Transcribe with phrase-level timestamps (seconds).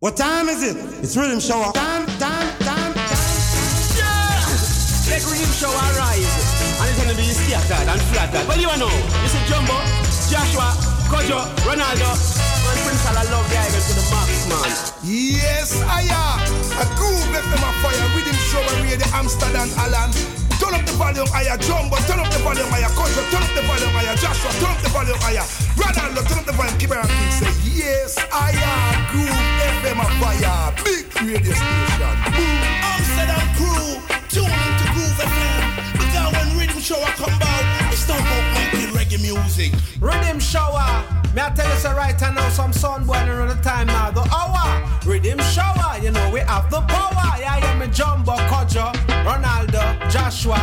[0.00, 0.76] What time is it?
[1.00, 1.72] It's rhythm show.
[1.72, 3.24] Time, time, time, time.
[3.96, 4.44] Yeah!
[5.08, 6.28] Let rhythm show arise.
[6.76, 8.44] And it's gonna be scattered and flattered.
[8.44, 9.72] Well, you know, you see Jumbo,
[10.28, 10.76] Joshua,
[11.08, 14.68] Kojo, Ronaldo, and Prince I love the island to the max, man.
[15.00, 16.44] Yes, I am.
[16.76, 17.96] A groove left them fire.
[18.12, 20.45] Rhythm show and radio Amsterdam, Alan.
[20.60, 21.96] Turn up the volume higher, Jumbo.
[22.08, 23.22] Turn up the volume higher, Kojo.
[23.30, 24.50] Turn up the volume higher, Joshua.
[24.60, 25.44] Turn up the volume higher.
[25.76, 26.76] Ronaldo, turn up the volume.
[26.76, 28.96] It King say, Yes, I am.
[29.12, 29.40] Groove
[29.82, 30.72] FM a fire.
[30.84, 32.14] Big radio station.
[32.32, 32.58] Boom.
[32.88, 34.00] Amsterdam crew,
[34.32, 35.62] tune into Groove FM.
[36.00, 38.55] Because when rhythm show a come out, it's not about
[39.16, 39.72] making reggae music.
[40.00, 41.04] Riddim shower.
[41.34, 44.10] Me I tell you so right now some sun boiling on the time now.
[44.10, 44.82] The hour.
[45.02, 45.98] Riddim shower.
[46.02, 47.38] You know we have the power.
[47.38, 48.92] Yeah, yeah, me Jumbo, Kojo,
[49.24, 50.58] Ronaldo, Joshua.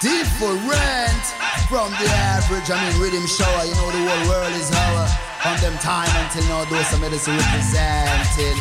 [0.00, 1.24] Different
[1.68, 2.70] from the average.
[2.70, 3.64] I mean, riddim shower.
[3.64, 5.08] You know the whole world is our.
[5.42, 8.58] From them time until now, those some medicine representing.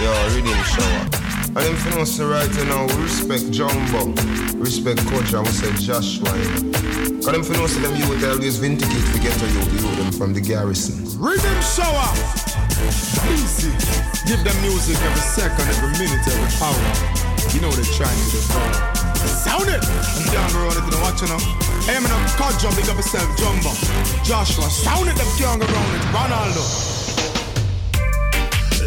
[0.00, 1.27] Yo, riddim shower.
[1.58, 4.14] And them for us right now, we respect Jumbo,
[4.62, 6.30] respect Coach, and we say Joshua.
[6.38, 10.12] You Cause them for us them youth always vindicate to get to you, you them
[10.14, 11.02] from the garrison.
[11.18, 12.14] Riddim shower.
[13.34, 13.74] Easy.
[14.30, 16.78] Give them music every second, every minute, every hour.
[17.50, 18.38] You know they're trying to do
[19.26, 19.82] Sound it!
[19.82, 21.42] I'm down the road, you know what you know.
[21.90, 23.74] Hey, I'm in a cut jump, big up yourself, Jumbo.
[24.22, 26.06] Joshua, sound it, them go around it.
[26.14, 26.97] Ronaldo.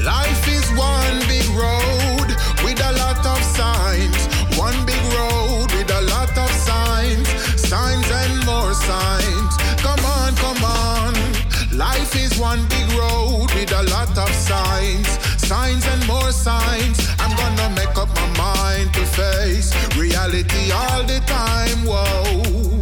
[0.03, 2.27] Life is one big road
[2.63, 4.17] with a lot of signs.
[4.57, 7.27] One big road with a lot of signs.
[7.61, 9.57] Signs and more signs.
[9.77, 11.13] Come on, come on.
[11.77, 15.07] Life is one big road with a lot of signs.
[15.38, 16.97] Signs and more signs.
[17.19, 21.85] I'm gonna make up my mind to face reality all the time.
[21.85, 22.81] Whoa.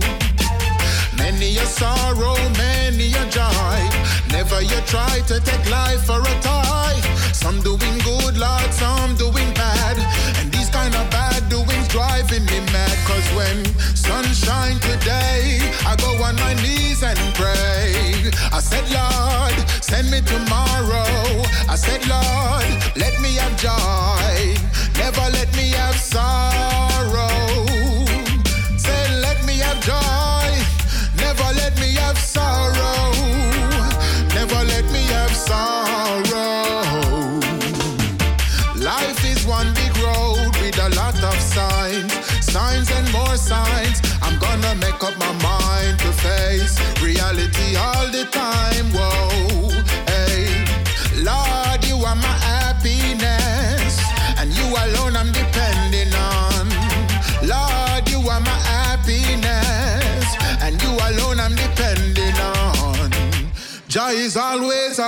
[1.17, 3.98] Many a sorrow, many a joy.
[4.31, 6.95] Never you try to take life for a toy.
[7.33, 9.97] Some doing good, Lord, some doing bad.
[10.39, 12.97] And these kind of bad doings driving me mad.
[13.05, 18.31] Cause when sunshine today, I go on my knees and pray.
[18.51, 21.43] I said, Lord, send me tomorrow.
[21.67, 24.55] I said, Lord, let me have joy.
[24.97, 26.48] Never let me have sorrow.
[48.31, 48.58] Time.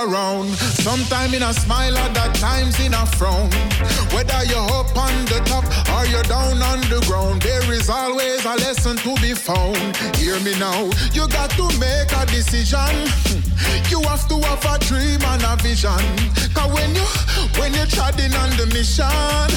[0.02, 0.48] Around.
[0.82, 3.50] Sometime in a smile, other times in a frown.
[4.12, 5.64] Whether you're up on the top
[5.94, 9.96] or you're down on the ground, there is always a lesson to be found.
[10.16, 12.94] Hear me now, you got to make a decision.
[13.90, 16.04] You have to have a dream and a vision.
[16.54, 17.06] Cause when you
[17.58, 19.48] when you're treading on the mission,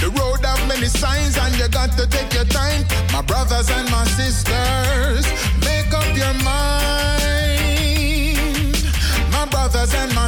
[0.00, 2.84] the road have many signs and you got to take your time.
[3.12, 5.26] My brothers and my sisters,
[5.60, 7.21] make up your mind.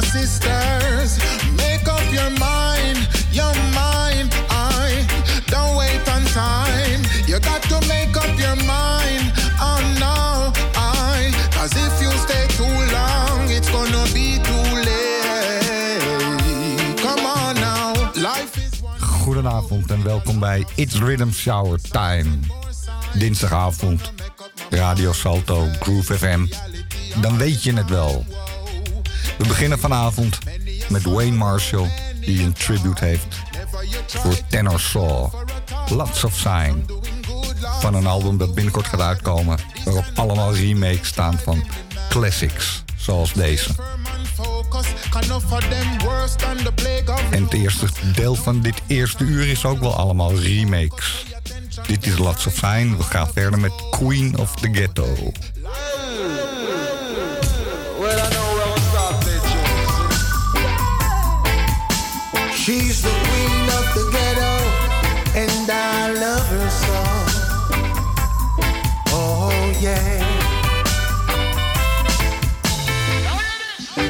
[0.01, 1.19] Sisters,
[1.55, 2.97] make up your mind,
[3.31, 4.29] your mind.
[4.49, 5.05] I
[5.47, 7.01] don't wait on time.
[7.27, 9.31] You got to make up your mind.
[9.59, 11.31] Oh no, I.
[11.51, 16.01] Cause if you stay too long, it's gonna be too late.
[17.01, 18.99] Come on now, life is one.
[18.99, 22.29] Goedenavond en welkom bij It's Rhythm Shower Time.
[23.13, 24.11] Dinsdagavond,
[24.69, 26.45] Radio Salto, Groove FM.
[27.21, 28.25] Dan weet je het wel.
[29.37, 30.39] We beginnen vanavond
[30.89, 33.35] met Wayne Marshall, die een tribute heeft
[34.07, 35.33] voor Tenor Saw.
[35.89, 36.85] Lots of Sign.
[37.79, 41.63] Van een album dat binnenkort gaat uitkomen, waarop allemaal remakes staan van
[42.09, 43.69] classics, zoals deze.
[47.31, 51.25] En het eerste deel van dit eerste uur is ook wel allemaal remakes.
[51.87, 52.95] Dit is Lots of Sign.
[52.97, 55.31] We gaan verder met Queen of the Ghetto.
[62.65, 64.53] She's the queen of the ghetto,
[65.37, 66.99] and I love her so.
[69.13, 70.17] Oh, yeah.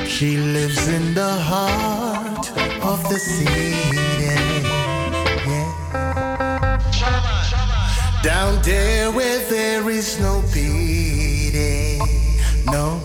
[0.07, 2.49] She lives in the heart
[2.81, 3.75] of the city.
[4.23, 4.63] Yeah.
[8.23, 11.99] Down there where there is no pity.
[12.67, 13.01] No.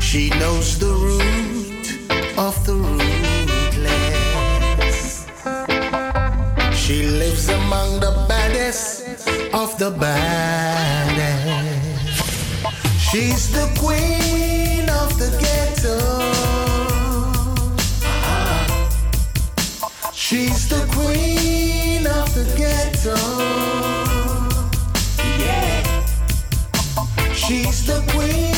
[0.00, 1.92] She knows the root
[2.38, 2.95] of the root.
[6.88, 9.02] Among the baddest
[9.52, 11.26] of the baddest.
[13.00, 15.98] She's the queen of the ghetto.
[20.12, 23.16] She's the queen of the ghetto.
[25.42, 25.82] Yeah.
[27.32, 28.55] She's the queen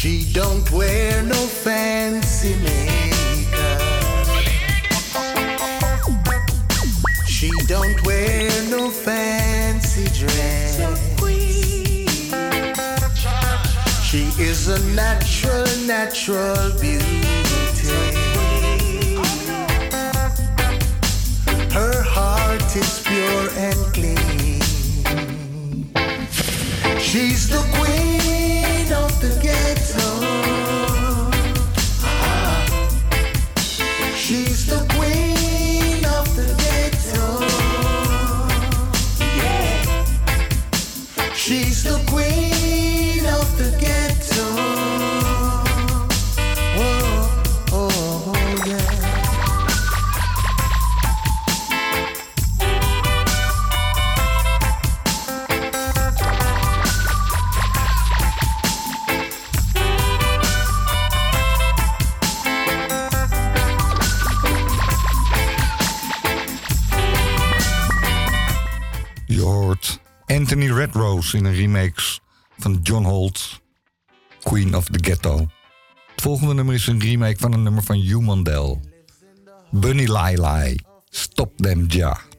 [0.00, 3.82] She don't wear no fancy makeup.
[7.28, 10.78] She don't wear no fancy dress.
[14.02, 17.20] She is a natural, natural beauty.
[21.74, 24.60] Her heart is pure and clean.
[26.98, 27.79] She's the
[71.34, 72.20] In een remix
[72.58, 73.60] van John Holt,
[74.42, 75.36] Queen of the Ghetto.
[76.10, 78.80] Het volgende nummer is een remake van een nummer van Hugh Mandel.
[79.70, 80.76] Bunny Lai,
[81.08, 82.29] Stop Them Ja.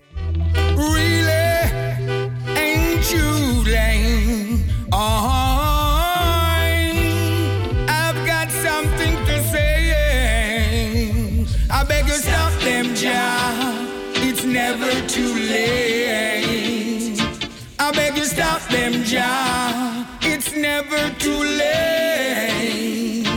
[19.14, 23.28] It's never too late.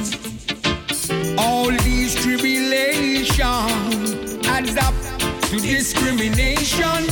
[1.37, 3.35] All these tribulations
[4.47, 4.95] adds up
[5.49, 7.09] to discrimination.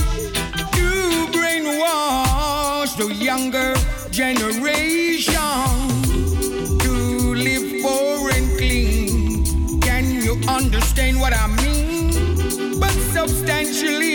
[0.76, 3.75] You brainwash the younger
[4.12, 5.35] generation
[6.79, 9.81] to live poor and clean.
[9.81, 12.79] Can you understand what I mean?
[12.79, 14.12] But substantially,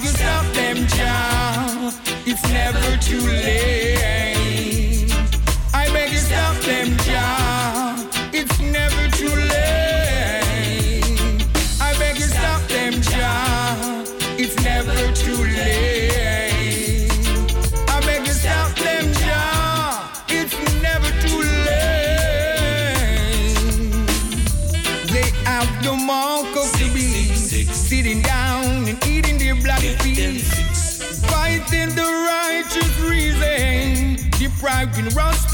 [0.00, 1.94] Beg stop them, child.
[2.24, 4.37] It's never too late.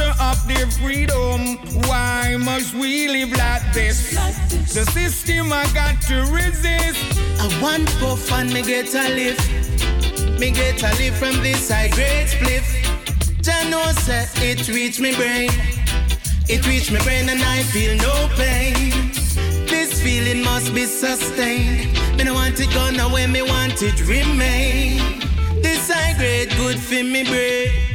[0.05, 1.57] Roster of their freedom.
[1.87, 4.15] Why must we live like this?
[4.75, 7.19] The system I got to resist.
[7.41, 10.39] I want puff and me get a lift.
[10.39, 12.67] Me get a lift from this side great spliff.
[13.43, 15.51] Jah know say it reach me brain.
[16.49, 19.13] It reach me brain and I feel no pain.
[19.67, 21.93] This feeling must be sustained.
[22.17, 25.21] Me no want it gone away, me want it remain.
[25.63, 27.94] This high grade good for me brain.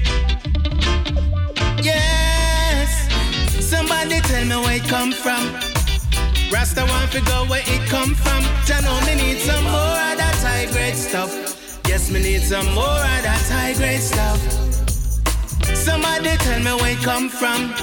[3.70, 5.44] Somebody tell me where it come from.
[6.52, 8.42] Rasta want to go where it come from.
[8.66, 11.32] Jah know me need some more of that high grade stuff.
[11.88, 14.40] Yes, me need some more of that high grade stuff.
[15.76, 17.74] Somebody tell me where it come from.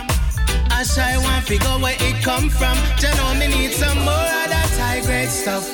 [0.70, 2.76] I want to go where it come from.
[2.98, 5.64] Jah know me need some more of that high grade stuff.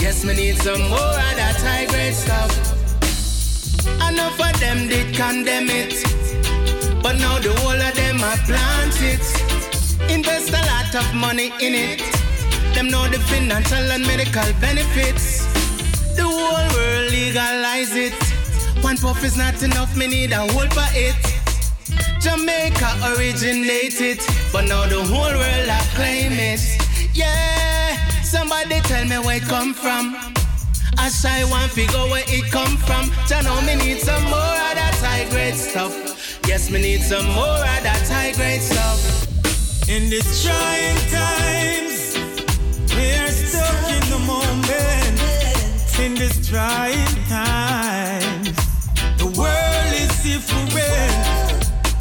[0.00, 2.50] Yes, me need some more of that high grade stuff.
[4.08, 5.94] Enough of them did condemn it,
[7.02, 9.47] but now the whole of them are plant it.
[10.08, 12.02] Invest a lot of money in it.
[12.74, 15.46] Them know the financial and medical benefits.
[16.16, 18.14] The whole world legalize it.
[18.82, 21.16] One puff is not enough, me need a whole for it.
[22.20, 24.18] Jamaica originated,
[24.52, 26.60] but now the whole world I claim it.
[27.14, 30.16] Yeah, somebody tell me where it come from.
[30.98, 33.10] I shy one figure where it come from.
[33.28, 35.94] Jah know me need some more of that high grade stuff.
[36.46, 39.27] Yes, me need some more of that high grade stuff.
[39.90, 42.14] In these trying times,
[42.94, 45.18] we're stuck in the moment.
[45.98, 48.54] In these trying times,
[49.16, 50.72] the world is different.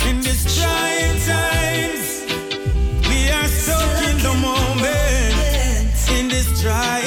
[0.05, 2.25] In these trying times,
[3.07, 5.93] we are stuck in the moment.
[6.11, 7.06] In these trying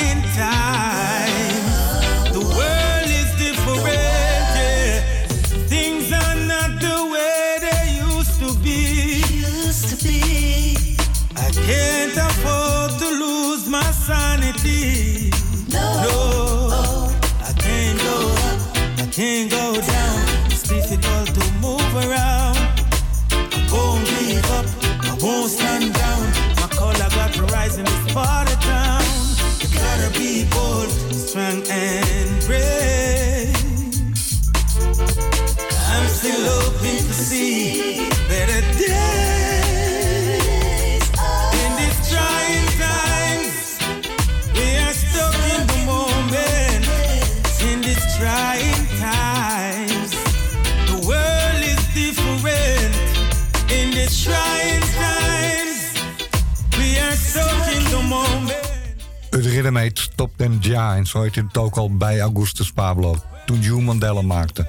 [59.70, 60.96] album heet Stop Them Ja.
[60.96, 63.16] En zo heette het ook al bij Augustus Pablo.
[63.46, 64.66] Toen Hugh Mandela maakte.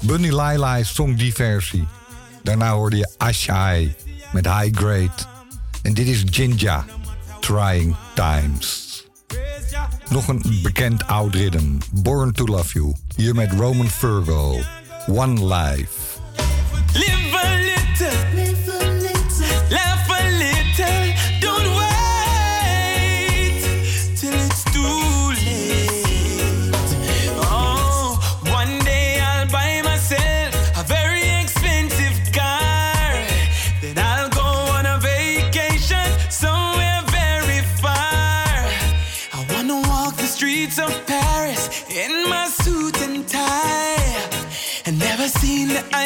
[0.00, 1.86] Bunny Lila's zong die versie.
[2.42, 3.94] Daarna hoorde je Ashai
[4.32, 5.12] met High Grade.
[5.82, 6.84] En dit is Jinja,
[7.40, 9.04] Trying Times.
[10.08, 11.36] Nog een bekend oud
[11.92, 12.94] Born to Love You.
[13.16, 14.60] Hier met Roman Virgo,
[15.06, 16.04] One Life.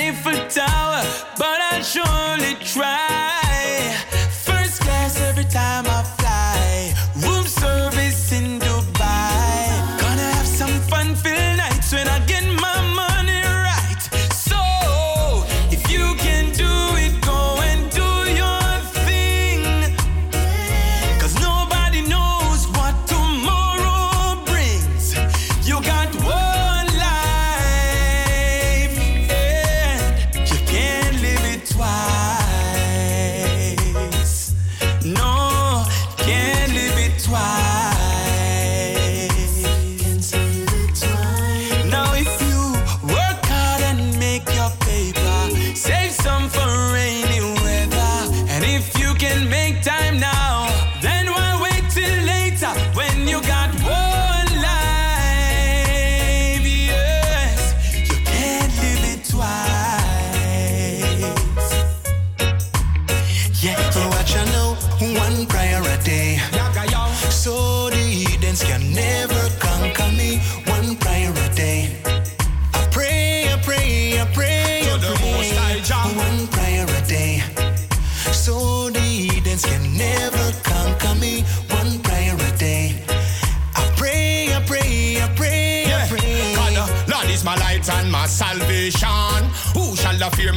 [0.09, 1.05] Eiffel Tower,
[1.37, 3.28] but I surely try.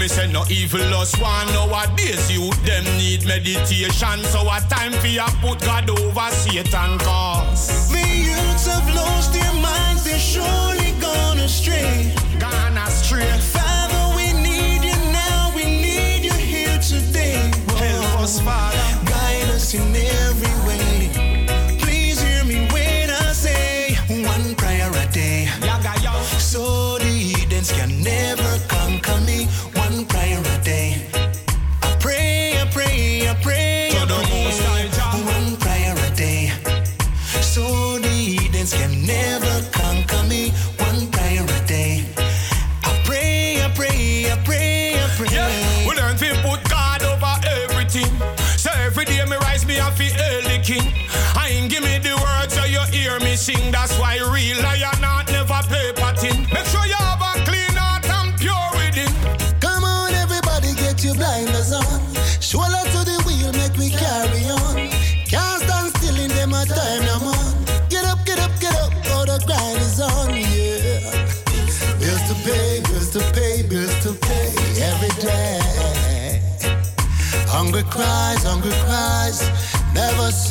[0.02, 2.32] me say no evil us one nowadays.
[2.32, 7.92] You them need meditation, so what time for you put God over Satan cause.
[7.92, 12.14] The youths have lost their minds, they're surely gone astray.
[12.40, 13.30] Gone astray.
[13.54, 17.52] Father, we need you now, we need you here today.
[17.70, 17.76] Whoa.
[17.78, 19.06] Help us, Father.
[19.06, 19.94] Guide us in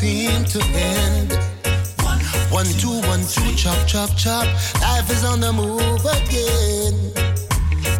[0.01, 1.31] seem to end.
[2.51, 4.47] One, two, one, two, chop, chop, chop.
[4.81, 6.97] Life is on the move again.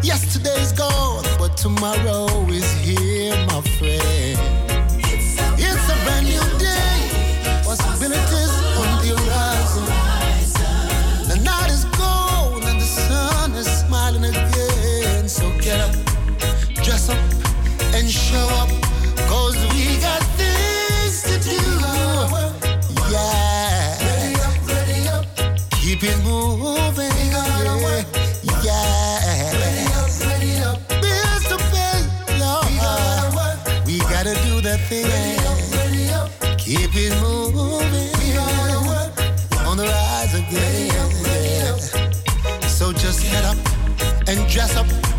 [0.01, 4.00] Yesterday's gone, but tomorrow is here, my friend.
[44.81, 45.10] Up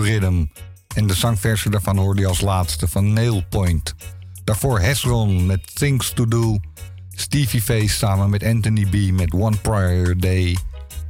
[0.00, 0.44] Rhythm.
[0.94, 3.94] En de zangversie daarvan hoorde je als laatste van Nail Point.
[4.44, 6.58] Daarvoor Hesron met Things to Do.
[7.10, 10.56] Stevie Face samen met Anthony B met One Prior Day.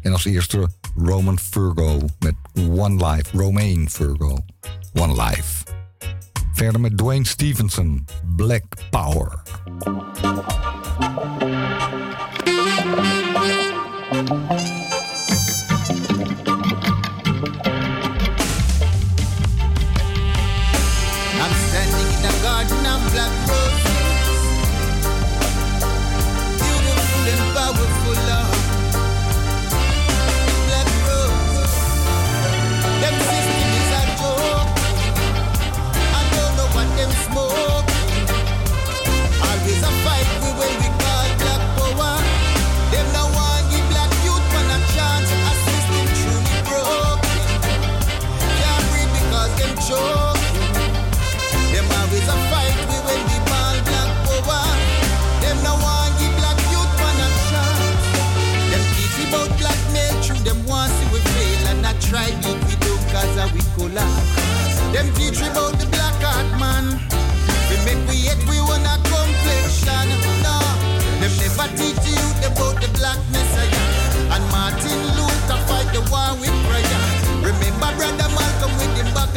[0.00, 3.38] En als eerste Roman Virgo met One Life.
[3.38, 4.38] Romain Virgo.
[4.92, 5.64] One Life.
[6.52, 8.04] Verder met Dwayne Stevenson.
[8.36, 9.42] Black Power.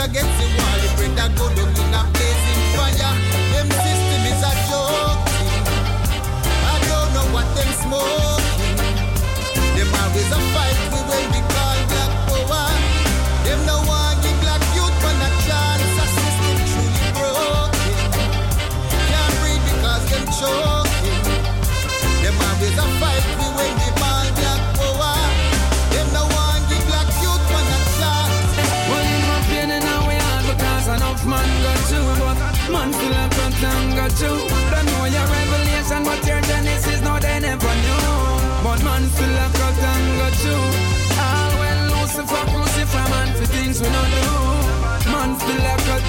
[0.09, 0.66] Against the wall.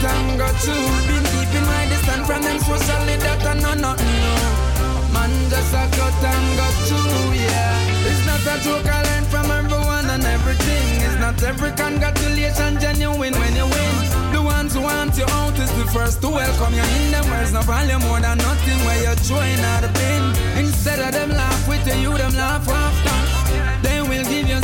[0.01, 0.55] Cut and got.
[1.07, 5.13] Been keeping my distance from them socially that I know nothing new.
[5.15, 7.03] Man just a cut and got you,
[7.35, 8.09] yeah.
[8.09, 10.87] It's not a joke I learned from everyone and everything.
[11.03, 13.97] It's not every congratulation genuine when you win.
[14.33, 17.13] The ones who want you out is the first to welcome you in.
[17.13, 20.23] Them words no value more than nothing where you're throwing out the pin.
[20.63, 23.19] Instead of them laugh with you, them laugh after.
[23.83, 24.61] They will give you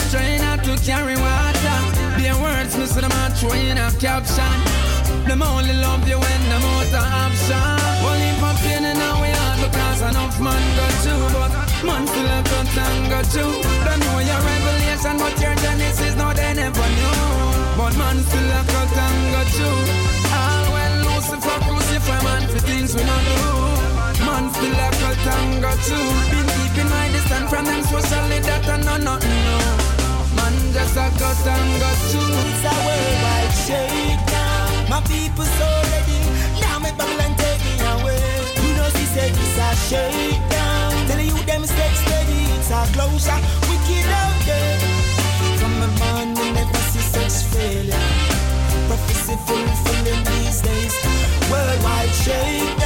[0.46, 1.78] out to carry water.
[2.20, 4.83] Their words, them out throwing a caption.
[5.26, 7.64] Them only love you when them out of option.
[8.04, 11.26] Only heap of pain in our heart because enough man got through.
[11.32, 11.52] But
[11.88, 13.56] man still have got time got through.
[13.84, 17.16] Don't know your revelation, but your genesis, no, they never knew.
[17.78, 19.80] But man still have got time go through.
[20.28, 23.84] All well, Lucifer crucify man for things we not do.
[24.26, 28.66] Man still a cult and got you Been keeping my distance from them socially that
[28.68, 29.58] I know nothing no.
[30.36, 34.33] Man just a cult and got you It's a worldwide shake
[34.94, 36.20] my people so ready.
[36.60, 38.22] Now me bubble and take me away.
[38.62, 40.92] You know she said it's a shakedown.
[41.08, 42.42] Tell you them stay steady.
[42.54, 43.38] It's a closer.
[43.66, 44.78] Wicked out there.
[45.58, 48.06] From my man, we never see such failure.
[48.86, 50.94] Prophecy fulfilling these days.
[51.50, 52.83] Worldwide shakedown.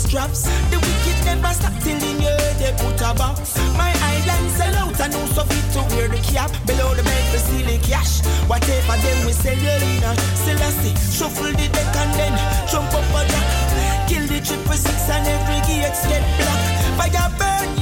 [0.00, 0.42] Look in those traps.
[0.70, 3.56] The wicked never stop till in your they put a box.
[3.76, 6.50] My island sell out and no so fit to wear the cap.
[6.66, 8.20] Below the bed for steal the cash.
[8.48, 10.96] Whatever them we sell you in a Celeste.
[11.16, 12.34] Shuffle the deck and then
[12.68, 14.08] jump up a jack.
[14.08, 16.60] Kill the triple six and every gates get black.
[16.98, 17.79] Fire burn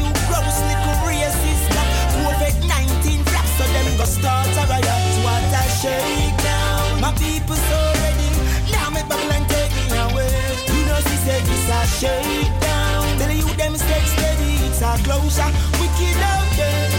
[11.29, 13.05] said it's a shakedown.
[13.21, 14.53] Tell you them stay steady.
[14.67, 15.51] It's a closer.
[15.81, 16.91] Wicked out there.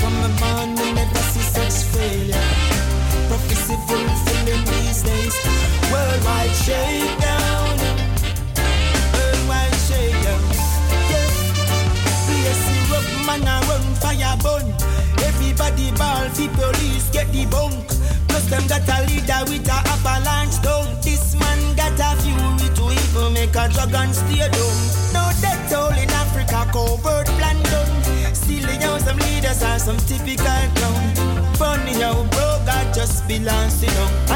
[0.00, 2.48] From the man we never see such failure.
[3.28, 5.36] Prophecy fulfilling these days.
[5.90, 7.74] Worldwide shakedown.
[9.14, 10.42] Worldwide shakedown.
[11.10, 11.36] Yeah.
[12.68, 14.66] The rope, man a run fire bun.
[15.28, 17.88] Everybody ball fi police get the bunk.
[18.28, 19.87] Plus them got a leader with a
[23.88, 24.76] dragon stay down.
[25.12, 28.34] No death toll in Africa, covert plan done.
[28.34, 31.54] Still you some leaders are some typical clown.
[31.54, 34.27] Funny how bro God just belongs to them.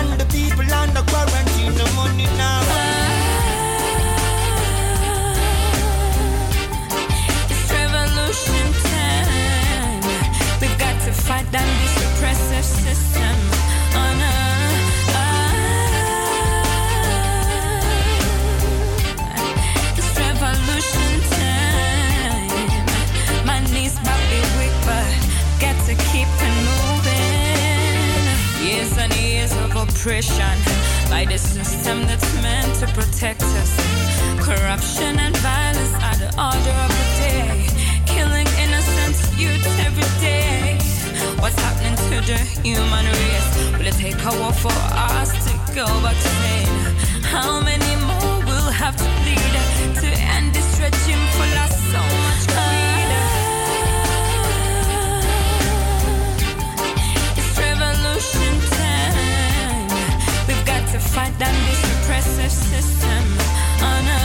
[30.02, 30.58] Oppression
[31.08, 33.72] by the system that's meant to protect us.
[34.40, 37.68] Corruption and violence are the order of the day.
[38.04, 40.76] Killing innocent youth every day.
[41.38, 43.50] What's happening to the human race?
[43.78, 44.74] Will it take a war for
[45.14, 47.22] us to go back sane?
[47.22, 49.54] How many more will have to bleed
[50.02, 52.71] to end this regime full of so much
[60.92, 63.24] to fight down this repressive system.
[63.80, 64.18] Oh no.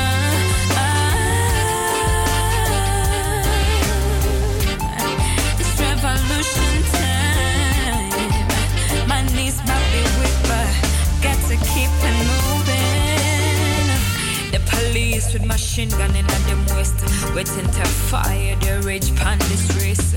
[5.80, 8.28] Revolution time.
[9.08, 10.68] My knees might be weak, but
[11.24, 11.92] got to keep
[12.28, 13.88] moving.
[14.52, 17.00] The police with machine gun in them waist,
[17.34, 20.16] waiting to fire their rage pan this race.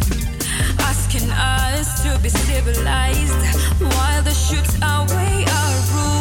[0.81, 3.43] Asking us to be civilized
[3.79, 6.20] while the shoots away our rules.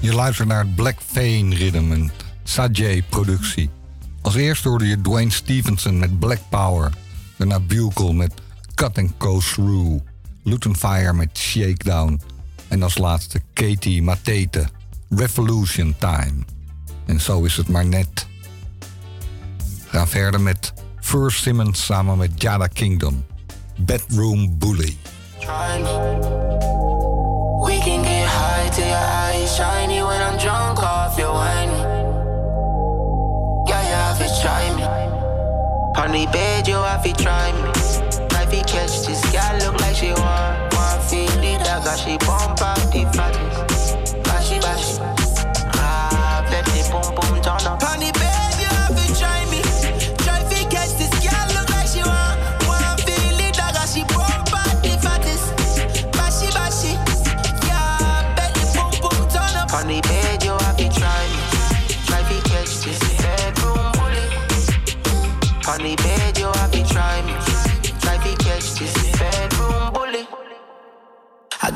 [0.00, 2.10] Je luistert naar het Black Vein Rhythm, een
[2.42, 3.70] Sajay productie.
[4.20, 6.92] Als eerste hoorde je Dwayne Stevenson met Black Power.
[7.36, 8.32] Daarna Bugle met
[8.74, 10.02] Cut and Go Through.
[10.42, 12.20] Luton Fire met Shakedown.
[12.68, 14.68] En als laatste Katie Matete,
[15.08, 16.44] Revolution Time.
[17.06, 18.26] En zo is het maar net.
[19.86, 23.24] Gaan verder met First Simmons samen met Jada Kingdom.
[23.86, 24.96] Bedroom Bully.
[27.64, 31.68] We can get high till your eyes shiny when I'm drunk off your wine.
[33.68, 36.26] Yeah, you have to try me.
[36.26, 37.60] Bed, you have to try me.
[38.36, 40.72] I catch this girl look like she want
[41.12, 41.96] it dagger.
[41.96, 44.16] She bump out the fattest.
[44.24, 44.98] Bashy bashy.
[45.74, 48.21] Ah, let the boom boom turn up.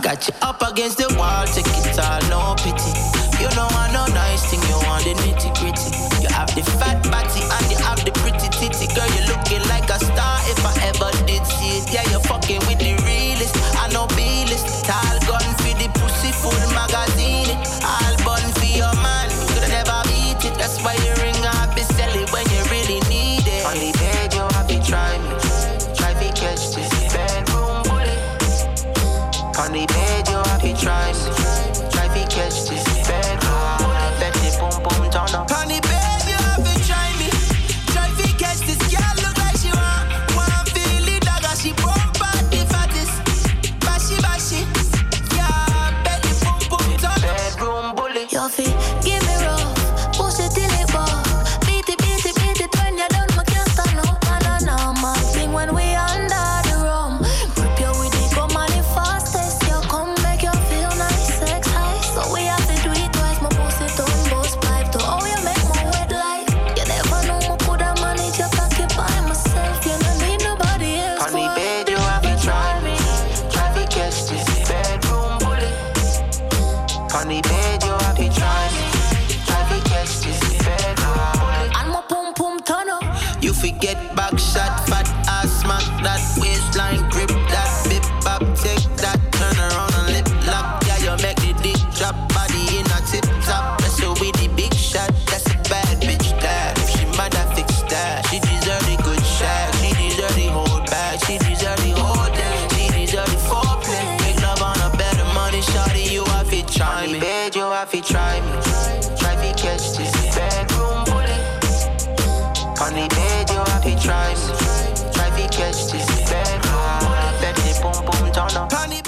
[0.06, 3.05] Got you up against the wall, take it all, no pity.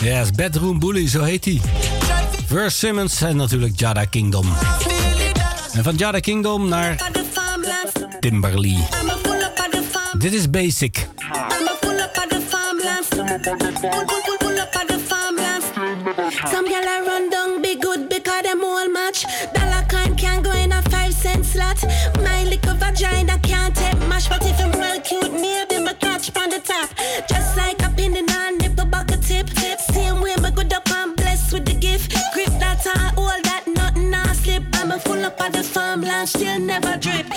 [0.09, 1.61] Yes, Bedroom Bully, zo heet hij.
[2.47, 4.47] Verse Simmons en natuurlijk Jada Kingdom.
[5.73, 7.11] En van Jada Kingdom naar
[8.21, 8.77] Timberly.
[10.19, 11.09] Dit is Basic.
[36.29, 37.28] still never dream.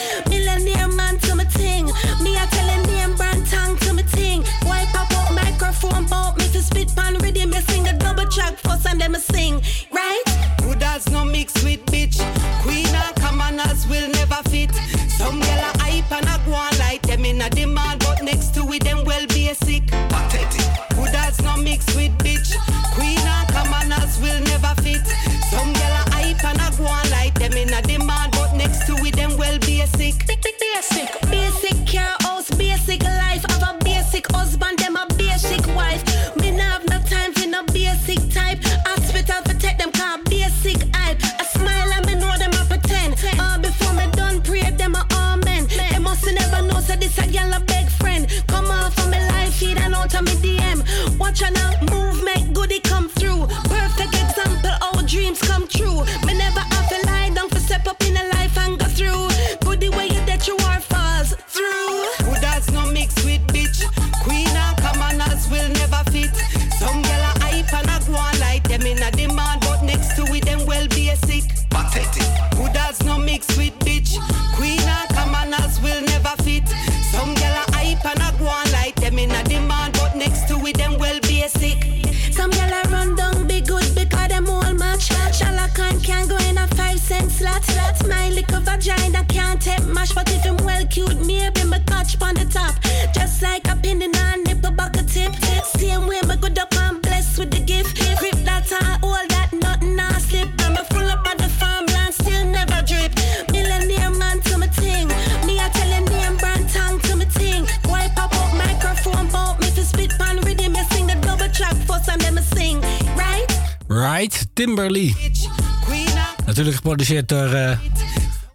[117.05, 117.77] geproduceerd door uh,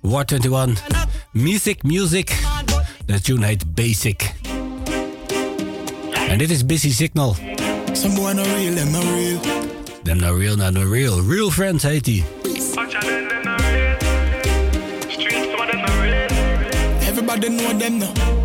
[0.00, 0.82] War 21.
[1.32, 2.37] Music, music.
[3.06, 4.32] De tune heet Basic.
[6.28, 7.37] En dit is Busy Signal.
[7.92, 9.40] Someone not real, them not real.
[10.02, 11.22] Them not real, not no real.
[11.22, 12.24] Real Friends heet die.
[17.09, 18.36] Everybody know them now.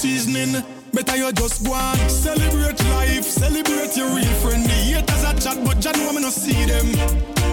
[0.00, 0.64] seasoning.
[0.94, 1.76] Better you just go
[2.08, 4.64] celebrate life, celebrate your real friend.
[4.64, 6.88] The haters a chat, but you know me no see them.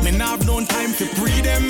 [0.04, 1.68] Me nah have no time to pre them.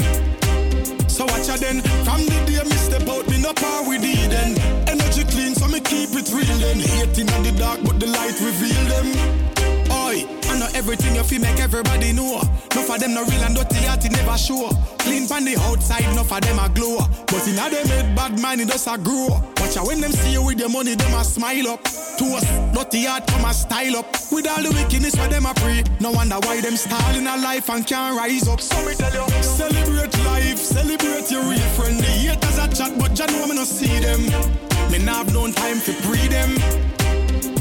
[1.10, 4.54] So watch out then, from the day me step out, me no par with Eden.
[4.86, 6.78] Energy clean, so me keep it real then.
[6.78, 9.10] Hating on the dark, but the light reveal them.
[9.90, 12.38] Oi, I know everything you feel make everybody know.
[12.76, 14.70] No for them no real and dirty heart, never sure.
[15.00, 17.02] Clean from the outside, no for them a glow.
[17.58, 19.42] Now they make bad mind, it just a grow up.
[19.60, 21.84] Watch out when them see you with your money, them a smile up.
[21.84, 24.06] To us, dirty heart come a style up.
[24.32, 25.82] With all the wickedness where them a pray.
[26.00, 28.62] No wonder why them stalling a life and can't rise up.
[28.62, 31.98] So me tell you, celebrate life, celebrate your real friend.
[31.98, 34.22] The haters a chat, but you know me no see them.
[34.92, 36.54] Me nah have no time to breathe them.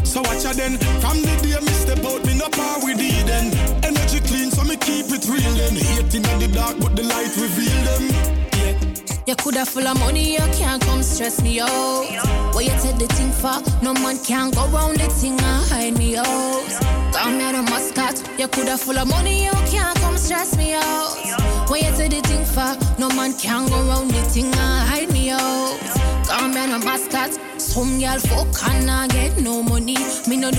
[0.05, 3.17] So watch out then, from the day me step out, me no par with the
[3.25, 3.49] then.
[3.81, 5.73] Energy clean, so me keep it real then.
[5.73, 8.36] Hating at the dark, but the light reveal them.
[9.27, 12.55] You coulda full of money, you can't come stress me out.
[12.55, 13.61] What you take the thing for?
[13.83, 16.63] No man can go round the thing and hide me out.
[17.13, 18.23] Come here, a mascot.
[18.39, 21.17] You coulda full of money, you can't come stress me out.
[21.69, 22.79] What you take the thing for?
[23.01, 25.77] No man can go round the thing and hide me out.
[26.29, 27.46] Come here, a mascot.
[27.77, 29.99] Some girl fuck and not get no money.
[30.27, 30.57] Me no do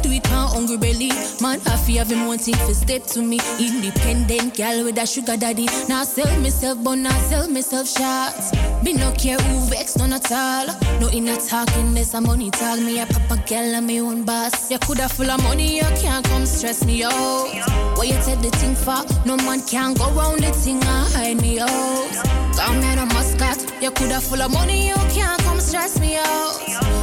[0.00, 1.08] do it on hungry belly.
[1.40, 3.40] Man, I feel have him thing for step to me.
[3.58, 5.66] Independent girl with a sugar daddy.
[5.88, 8.52] Now sell myself, but not sell myself shots.
[8.84, 10.66] Me no care who vex, none at all.
[11.00, 12.78] No in a talking, there's a money talk.
[12.78, 14.70] Me a papa girl and me own boss.
[14.70, 17.48] You coulda full of money, you can't come stress me out.
[17.96, 19.02] What you take the thing for?
[19.26, 22.41] No man can go round the thing and hide me out.
[22.64, 23.82] Come here, a mascot.
[23.82, 26.60] You coulda full of money, you can't come stress me out.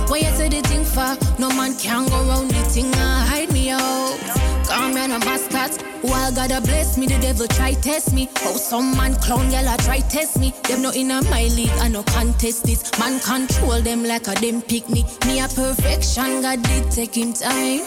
[0.07, 1.17] What you take the thing for?
[1.37, 4.48] No man can go round the thing and hide me out.
[4.69, 5.81] Here, a mascot.
[6.01, 8.29] While God bless me, the devil try test me.
[8.35, 10.53] How some man clown gyal a try test me.
[10.63, 12.83] Them no in a my league, I no contest this.
[12.99, 15.05] Man control them like a them pick me.
[15.25, 17.81] Me a perfection, God did take him time.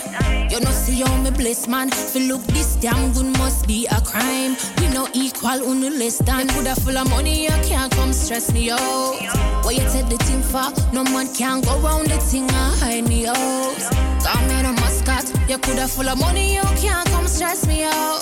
[0.51, 1.91] You know see how me bless man.
[1.91, 4.57] Feel look this damn good must be a crime.
[4.79, 6.49] We no equal, unu less than.
[6.49, 9.17] Coulda full of money, you can't come stress me out.
[9.65, 10.69] What you take the thing for?
[10.93, 13.79] No man can go round the thing and hide me out.
[14.25, 15.33] Come here, a mascot.
[15.49, 18.21] You coulda full of money, you can't come stress me out.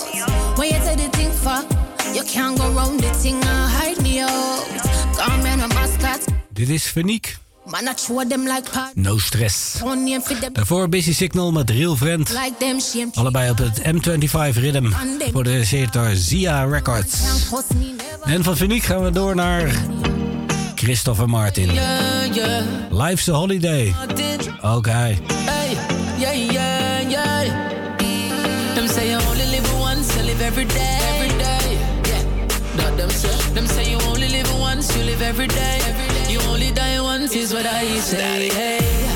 [0.57, 1.63] When you take the thing for,
[2.13, 4.65] you can't go round the thing and hide me out.
[5.17, 6.25] Come here, a mascot.
[6.53, 6.91] Dit is
[8.71, 8.91] pot.
[8.95, 9.79] No stress.
[10.53, 12.35] Daarvoor Busy Signal met Real Friend.
[13.13, 14.91] Allebei op het M25 Rhythm.
[15.19, 17.19] Geproduceerd door Zia Records.
[18.23, 19.71] En van Faniek gaan we door naar
[20.75, 21.69] Christopher Martin.
[22.89, 23.95] Life's a Holiday.
[24.61, 24.91] Oké.
[24.91, 25.77] Hey,
[26.17, 27.31] yeah, yeah, yeah.
[27.41, 27.70] Them
[29.01, 30.97] say you only live once, you live every day.
[31.11, 31.67] Every day.
[32.09, 32.23] Yeah.
[32.77, 33.53] That them say.
[33.55, 35.77] Them say you only live once, you live every day.
[35.91, 36.33] Every day.
[36.33, 38.49] You only die once is what I say.
[38.49, 39.10] Hey,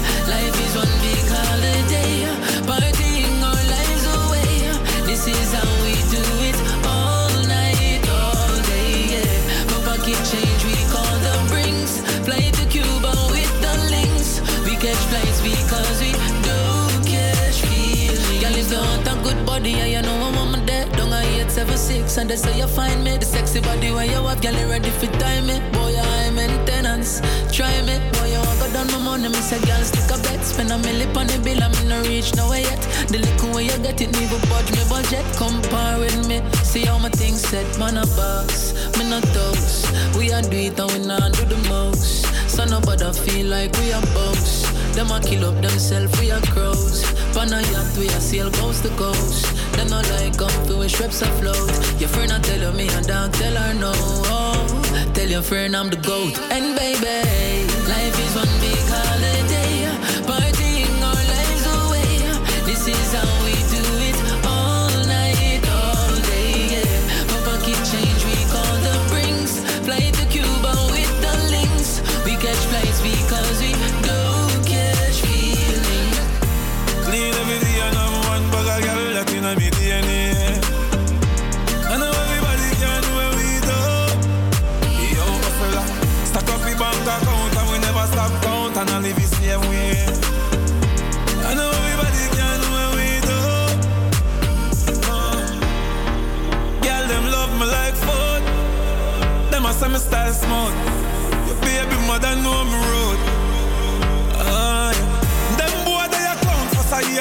[22.13, 23.17] that's how you find me.
[23.17, 25.59] The sexy body where you have, girl, you ready for time me.
[25.73, 27.21] Boy, I'm maintenance.
[27.51, 29.29] Try me, boy, you want go down my money.
[29.29, 32.35] Me say, girl, stick a bet, spend a million on the bill, I'm no reach
[32.35, 32.81] nowhere yet.
[33.09, 35.25] The little way you get it, never budge me budget.
[35.35, 38.73] Compare with me, see how my things set, man a box.
[38.97, 39.85] Me not those.
[40.17, 42.25] We are do it and we not do the most.
[42.49, 44.63] So nobody feel like we are bugs.
[44.95, 47.03] Them a kill up themselves, we are crows.
[47.33, 49.45] Pan a yacht, we a sail coast to coast.
[49.77, 51.69] Them not like comfy with strips afloat.
[51.99, 53.91] Your friend a tell you me and don't tell her no.
[53.95, 56.37] Oh, tell your friend I'm the goat.
[56.51, 57.64] And baby,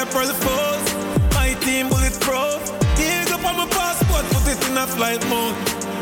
[0.06, 0.86] for say April Fools.
[1.34, 2.60] My team bulletproof.
[2.96, 5.54] Dig up on my passport, put it in a flight mode.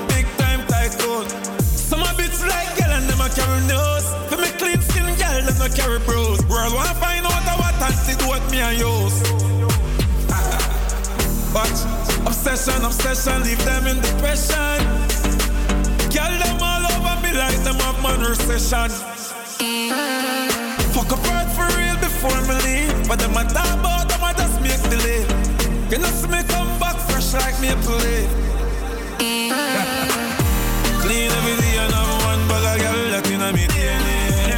[0.09, 1.28] Big time tycoon.
[1.61, 4.07] Some a bits like girl and them a carry nose.
[4.28, 6.44] For me clean skin girl, them a carry bros.
[6.46, 9.16] World wanna find out what a what antidote me and use.
[11.55, 11.80] Watch,
[12.26, 14.78] obsession, obsession, leave them in depression.
[16.14, 18.90] Girl, them all over me like them have man recession.
[20.92, 23.09] Fuck up earth for real before me leave.
[23.09, 23.91] But them a talk
[25.93, 28.24] You know see me come back fresh like me play.
[31.05, 34.57] Clean every day and have one bag of girl that in a me DNA.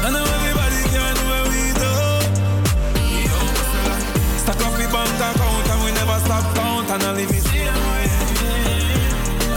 [0.00, 1.92] I know everybody can do what we do.
[4.40, 7.44] Stack up the bank account and we never stop count and I live it.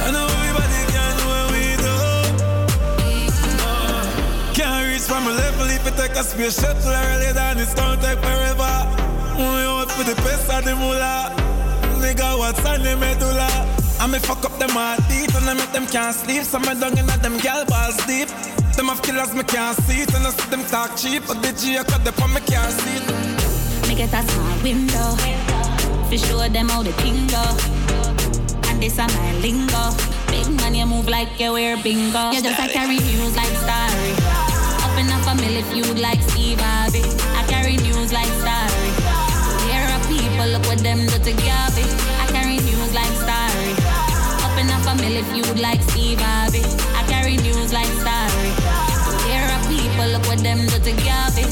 [0.04, 1.96] I know everybody can do what we do.
[4.52, 7.74] Can't reach for on my level if you take a space shuttle early than it's
[7.74, 9.02] gonna take forever.
[10.02, 11.30] We for the best of the moolah.
[12.02, 13.46] Nigga, what's on the medulla?
[14.00, 16.42] I me fuck up them heart deep and I make them can't sleep.
[16.42, 18.28] So me down in them gal balls deep.
[18.74, 21.22] Them have killers me can't see it and I see them talk cheap.
[21.28, 23.06] But the G I cut the me can't see it.
[23.88, 25.14] Me get a small window.
[26.10, 27.46] To show them how the thing go.
[28.74, 29.94] And this a my lingo.
[30.34, 32.32] Big man, you move like you wear bingo.
[32.32, 34.18] You just a carry news like Starry.
[34.82, 37.06] Up in a family feud like Steve Harvey.
[37.38, 38.61] I carry news like Starry.
[40.42, 41.86] People, look what them do to Gabby.
[42.18, 43.74] I carry news like Starry.
[44.42, 46.64] Up in a family feud like Steve Harvey.
[46.98, 48.50] I carry news like Starry.
[49.30, 51.46] Here are people, look what them do to Gabby.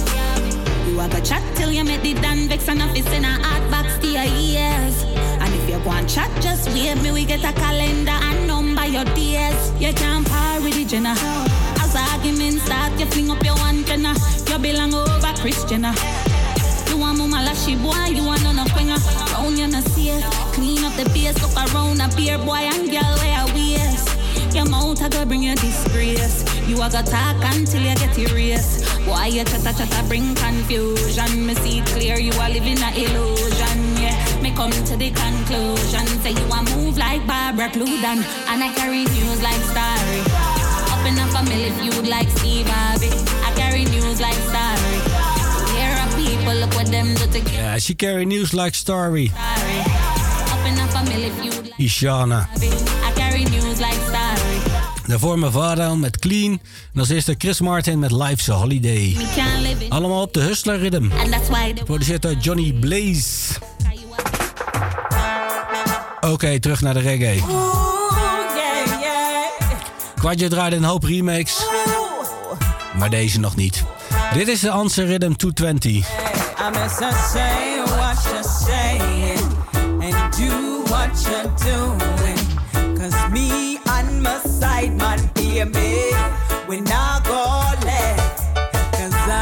[0.89, 3.69] You a go chat till you make the Dan vex and office in a hard
[3.69, 5.03] box to your ears.
[5.37, 7.11] And if you and chat, just wave me.
[7.11, 9.71] We get a calendar and number your days.
[9.79, 11.13] You can't par with the Jenna.
[11.77, 14.15] As arguments start, you fling up your antenna.
[14.47, 15.93] You belong over Christiana.
[17.29, 18.97] You lashy boy, you want no quinger.
[19.33, 20.25] Round you no safe.
[20.51, 24.09] Clean up the base, look around a beer boy and girl where I waist.
[24.55, 26.41] Your mouth a go bring you disgrace.
[26.67, 28.83] You a go talk until you get erased.
[29.05, 31.45] Why you chatter chatter bring confusion?
[31.45, 33.77] Me see clear you are living a illusion.
[34.01, 36.07] Yeah, me come to the conclusion.
[36.25, 40.21] Say you a move like Barbara Cludan, and I carry news like Starry.
[40.89, 43.13] Up in a family feud like Steve Harvey.
[43.45, 44.88] I carry news like Starry.
[47.55, 49.31] Ja, she carry news like Starry.
[51.77, 52.49] Ishana.
[55.07, 56.59] Daarvoor Mavado met Clean.
[56.93, 59.17] En als eerste Chris Martin met Life's a Holiday.
[59.89, 61.07] Allemaal op de Hustler Rhythm.
[61.83, 63.53] Produceerd door Johnny Blaze.
[66.21, 67.43] Oké, terug naar de reggae.
[70.15, 71.65] Kwadje draaide een hoop remakes.
[72.97, 73.83] Maar deze nog niet.
[74.33, 76.28] Dit is de Answer Rhythm 220.
[76.61, 79.39] I miss her say what you're saying
[80.03, 82.37] and do what you're doing.
[82.97, 86.11] Cause me and my side man, baby,
[86.67, 88.39] we not go left.
[88.91, 89.37] Cause I,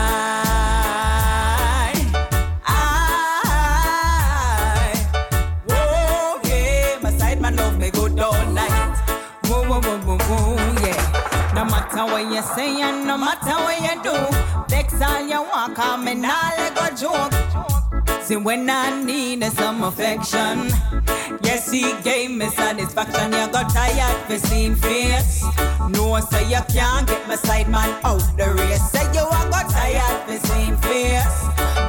[2.68, 2.78] I,
[5.66, 7.90] whoa, yeah, my side man love me
[8.22, 8.96] all night.
[9.48, 10.56] Whoa, whoa, whoa, whoa, whoa,
[10.86, 11.02] yeah.
[11.56, 14.16] No matter what you say and no matter what you do,
[14.70, 15.42] vex all you
[16.04, 17.34] me nah let go joke.
[18.22, 20.70] See when I need some affection,
[21.44, 23.32] yes he gave me satisfaction.
[23.32, 25.44] You got tired for seeing face.
[25.90, 28.92] No, say you can't get my side man out the race.
[28.92, 31.38] Say you a got tired for seeing face.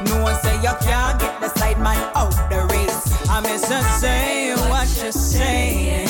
[0.09, 3.29] No, say you can't get the side man out the race.
[3.29, 6.09] I miss her say what you're saying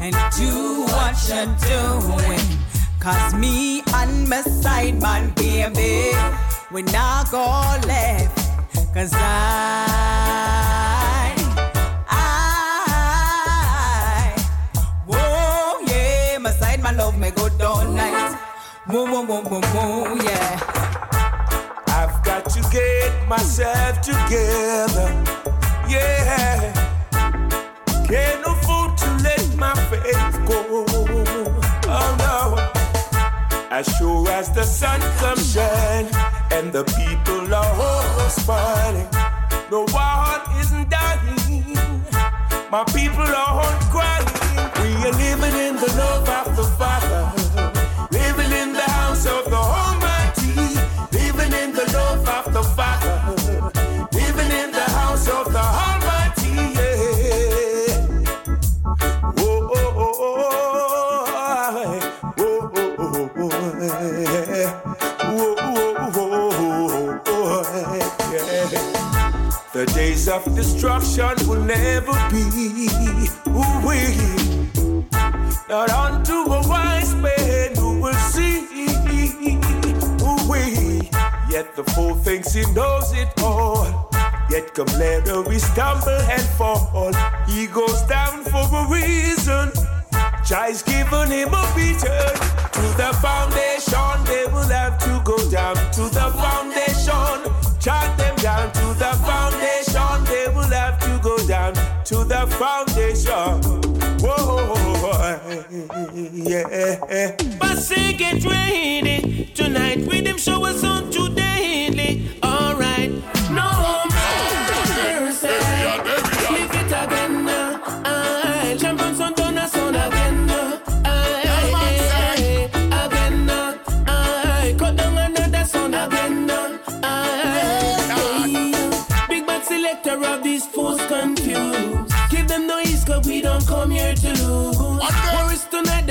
[0.00, 2.40] and do what you're doing.
[3.00, 6.12] Cause me and my side man, baby,
[6.72, 7.44] we not go
[7.86, 8.38] left.
[8.94, 9.24] Cause I,
[12.08, 12.16] I,
[15.06, 18.36] whoa, yeah, my side man love me good all night.
[18.86, 20.60] Whoa, whoa, whoa, whoa, whoa, yeah.
[21.88, 25.08] I've got to get myself together.
[25.88, 26.72] Yeah.
[28.08, 31.19] Can't afford to let my faith go.
[33.70, 36.08] As sure as the sun comes shine
[36.50, 39.06] and the people are all smiling,
[39.70, 41.78] no one isn't dying.
[42.68, 44.26] My people are all crying.
[44.82, 47.39] We are living in the love of the Father,
[70.30, 72.42] The days of destruction will never be.
[73.50, 73.98] Ooh, we
[75.68, 78.60] not unto a wise man who will see.
[80.22, 81.10] Ooh, we
[81.50, 84.08] yet the fool thinks he knows it all.
[84.48, 87.12] Yet come later we stumble and fall.
[87.48, 89.72] He goes down for a reason.
[90.44, 92.38] Chai's given him a beating.
[92.76, 95.74] To the foundation, they will have to go down.
[95.74, 96.99] To the foundation,
[106.50, 106.66] yeah.
[106.68, 107.36] Eh, eh.
[107.58, 109.98] But say get ready tonight.
[110.10, 111.39] Rhythm show us on today.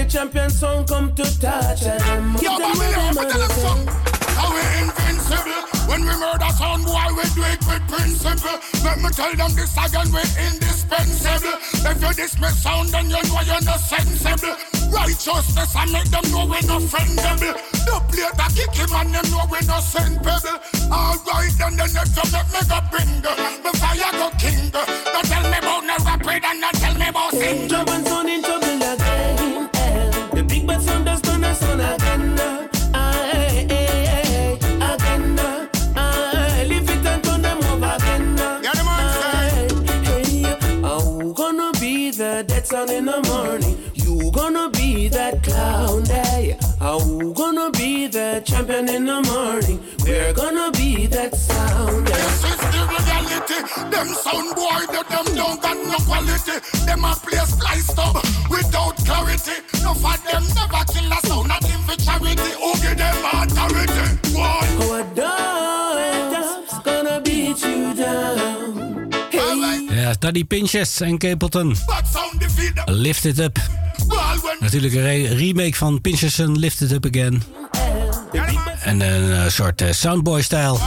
[0.10, 2.34] Champion song come to touch them.
[2.34, 3.82] Give Yo, them what Babylon, them but are tell them some.
[4.34, 5.62] How we invincible.
[5.86, 8.58] When we murder sound boy we do it with principle?
[8.82, 11.58] Let me tell them this again we indispensable.
[11.86, 14.58] If you dismiss sound then you know you're not sensible.
[14.90, 17.54] Righteousness I make them know we're not friendable.
[17.86, 20.58] The plate that kick him and them know we're not send pebble
[20.90, 23.14] Alright then the next time make me go bring
[23.62, 27.32] Me fire go king Don't tell me about no rapid and don't tell me about
[27.32, 28.99] sing Job and son in trouble
[48.40, 49.80] the champion in the morning?
[50.04, 52.14] We're gonna be that sound day.
[52.14, 53.60] This is the reality.
[53.92, 56.58] Them sound boy, that them don't got no quality.
[56.86, 58.16] Them a play splice up
[58.50, 59.58] without clarity.
[59.84, 62.52] No for them never kill a sound, not even for charity.
[62.62, 64.08] Who give them authority?
[64.34, 64.68] Boy.
[64.88, 69.10] Our dub's gonna beat you down.
[69.90, 71.76] Ja, Daddy Pinches en Capleton.
[72.86, 73.58] Lift It Up.
[74.60, 77.44] Natuurlijk een re- remake van Pinches en Lift It Up Again.
[78.90, 80.80] En een eh, soort eh, Soundboy-stijl.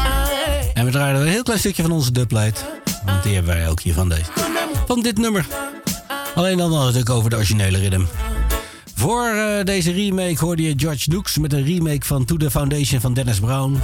[0.74, 2.60] En we draaien een heel klein stukje van onze dubplate.
[3.04, 4.24] Want die hebben wij ook hier van deze.
[4.86, 5.46] Van dit nummer.
[6.34, 8.02] Alleen dan natuurlijk over de originele rhythm.
[8.94, 13.00] Voor eh, deze remake hoorde je George Nooks met een remake van To The Foundation
[13.00, 13.80] van Dennis Brown.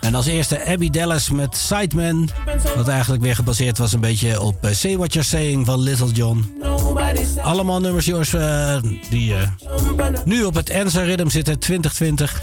[0.00, 2.28] En als eerste Abby Dallas met Sideman.
[2.76, 6.10] Wat eigenlijk weer gebaseerd was een beetje op eh, Say What You're Saying van Little
[6.10, 6.60] John.
[7.42, 8.34] Allemaal nummers jongens,
[9.10, 9.34] die
[10.24, 12.42] nu op het Ensa Rhythm zitten 2020.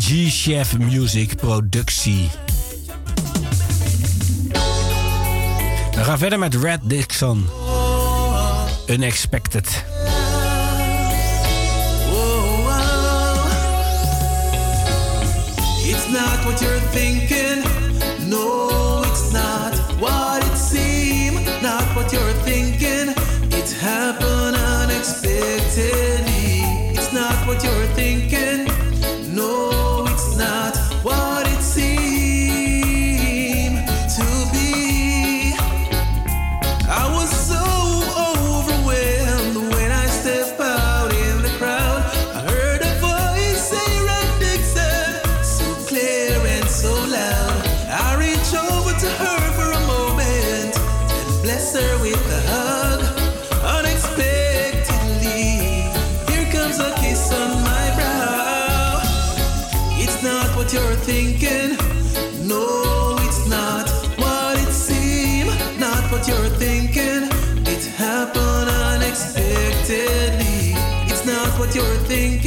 [0.00, 2.30] G-Chef Music Productie.
[5.94, 7.48] We gaan verder met Red Dixon.
[8.86, 9.66] Unexpected.
[15.82, 17.39] It's not what you're thinking.
[52.00, 53.00] With a hug.
[53.78, 55.84] Unexpectedly,
[56.32, 59.02] here comes a kiss on my brow.
[60.00, 61.76] It's not what you're thinking.
[62.48, 64.72] No, it's not what it.
[65.78, 67.28] Not what you're thinking.
[67.66, 70.72] It happened unexpectedly.
[71.12, 72.39] It's not what you're thinking.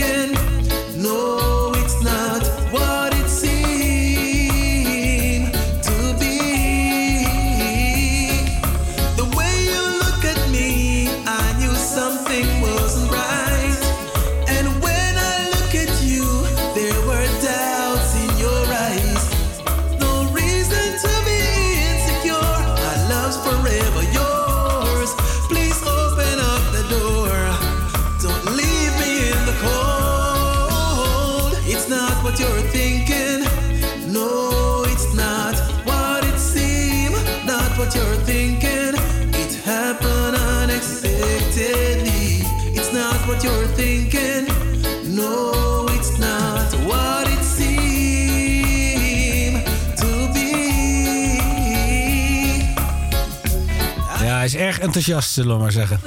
[54.74, 56.00] Erg enthousiast, zullen we maar zeggen.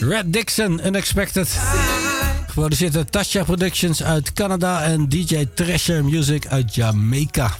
[0.00, 1.58] Red Dixon, Unexpected.
[2.46, 7.56] Geproduceerd door Tasha Productions uit Canada en DJ Treasure Music uit Jamaica.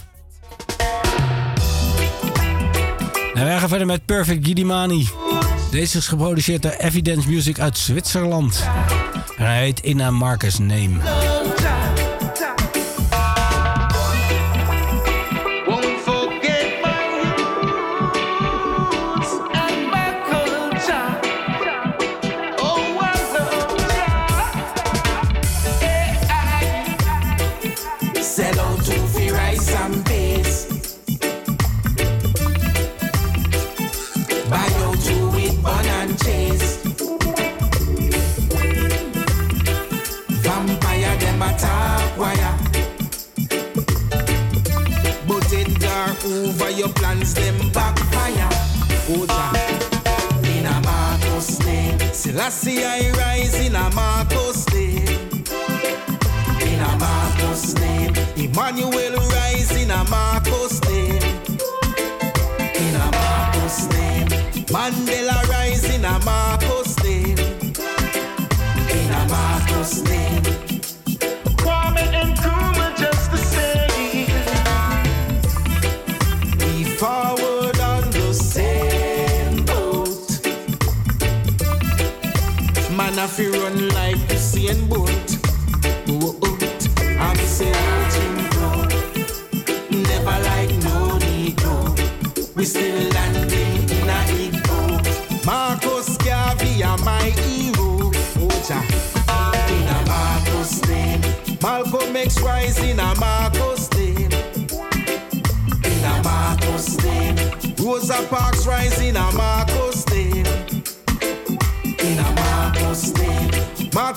[3.33, 5.09] En wij gaan verder met Perfect Gidimani.
[5.71, 8.63] Deze is geproduceerd door Evidence Music uit Zwitserland.
[9.35, 11.16] Hij heet Inna Marcus Name.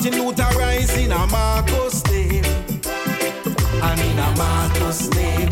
[0.02, 2.42] Martin Luther rise in a Marcus name.
[3.82, 5.49] And in a Marcus name.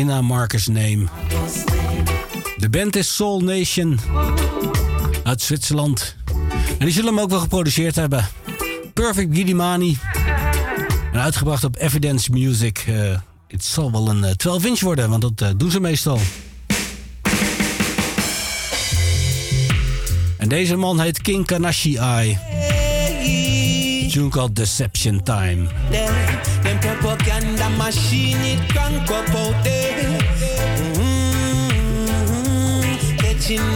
[0.00, 1.04] Inna Marcus Name.
[2.56, 4.00] De band is Soul Nation
[5.24, 6.16] uit Zwitserland.
[6.78, 8.28] En die zullen hem ook wel geproduceerd hebben.
[8.94, 9.98] Perfect Gidimani.
[11.12, 12.84] En uitgebracht op Evidence Music.
[12.86, 16.18] Eh, het zal wel een 12-inch worden, want dat eh, doen ze meestal.
[20.38, 22.38] En deze man heet King Kanashi Eye.
[24.10, 25.68] Tune called Deception Time.
[27.10, 29.98] Propaganda machine it crank up out there.
[30.94, 31.20] Mm-hmm.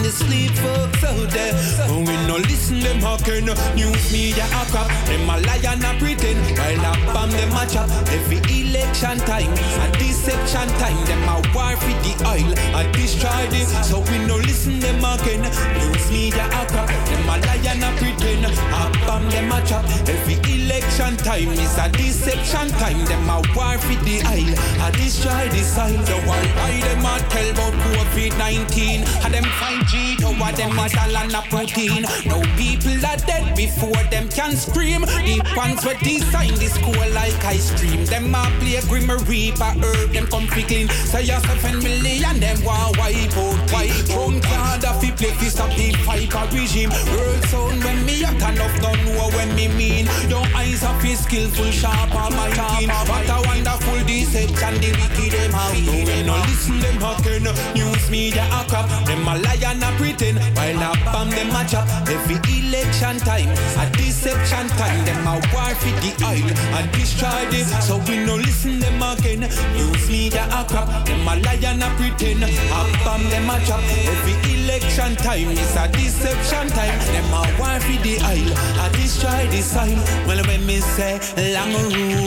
[0.05, 1.55] The sleep folks out there.
[1.89, 5.93] When we no listen them hawking News media a crap Them a lie and a
[5.97, 6.45] pretend.
[6.59, 7.89] While a bomb them a chop.
[8.13, 11.01] Every election time A deception time.
[11.09, 15.41] Them a war for the oil A destroy this So we no listen them again
[15.81, 18.45] News media a crap Them a lie and a pretend.
[18.45, 19.89] A bomb them a chop.
[20.05, 23.01] Every election time Is a deception time.
[23.09, 24.53] Them a war for the oil
[24.85, 29.49] A destroy this oil So why why them a tell about COVID-19 And them
[29.95, 34.28] 5G To what them a tell and a protein No people are dead before them
[34.28, 35.03] can scream.
[35.03, 38.05] The ones were designed this school like ice cream.
[38.07, 40.88] Them a play a grim reaper, herb them come clean.
[41.11, 43.59] Say yourself and million them want wipe out.
[43.72, 46.90] Wipe out card of play fi stop the fiber regime.
[46.90, 50.07] World sound when me hot enough don't know when me mean.
[50.28, 52.90] Your eyes are fi skillful, sharp on my team.
[52.90, 55.78] What a wonderful deception the wicked them have.
[55.86, 57.47] No we no listen them hawking.
[57.74, 58.88] News media a crap.
[59.07, 60.39] Them a lie a pretend.
[60.57, 61.87] While a bomb them a chop.
[62.09, 65.05] Every election time, a deception time.
[65.05, 67.68] Them a war for the oil and destroy this.
[67.87, 69.41] So we no listen them again.
[69.76, 70.89] News media a crap.
[71.07, 72.43] Them a lie and a pretend.
[72.45, 73.82] A bomb them a chop.
[74.11, 76.99] Every election time is a deception time.
[77.12, 78.51] Them a war for the oil,
[78.85, 79.99] a destroy the soil.
[80.26, 81.20] Well, when me say
[81.55, 81.72] long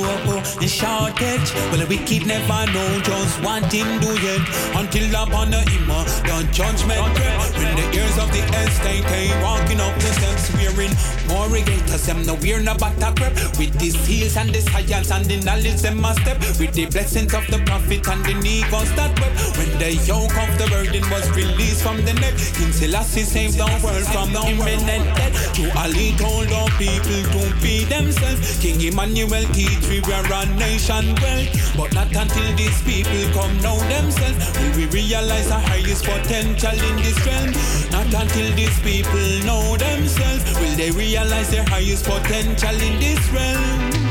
[0.04, 4.42] rope and shortage, well, we keep never know just one thing do it
[4.76, 7.47] until upon the ima, the judgment break.
[7.56, 10.94] When the ears of the estate came walking up the steps, wearing
[11.28, 13.34] more regators, them no we're not no batter crep.
[13.58, 16.40] With these heels and the science and the knowledge, them must step.
[16.60, 19.34] With the blessings of the prophet and the negroes that web.
[19.58, 23.68] When the yoke of the burden was released from the neck, King Selassie saved the
[23.84, 25.54] world from imminent death.
[25.56, 28.60] Drew Ali told our people to be themselves.
[28.60, 31.50] King Emmanuel teach we were a nation wealth.
[31.78, 36.96] But not until these people come know themselves will we realize the highest potential in
[36.98, 37.37] this realm.
[37.92, 44.08] Not until these people know themselves will they realize their highest potential in this realm.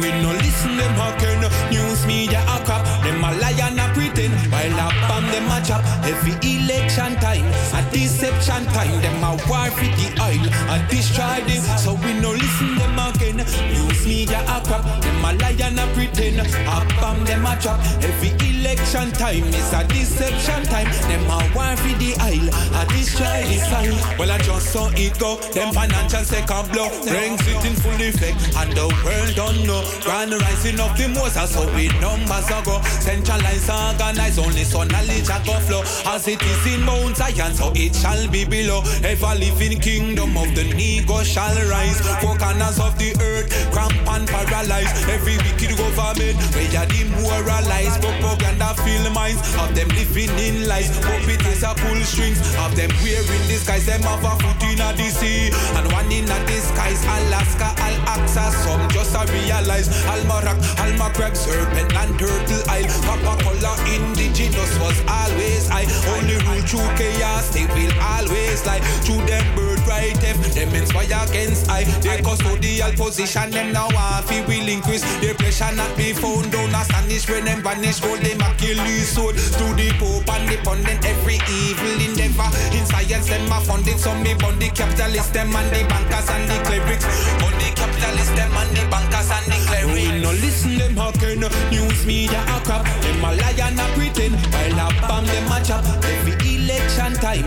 [0.00, 1.40] We no listen them hawking?
[1.70, 5.60] News media a crap Them a lie and a pretend While a bomb them a
[5.66, 5.84] chop.
[6.04, 7.44] Every election time
[7.74, 9.02] A deception time.
[9.02, 11.62] Them a war for the oil A destroy them.
[11.76, 15.86] So we no listen them again News media a crap Them a lie and a
[15.92, 17.80] pretend A bomb them a chop.
[18.00, 18.30] Every
[18.70, 22.46] election time Is a deception time Them a war for the oil
[22.78, 27.42] A destroy the soil Well I just saw it go Them financial second blow Brings
[27.46, 31.64] it in full effect And the world don't know Grand rising of the Moses, so
[31.74, 32.80] we numbers a go.
[33.00, 35.82] Centralize, organize, only so knowledge a go flow.
[36.12, 38.82] As it is in Mount Zion, so it shall be below.
[39.02, 42.00] Ever living kingdom of the Negro shall rise.
[42.20, 45.08] Four corners of the earth, cramp and paralyzed.
[45.08, 47.96] Every wicked government, where ya demoralize.
[47.98, 50.90] Propaganda fill minds of them living in lies.
[51.00, 53.86] Puppets a pull strings of them wearing disguise.
[53.86, 57.02] Them have a foot in a sea and one in a disguise.
[57.04, 59.88] Alaska, Al-Aqsa, some just a realize.
[60.12, 62.88] Almarak, Almacrab, Serpent, and Turtle Isle.
[63.04, 65.84] Papa Cola, indigenous was always I.
[66.12, 68.80] Only rule through chaos, they will always lie.
[69.04, 69.44] Through them
[69.90, 71.84] birthright theft, them inspire against I.
[72.00, 75.02] Their custodial position, them now want fi will increase.
[75.20, 77.98] Their pressure not be found, don't astonish when them vanish.
[77.98, 79.36] Hold them Achilles sword.
[79.36, 82.50] Through the Pope and the pundit, every evil endeavor.
[82.76, 86.46] In science, them are funded, some me bond the capitalists, them and the bankers and
[86.48, 87.06] the clerics.
[87.42, 89.90] On the capitalists, them and the bankers and the clerics.
[89.90, 92.86] We no listen them hawking, news media a crap.
[93.02, 95.84] Them a lie and a pretend, while a bomb them a chop.
[96.04, 97.46] Every election time,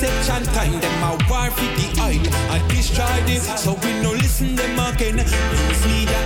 [0.00, 0.80] deception time.
[0.80, 2.24] Them a war for the oil,
[2.54, 3.44] a destroy this.
[3.62, 6.18] So we no listen them again, news media.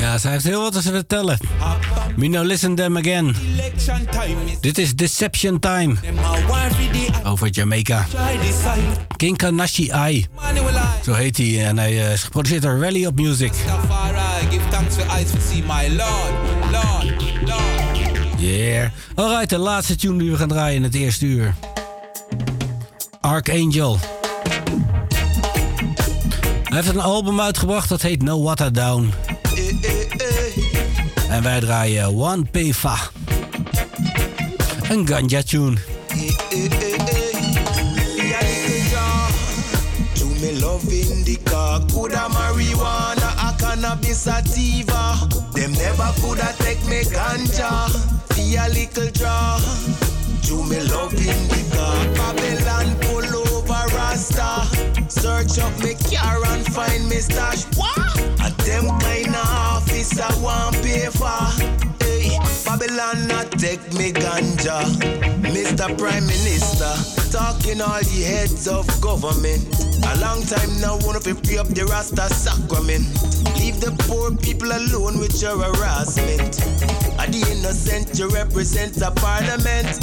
[0.00, 1.38] Ja, zij heeft heel wat te vertellen.
[2.16, 3.34] Me no listen them again.
[4.60, 5.94] Dit is Deception Time.
[7.24, 8.06] Over Jamaica.
[9.16, 10.14] King Kanashi Ai.
[10.16, 10.26] I.
[11.04, 11.66] Zo heet hij.
[11.66, 13.52] En hij eh, is geproduceerd door Rally Music.
[18.36, 18.90] Yeah.
[19.14, 21.54] Alright, de laatste tune die we gaan draaien in het eerste uur.
[23.24, 23.98] Archangel.
[26.62, 29.12] Hij heeft een album uitgebracht dat heet No Water Down.
[31.28, 32.96] En wij draaien One Pefa.
[34.88, 35.76] Een ganja tune.
[42.28, 45.14] Marijuana, a cannabis sativa.
[45.52, 47.86] Them never coulda take me ganja,
[48.28, 50.13] be a little draw.
[50.44, 51.86] To me love indica,
[52.16, 54.66] Babylon pull over Rasta.
[55.08, 57.64] Search up me car and find me stash.
[57.76, 58.18] What?
[58.44, 61.93] A them kind of office I want pay for.
[62.64, 64.82] Babylon not take me ganja.
[65.42, 65.86] Mr.
[65.98, 66.92] Prime Minister,
[67.30, 69.62] talking all the heads of government.
[70.06, 73.04] A long time now, wanna free up the Rasta sacrament.
[73.60, 76.60] Leave the poor people alone with your harassment.
[77.20, 80.00] Are the innocent you represent a parliament?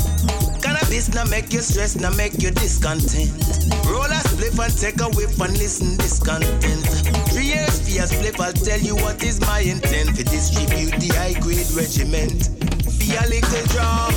[0.62, 3.34] Cannabis now make you stress, now make you discontent.
[3.90, 6.86] Roll a spliff and take a whiff and listen discontent.
[7.34, 10.16] Three years for a spliff, I'll tell you what is my intent.
[10.16, 12.51] To distribute the high grade regiment.
[13.12, 14.08] Be a little draw.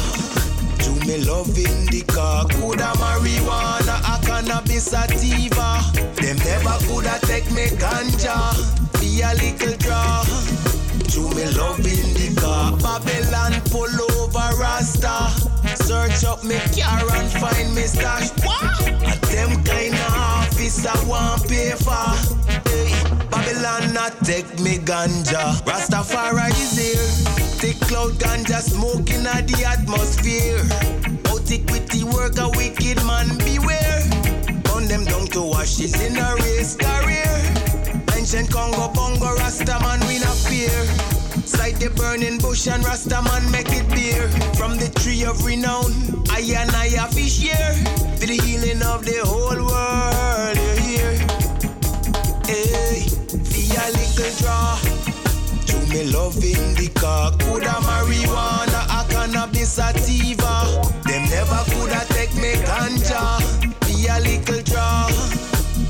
[0.84, 5.82] To me love indica, coulda marijuana, a cannabis sativa.
[6.14, 8.54] Them never coulda take me ganja.
[9.00, 10.22] Be a little draw.
[11.10, 15.34] To me love indica, Babylon pull over Rasta.
[15.74, 18.30] Search up me car and find me stash.
[18.44, 18.80] What?
[19.10, 22.14] A them kind of office I want pay for.
[22.70, 22.94] Hey,
[23.28, 25.60] Babylon not take me ganja.
[25.66, 27.43] Rastafari is here.
[27.60, 30.60] Thick cloud ganja smoking at the atmosphere.
[31.32, 34.00] Otic with the work a wicked man beware.
[34.64, 37.32] Burn them down to ashes in a race career.
[38.16, 40.70] Ancient Congo Bongo Rasta man we not fear.
[41.44, 44.28] Sight the burning bush and Rasta man make it beer.
[44.54, 45.90] From the tree of renown,
[46.30, 47.72] I and I I a fish here.
[48.20, 51.14] To the healing of the whole world, you're here.
[52.46, 53.08] Hey,
[53.40, 55.03] feel a little draw
[57.38, 60.54] coulda marijuana, a cannabis sativa.
[61.04, 63.40] Them never coulda take me ganja,
[63.86, 65.08] be a little draw.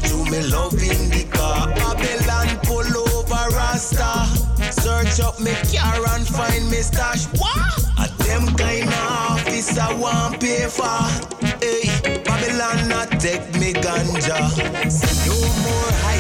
[0.09, 4.27] To me love indica, Babylon pull over Rasta.
[4.71, 7.27] Search up me car and find me stash.
[7.39, 7.85] What?
[7.99, 11.01] A them kind of office I want pay for.
[11.61, 11.89] Hey,
[12.25, 14.39] Babylon not take me ganja.
[15.27, 16.14] No more hiding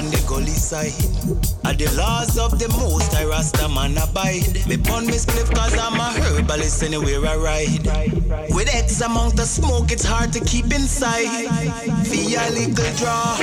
[0.00, 0.96] on the gully side.
[1.66, 4.48] Are the laws of the most I Rasta man abide.
[4.66, 7.84] Me pon me spliff cause I'm a herbalist anywhere I ride.
[8.54, 11.28] With X amount of smoke, it's hard to keep inside.
[12.08, 13.36] Feel a little draw.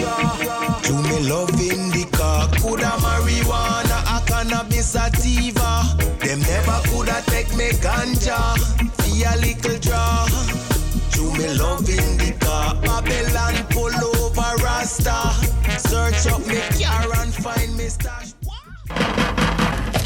[0.88, 5.86] To me love indica, coulda marijuana, a cannabis sativa.
[6.26, 8.42] Them never coulda take me ganja.
[9.06, 10.26] Feel a little draw.
[11.14, 15.47] To me love indica, Babylon pull over Rasta.
[17.90, 18.34] Stash.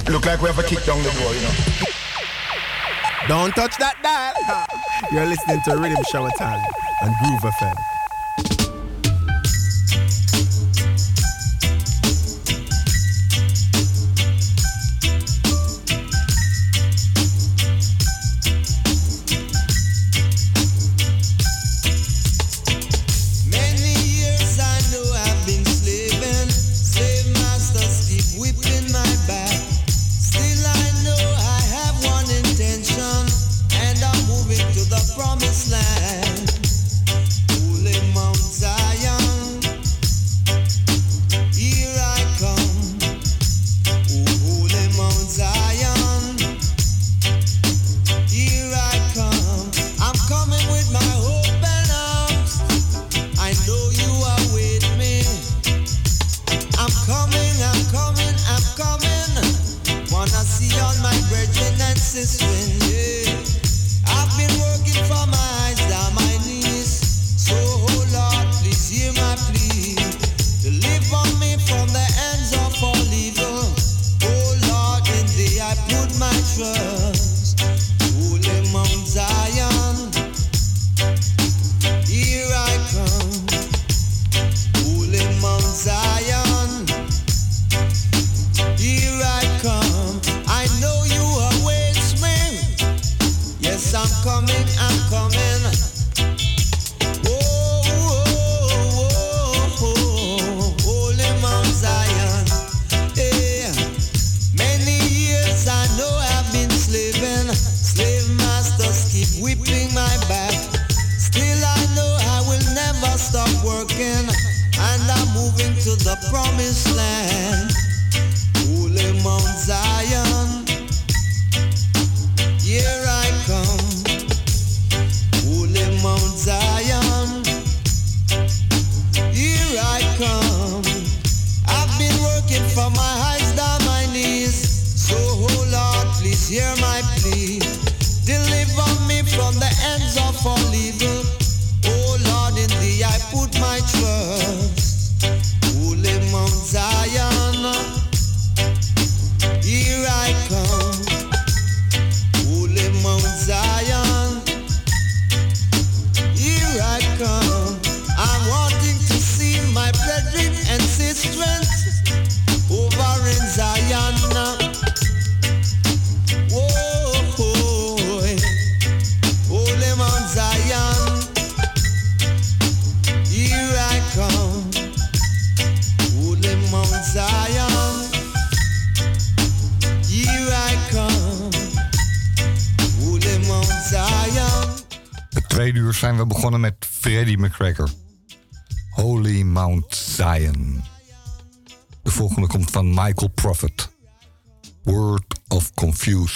[0.10, 1.54] Look like we have a kick down the door, you know.
[3.28, 4.66] Don't touch that dial.
[5.12, 6.64] You're listening to Riddim Shower Time
[7.02, 8.71] on Groove FM.
[35.22, 35.51] To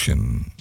[0.06, 0.52] Confusion.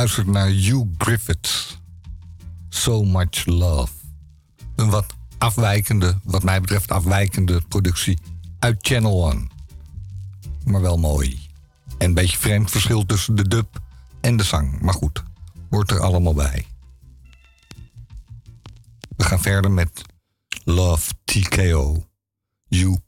[0.00, 1.78] geluisterd naar Hugh Griffiths.
[2.68, 3.92] So Much Love.
[4.76, 8.18] Een wat afwijkende, wat mij betreft afwijkende productie
[8.58, 9.46] uit Channel One.
[10.64, 11.48] Maar wel mooi.
[11.98, 13.80] En een beetje vreemd verschil tussen de dub
[14.20, 14.80] en de zang.
[14.80, 15.22] Maar goed,
[15.70, 16.66] hoort er allemaal bij.
[19.16, 20.02] We gaan verder met
[20.64, 22.04] Love TKO.
[22.68, 22.98] You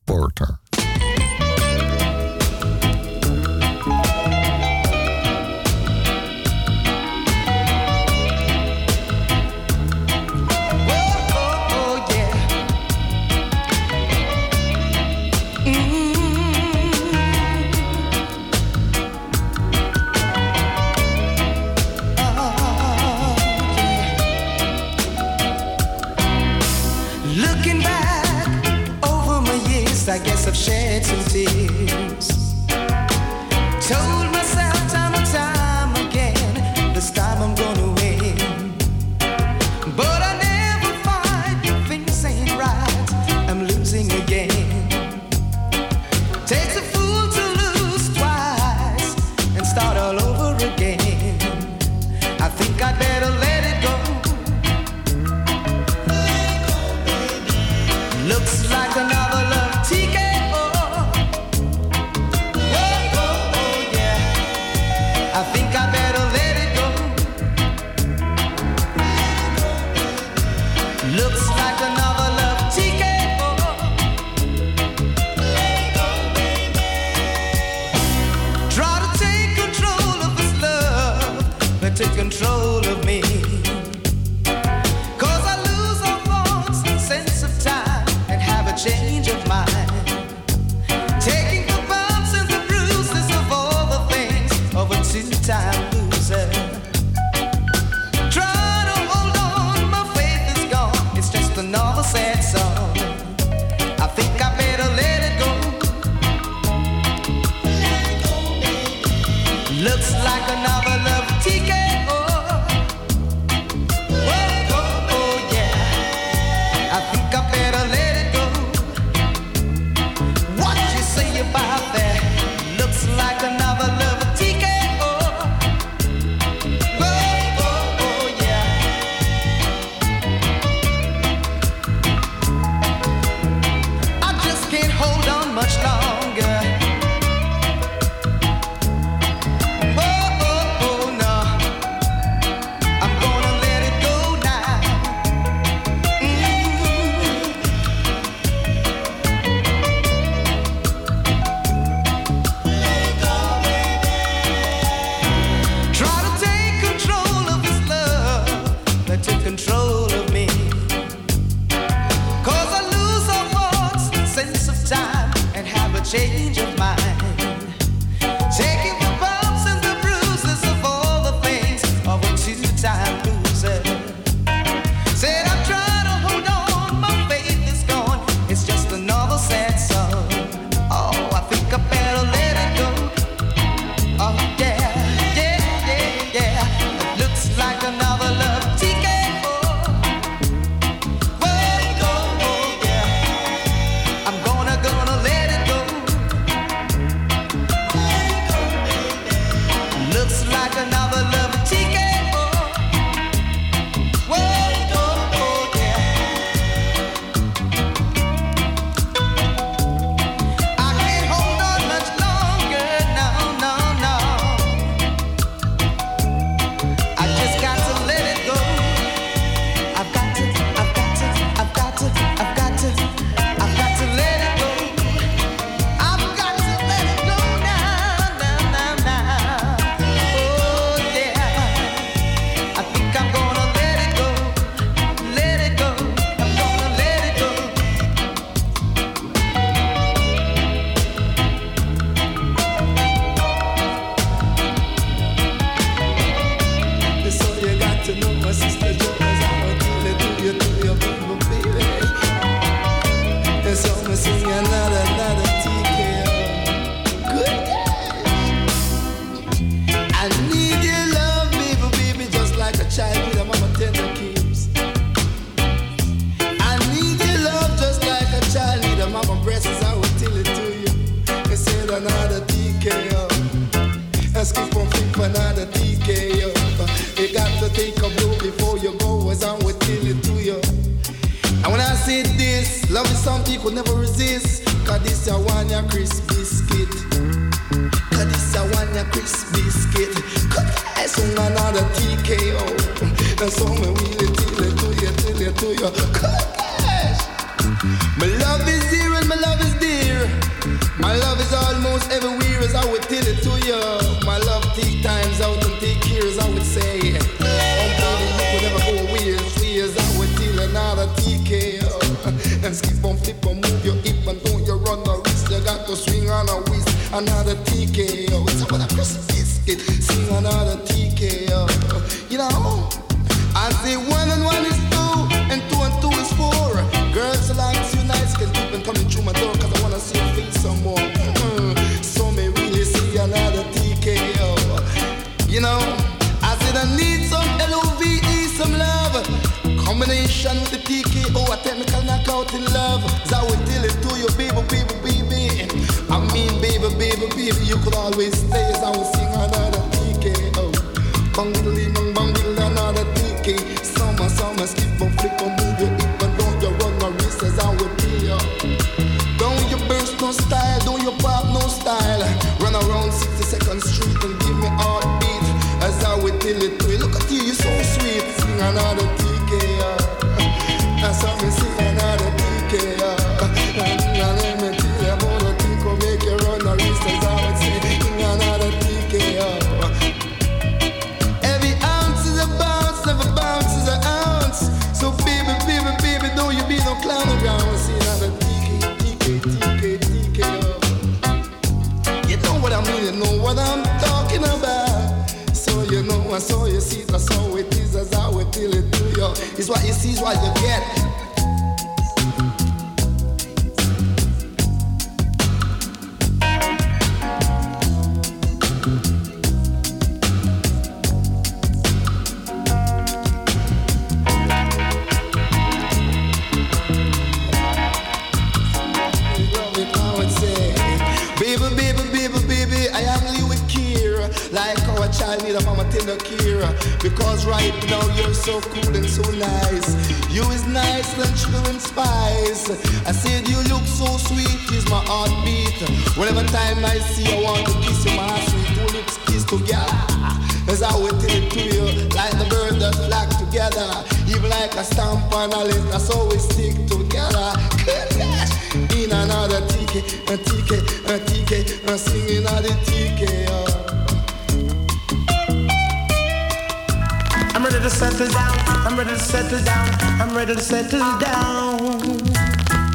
[457.73, 458.59] ready to settle down.
[458.87, 459.89] I'm ready to settle down.
[460.21, 462.03] I'm ready to settle down.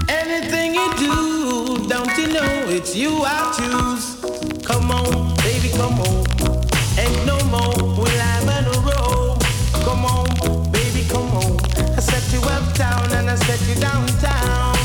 [0.07, 4.63] Anything you do, don't you know it's you I choose?
[4.63, 6.25] Come on, baby, come on.
[6.99, 9.37] Ain't no more will I'm on a roll.
[9.83, 11.57] Come on, baby, come on.
[11.95, 14.76] I set you uptown and I set you downtown.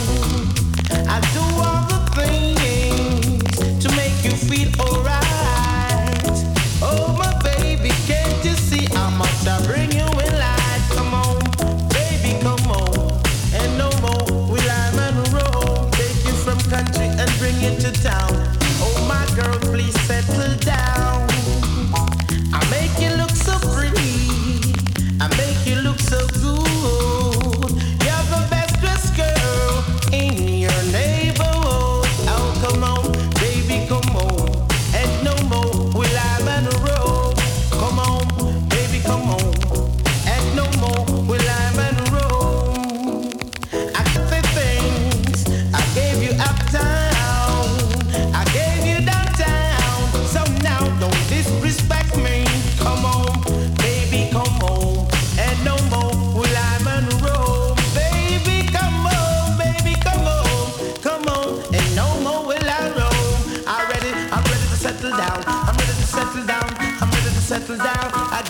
[17.42, 18.21] bring you to town.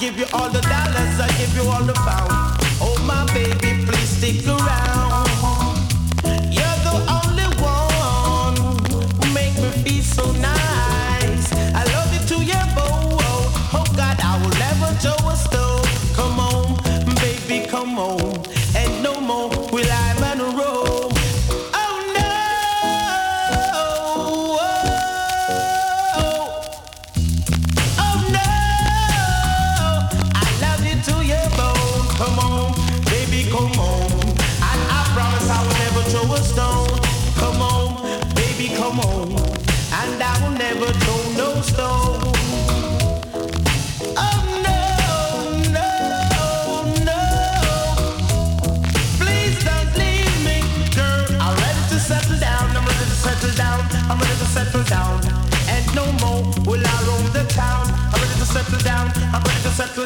[0.03, 2.59] give you all the dollars, I give you all the pounds.
[2.81, 4.92] Oh my baby, please stick around.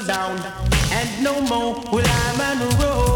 [0.05, 0.39] down,
[0.93, 3.16] and no more will I run road.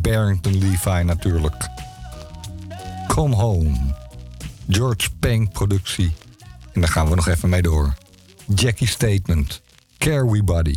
[0.00, 1.68] Barrington Levi natuurlijk.
[3.08, 3.94] Come Home.
[4.68, 6.12] George Peng productie.
[6.72, 7.94] En daar gaan we nog even mee door.
[8.54, 9.62] Jackie Statement.
[9.98, 10.74] Care We Body.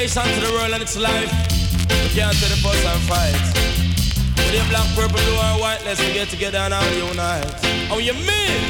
[0.00, 1.30] dedication to the world and its life.
[1.88, 3.36] we can't tell the fuss and fight.
[4.36, 7.44] With your black, purple, blue, and white, let's get together and all unite.
[7.92, 8.60] Oh, you mean?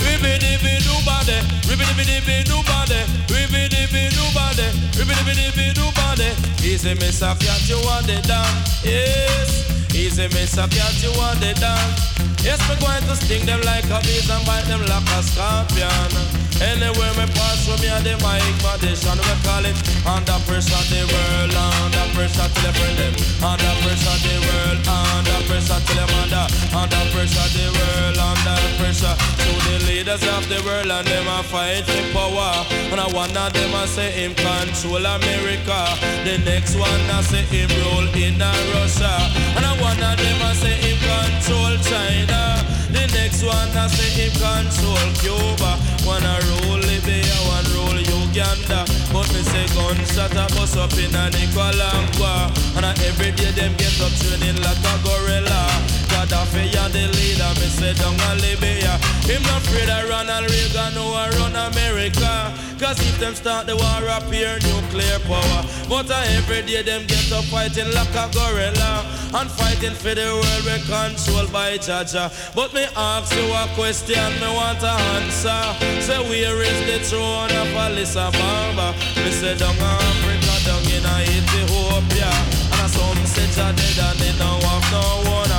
[0.00, 1.36] Ribbidi-bidi nobody,
[1.68, 4.66] ribbidi-bidi nobody, ribbidi-bidi nobody,
[4.96, 6.28] ribbidi-bidi nobody.
[6.64, 8.48] Easy, miss, I can't you want it done?
[8.82, 9.68] Yes.
[9.94, 11.92] Easy, miss, I can't you want it done?
[12.40, 16.43] Yes, we're going to sting them like a bees and bite them like a scorpion.
[16.62, 19.74] Anywhere me pass through me and the mic magician we call it.
[20.06, 23.14] Under pressure the world under pressure till them friend them.
[23.42, 29.14] Under pressure the world under pressure till them under under pressure the world under pressure.
[29.18, 32.62] To the leaders of the world and them a fight for power.
[32.94, 35.80] And I one of them a say him control America.
[36.22, 39.10] The next one a say him rule in Russia.
[39.58, 42.62] And I one of them a say him control China.
[42.94, 48.84] The next one a say him control Cuba one a rule Libya one rule Uganda.
[49.12, 52.52] But me say gunshot a bust up in a Nicaragua.
[52.76, 55.93] And every day them get up training like a gorilla
[56.24, 58.96] Gaddafi and the leader me say down a Libya
[59.28, 62.52] him not afraid of Ronald Reagan or run America.
[62.80, 65.60] Cause if them start the war up here nuclear power.
[65.88, 69.04] But uh, every day them get up fighting like a gorilla
[69.36, 72.32] and fighting for the world we controlled by Jaja.
[72.54, 75.60] But me ask you a question me want to answer.
[76.00, 82.32] Say where is the throne of Alyssa Bamba me say down Africa down in Ethiopia.
[82.80, 85.53] And some say Jah dead and they don't have no one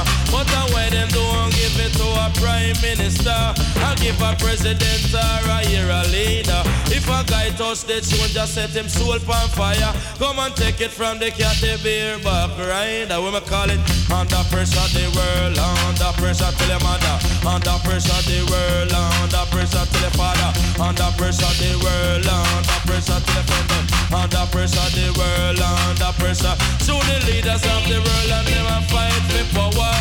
[1.97, 3.31] to a prime minister.
[3.31, 6.61] I give a president or a year a leader.
[6.91, 9.93] If a guy touch the tune just set him soul on fire.
[10.19, 13.81] Come and take it from the cat the beer back rider we call it
[14.11, 17.15] under pressure the world under pressure till your mother.
[17.47, 20.51] Under pressure the world under pressure till your father.
[20.80, 26.55] Under pressure the world under pressure till your friend under pressure the world under pressure.
[26.88, 29.93] To the leaders of the world and them fight for power.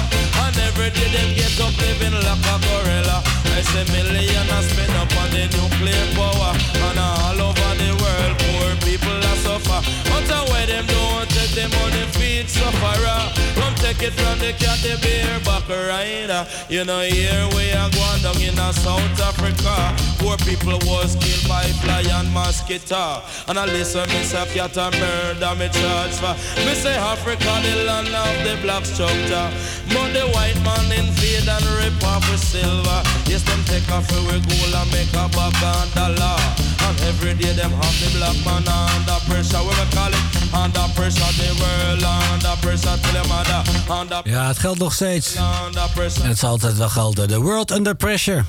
[0.45, 3.19] And every day them get up living like a gorilla.
[3.57, 6.53] I say million a spend up on the nuclear power.
[6.87, 9.81] And all over the world poor people are suffer.
[10.11, 11.24] But why them don't
[11.55, 13.21] take the money feed sufferer.
[13.55, 16.47] Come take it from the cat the beer back rider.
[16.69, 19.95] You know here we are going down in uh, South Africa.
[20.19, 23.23] Poor people was killed by fly and mosquito.
[23.49, 26.35] And I listen me say cat a murder me charge for
[26.67, 29.49] me say Africa the land of the black structure.
[29.89, 33.01] But the white man invade and rip off with silver.
[33.31, 37.53] Yes them take off we gold and make a bag and dollar and every day
[37.55, 42.05] them have the black man under pressure we we call it under pressure the world
[42.33, 43.61] under pressure till them mother
[44.01, 45.35] under Ja, het geldt nog steeds.
[45.35, 47.29] En het zal altijd wel gelden.
[47.29, 48.45] The World Under Pressure.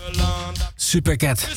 [0.75, 1.47] Supercat.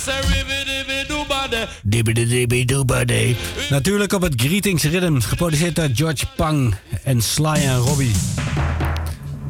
[1.83, 3.37] Dibbidi-dibbi-doobadi.
[3.71, 5.21] Natuurlijk op het Greetings Rhythm.
[5.21, 6.75] Geproduceerd door George Pang
[7.05, 8.13] en Sly en Robbie.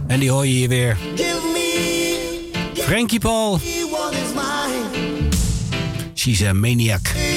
[0.06, 0.96] En die hoor je hier weer.
[2.74, 3.60] Frankie Paul.
[6.18, 6.34] What is mine?
[6.34, 7.27] She's a maniac.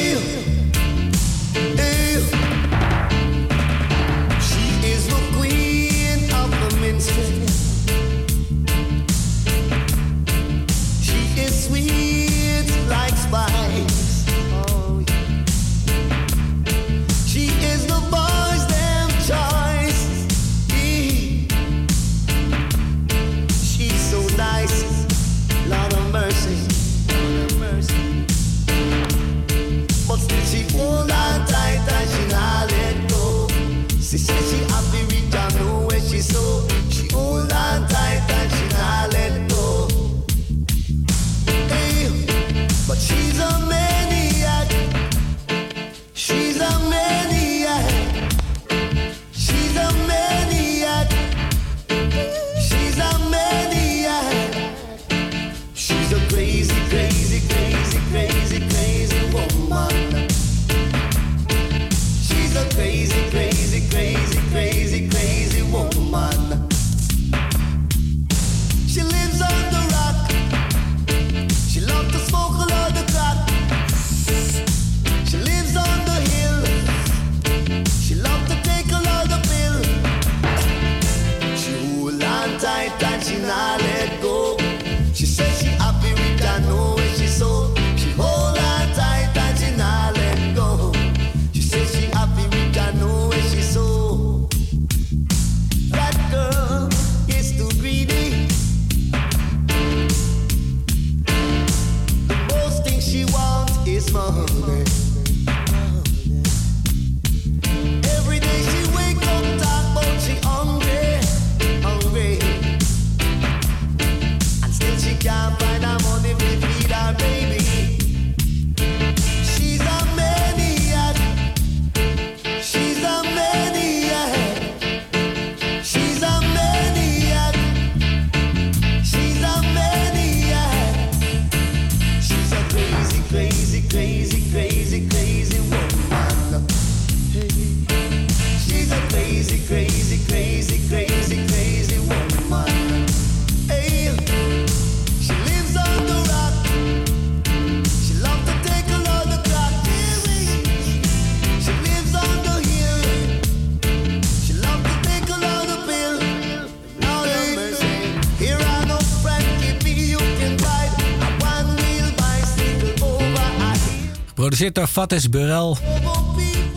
[164.70, 165.76] Door Fatis Burrell.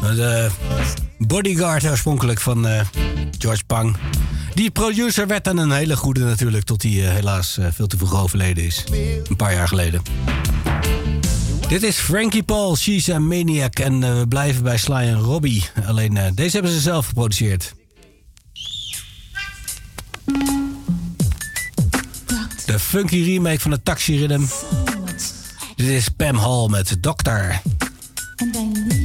[0.00, 0.50] De
[1.18, 2.80] bodyguard oorspronkelijk van eh,
[3.38, 3.96] George Pang.
[4.54, 7.96] Die producer werd dan een hele goede natuurlijk, tot hij eh, helaas eh, veel te
[7.96, 8.84] vroeg overleden is.
[9.28, 10.02] Een paar jaar geleden.
[11.68, 13.78] Dit is Frankie Paul, She's a Maniac.
[13.78, 15.64] En eh, we blijven bij Sly en Robbie.
[15.86, 17.74] Alleen eh, deze hebben ze zelf geproduceerd.
[22.66, 24.44] De funky remake van de Taxi Rhythm.
[25.76, 27.60] Dit is Pam Hall met Doctor.
[28.40, 29.03] And I need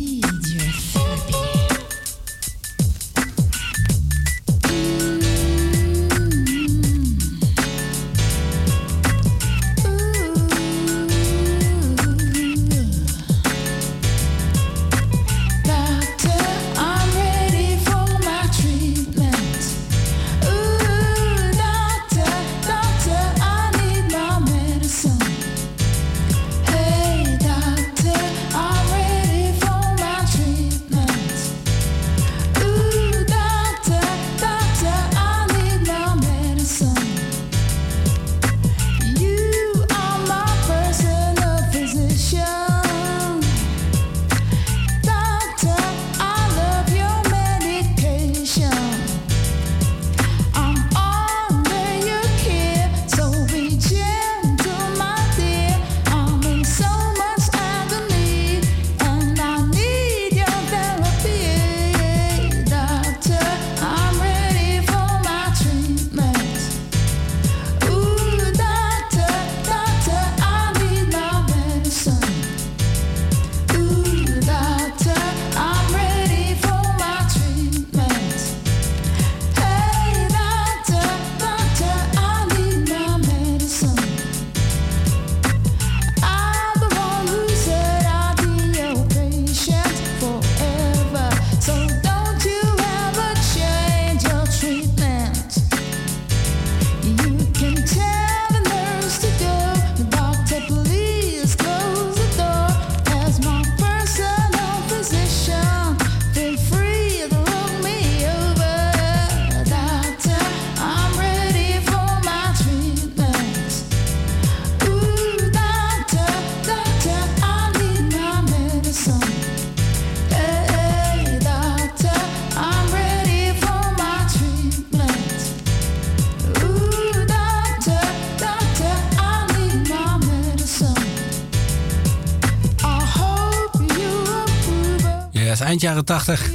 [135.81, 136.49] jaren 80.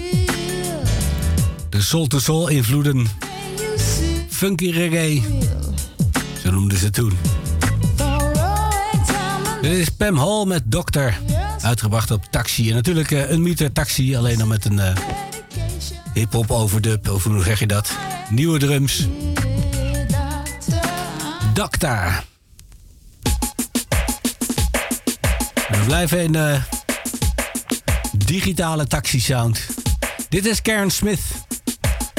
[1.68, 3.06] De soul-to-soul invloeden.
[4.28, 5.22] Funky reggae.
[6.42, 7.12] Zo noemden ze toen.
[9.62, 11.18] Dit is Pam Hall met Dokter.
[11.60, 12.68] Uitgebracht op Taxi.
[12.68, 14.96] En natuurlijk eh, een meter Taxi, alleen dan met een eh,
[16.12, 17.08] hip-hop overdub.
[17.08, 17.90] Of hoe zeg je dat?
[18.30, 19.06] Nieuwe drums.
[21.54, 22.24] Dokter.
[25.68, 26.60] We blijven in de
[28.24, 29.66] digitale taxi-sound.
[30.28, 31.20] Dit is Karen Smith.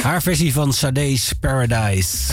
[0.02, 2.32] Haar versie van Sade's Paradise.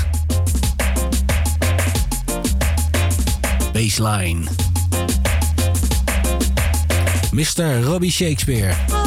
[3.71, 4.43] Baseline.
[7.31, 7.83] Mr.
[7.83, 9.02] Robbie Shakespeare.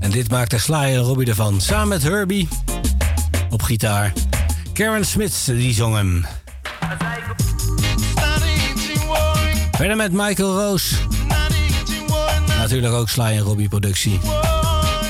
[0.00, 1.60] En dit maakte Sly en Robbie ervan.
[1.60, 2.48] Samen met Herbie
[3.50, 4.12] op gitaar.
[4.72, 6.26] Karen Smith die zong hem.
[9.70, 10.94] Verder met Michael Roos.
[12.58, 14.20] Natuurlijk ook Sly en Robbie productie.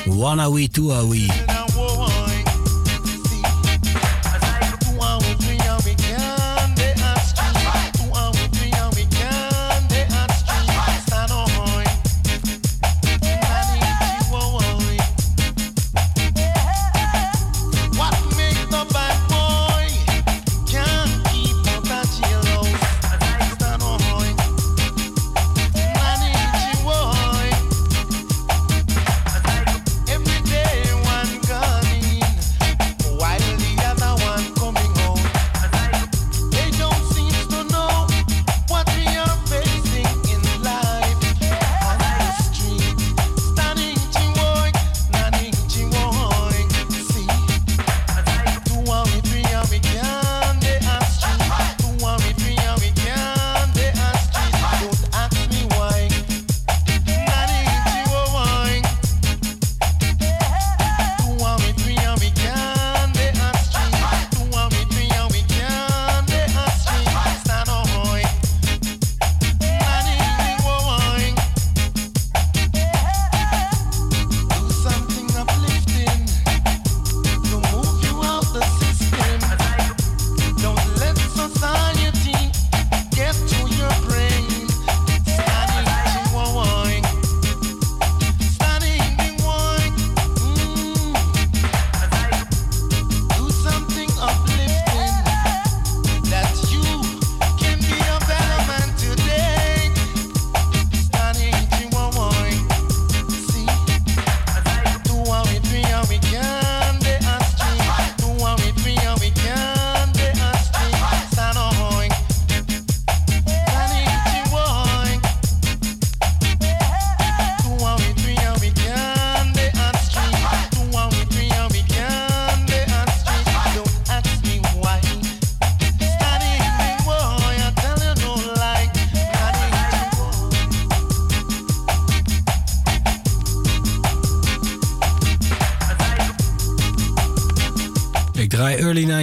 [0.06, 1.45] One are we, two are we.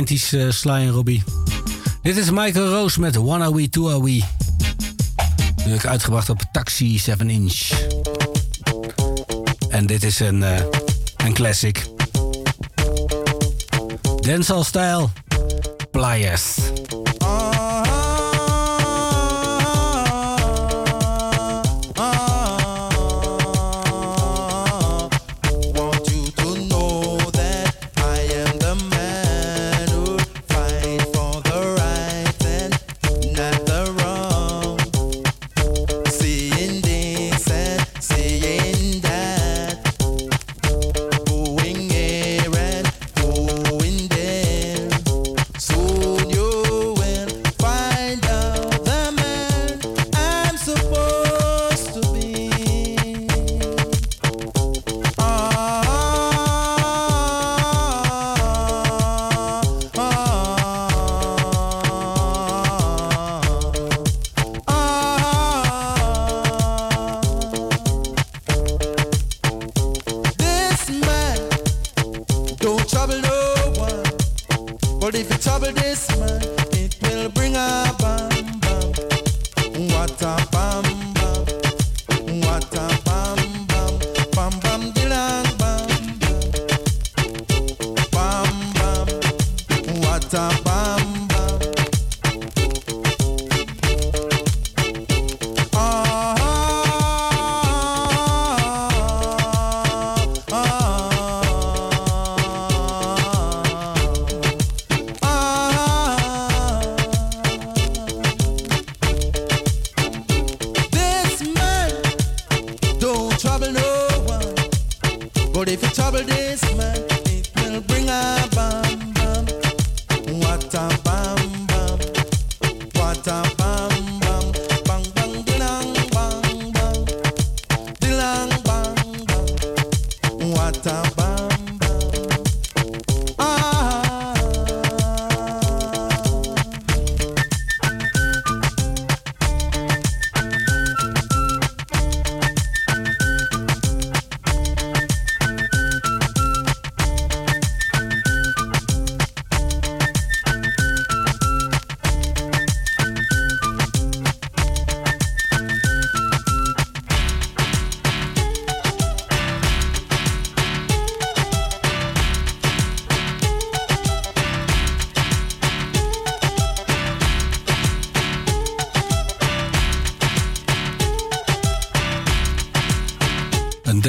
[0.03, 1.23] 90s uh, eh, Sly en Robbie.
[2.01, 4.23] Dit is Michael Roos met One Are We, Two Are We.
[5.55, 7.71] Natuurlijk uitgebracht op Taxi 7 Inch.
[9.69, 10.61] En dit is een, eh,
[11.17, 11.85] een classic.
[14.21, 15.11] Denzel stijl.
[15.91, 16.55] Pliers.
[75.13, 76.41] But if you trouble this man,
[76.71, 77.92] it will bring up.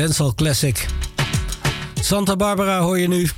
[0.05, 0.87] Dancehall classic.
[2.01, 3.29] Santa Barbara hoor je nu.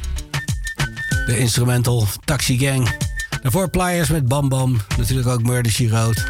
[1.27, 2.97] De instrumental Taxi Gang.
[3.43, 4.81] Daarvoor Pliers met Bam.
[4.97, 6.21] Natuurlijk ook Murder She Wrote.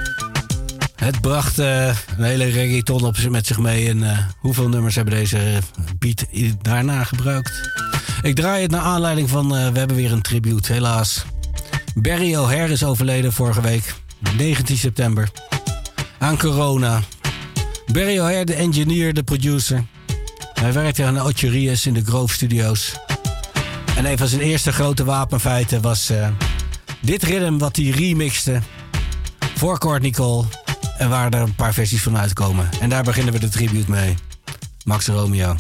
[0.97, 3.89] Het bracht eh, een hele reggaeton op, met zich mee.
[3.89, 5.59] En eh, hoeveel nummers hebben deze
[5.99, 6.25] beat
[6.63, 7.71] daarna gebruikt?
[8.23, 9.57] Ik draai het naar aanleiding van...
[9.57, 11.25] eh, we hebben weer een tribute, helaas.
[11.95, 13.95] Barry O'Hare is overleden vorige week.
[14.37, 15.31] 19 september.
[16.19, 17.03] Aan corona.
[17.93, 19.85] Barry O'Hare, de engineer, de producer.
[20.67, 22.93] Hij werkte aan de Ocho in de Grove Studios.
[23.97, 26.29] En een van zijn eerste grote wapenfeiten was eh,
[27.01, 28.61] dit ritme wat hij remixte
[29.55, 30.45] voor Courtney Cole.
[30.99, 32.69] En waar er een paar versies van uitkomen.
[32.81, 34.15] En daar beginnen we de tribute mee.
[34.85, 35.57] Max Romeo.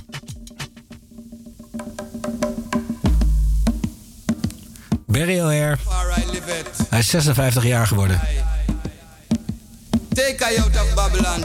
[5.07, 5.77] Barry O'Hare.
[6.91, 8.21] Hij is 56 jaar geworden.
[10.15, 11.45] Take out of Babylon,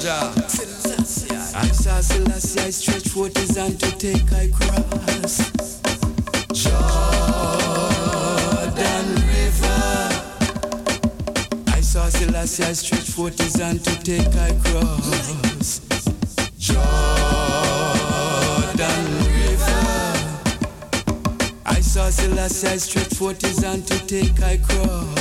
[2.57, 3.09] I stretch
[3.81, 5.81] to take I cross.
[6.53, 6.75] Jordan
[9.27, 10.09] River.
[11.67, 15.81] I saw Selassie, I stretch forth his hand to take I cross.
[16.57, 16.81] Jordan
[19.37, 19.83] River.
[21.65, 22.09] I saw
[22.63, 23.13] I stretch
[23.87, 25.20] to take I cross.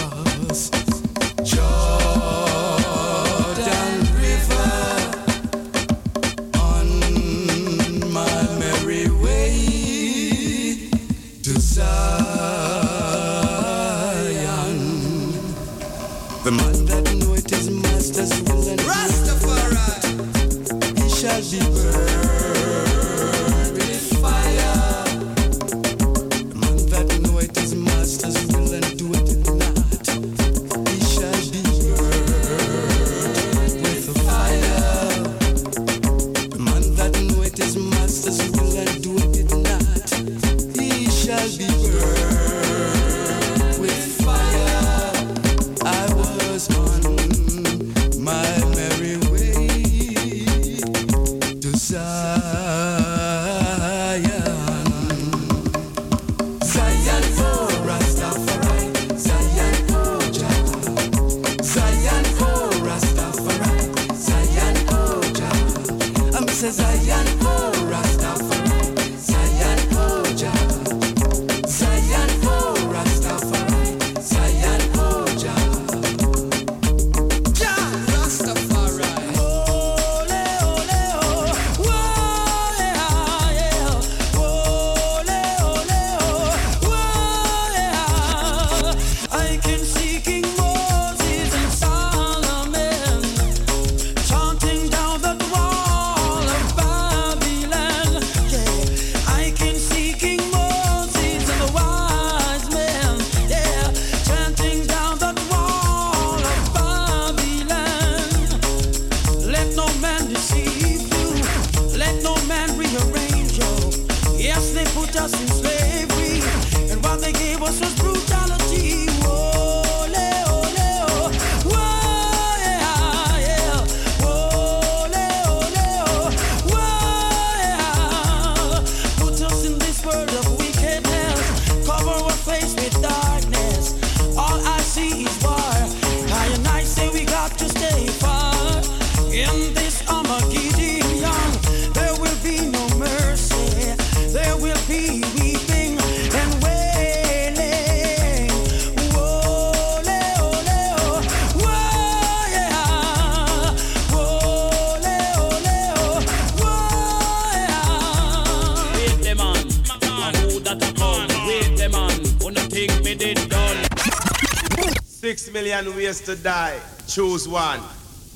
[165.70, 166.80] Million ways to die.
[167.06, 167.80] Choose one.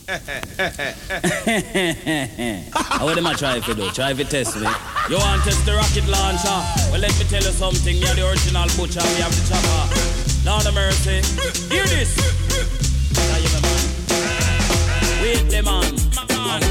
[2.75, 3.91] How them a try you do?
[3.91, 4.69] Try you test me.
[5.09, 6.63] You want test the rocket launcher?
[6.91, 7.97] Well, let me tell you something.
[7.97, 9.03] You're the original butcher.
[9.03, 9.89] We have the chopper.
[10.47, 11.23] Lord of mercy.
[11.75, 12.15] Hear this.
[15.23, 15.95] Wait the man.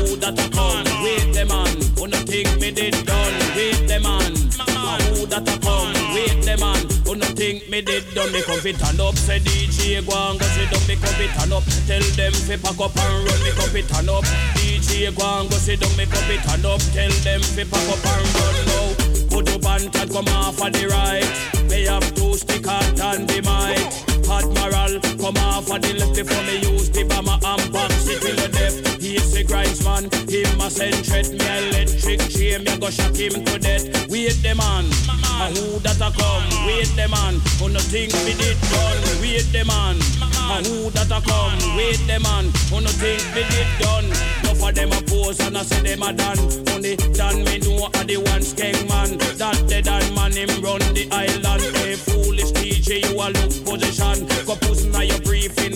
[0.07, 0.85] Who that a come?
[1.03, 1.75] Wait the man.
[1.97, 3.33] Who no think me did done?
[3.55, 4.31] Wait man.
[4.31, 5.93] And who that a come?
[6.13, 6.92] Wait the man.
[7.13, 8.31] Who no think me did done?
[8.33, 9.15] Me come fit and up.
[9.15, 10.81] Say DJ go and go sit down.
[10.87, 11.63] Me come fit and up.
[11.85, 13.43] Tell them fi pack up and run.
[13.43, 14.23] Me come fit and up.
[14.57, 15.95] DJ go and go sit down.
[15.95, 16.81] Me come fit and up.
[16.89, 19.29] Tell them fi pack up and run now.
[19.29, 21.69] Put up and tag come off on the right.
[21.69, 23.93] They have two stick hard and the mic.
[24.25, 28.35] Admiral come off on the left before me use the bomber and box it till
[28.35, 28.92] the death.
[29.33, 30.05] The grinds man.
[30.29, 33.89] Him a send threat, me electric chain, me go shock him to death.
[34.09, 36.45] Wait the man, a who that a come?
[36.69, 39.01] Wait the man, who no think we did done?
[39.21, 41.57] Wait the man, a who that a come?
[41.75, 44.05] Wait the man, who no think we did done?
[44.45, 46.37] No for them a pose and I say them a done.
[46.69, 49.17] Only done me know a the one skeng man.
[49.41, 51.75] That dead man him run the island.
[51.77, 54.29] Hey foolish DJ, you a look position.
[54.45, 55.19] Go puss na your
[55.65, 55.71] in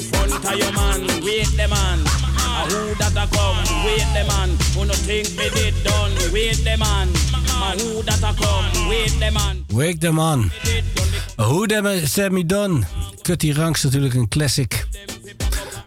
[0.76, 1.00] man.
[1.58, 2.00] The man.
[2.38, 3.58] A who that a come?
[3.86, 4.50] Wait the man.
[4.74, 6.12] Who no think me did done?
[6.34, 7.08] Wait the man.
[7.64, 8.90] A who that a come?
[8.90, 9.66] Wait the man.
[9.74, 10.52] Wake the man.
[11.38, 12.86] Who them Sammy Don.
[13.22, 14.88] Cutty Ranks natuurlijk een classic.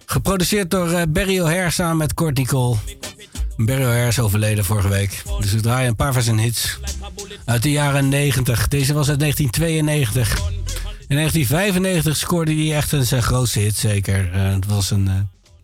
[0.05, 2.77] Geproduceerd door eh, Barry O'Hare samen met Courtney Cole.
[3.56, 5.22] Barry O'Hare is overleden vorige week.
[5.40, 6.78] Dus we draaien een paar van zijn hits.
[7.44, 8.68] Uit de jaren 90.
[8.68, 10.60] Deze was uit 1992.
[11.11, 14.32] In 1995 scoorde hij echt zijn grootste hit, zeker.
[14.32, 15.15] Eh, het was een, eh,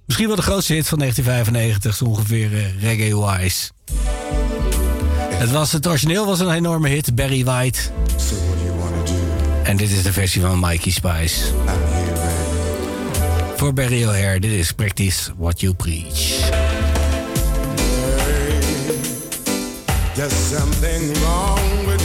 [0.07, 3.71] misschien wel de grootste hit van 1995, zo ongeveer eh, reggae-wise.
[5.31, 7.79] Het, was, het origineel was een enorme hit, Barry White.
[9.63, 11.45] En dit is de versie van Mikey Spice.
[13.57, 16.51] Voor Barry O'Hare, dit is Practice What You Preach.
[20.15, 21.96] There's something wrong with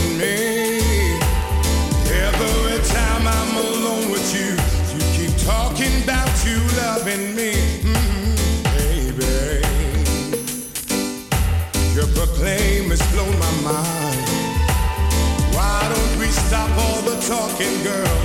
[16.52, 18.18] stop all the talking, girl?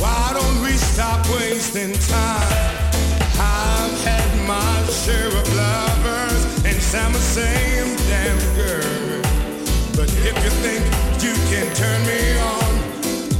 [0.00, 2.56] Why don't we stop wasting time?
[3.36, 9.20] I've had my share of lovers, and some are saying, damn girl.
[9.92, 10.82] But if you think
[11.20, 12.22] you can turn me
[12.56, 12.72] on,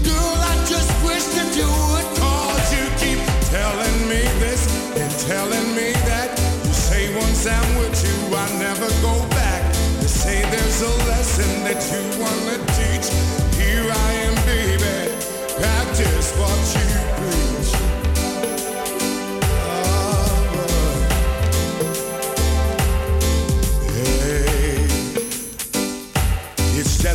[0.04, 4.62] girl, I just wish that you would cause you keep telling me this
[5.00, 6.28] and telling me that.
[6.66, 9.62] You say once I'm with you, I never go back.
[10.02, 12.69] You say there's a lesson that you wanna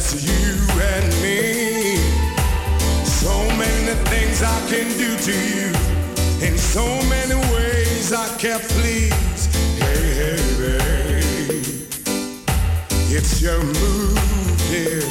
[0.06, 1.98] just you and me.
[3.04, 5.70] So many things I can do to you.
[6.46, 9.46] In so many ways I can please.
[9.80, 11.88] Hey, hey, babe.
[13.10, 15.02] It's your move, dear.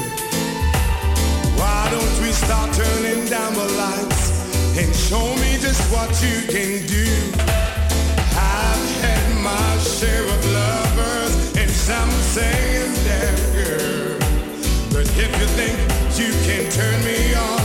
[1.59, 6.87] Why don't we start turning down the lights and show me just what you can
[6.87, 7.07] do?
[8.37, 12.15] I've had my share of lovers and some.
[12.35, 12.74] But
[15.17, 15.77] if you think
[16.19, 17.65] you can turn me on,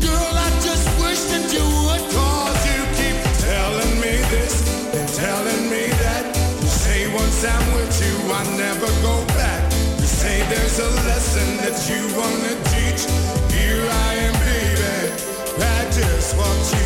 [0.00, 4.54] girl, I just wish that you would cause you keep telling me this
[4.96, 6.24] and telling me that.
[6.62, 9.62] You say once I'm with you, I never go back.
[10.00, 13.02] You say there's a lesson that you wanna teach.
[13.54, 15.14] Here I am, baby.
[15.58, 16.82] Practice what you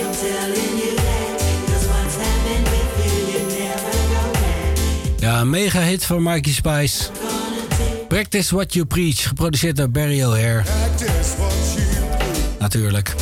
[0.00, 1.36] I'm telling you that,
[1.66, 1.86] 'cause
[2.24, 5.20] happened with you, you never go back.
[5.20, 7.10] Ja, mega hit van Mikey Spice.
[8.12, 10.62] Practice What You Preach, geproduceerd door Barry O'Hare.
[12.58, 13.14] Natuurlijk.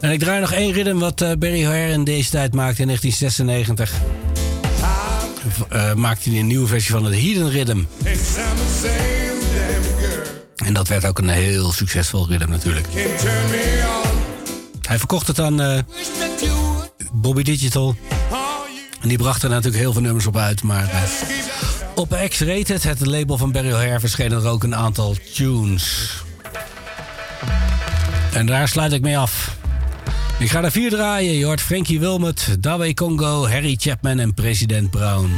[0.00, 2.86] En ik draai nog één ritme wat eh, Barry O'Hare in deze tijd maakte in
[2.86, 3.92] 1996.
[5.48, 7.82] V- eh, maakte hij een nieuwe versie van het Hidden Rhythm.
[10.56, 12.86] En dat werd ook een heel succesvol ritme natuurlijk.
[14.82, 15.78] Hij verkocht het aan eh,
[17.12, 17.96] Bobby Digital.
[19.00, 20.62] En die bracht er natuurlijk heel veel nummers op uit.
[20.62, 20.90] Maar
[21.94, 26.12] op X-Rated, het label van Barry O'Hare, verschenen er ook een aantal tunes.
[28.32, 29.56] En daar sluit ik mee af.
[30.38, 31.34] Ik ga er vier draaien.
[31.34, 35.30] Je hoort Frankie Wilmot, Dawei Congo, Harry Chapman en President Brown.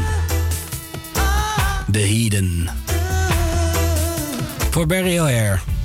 [1.92, 2.68] The Heathen.
[4.70, 5.75] Voor Barry O'Hare.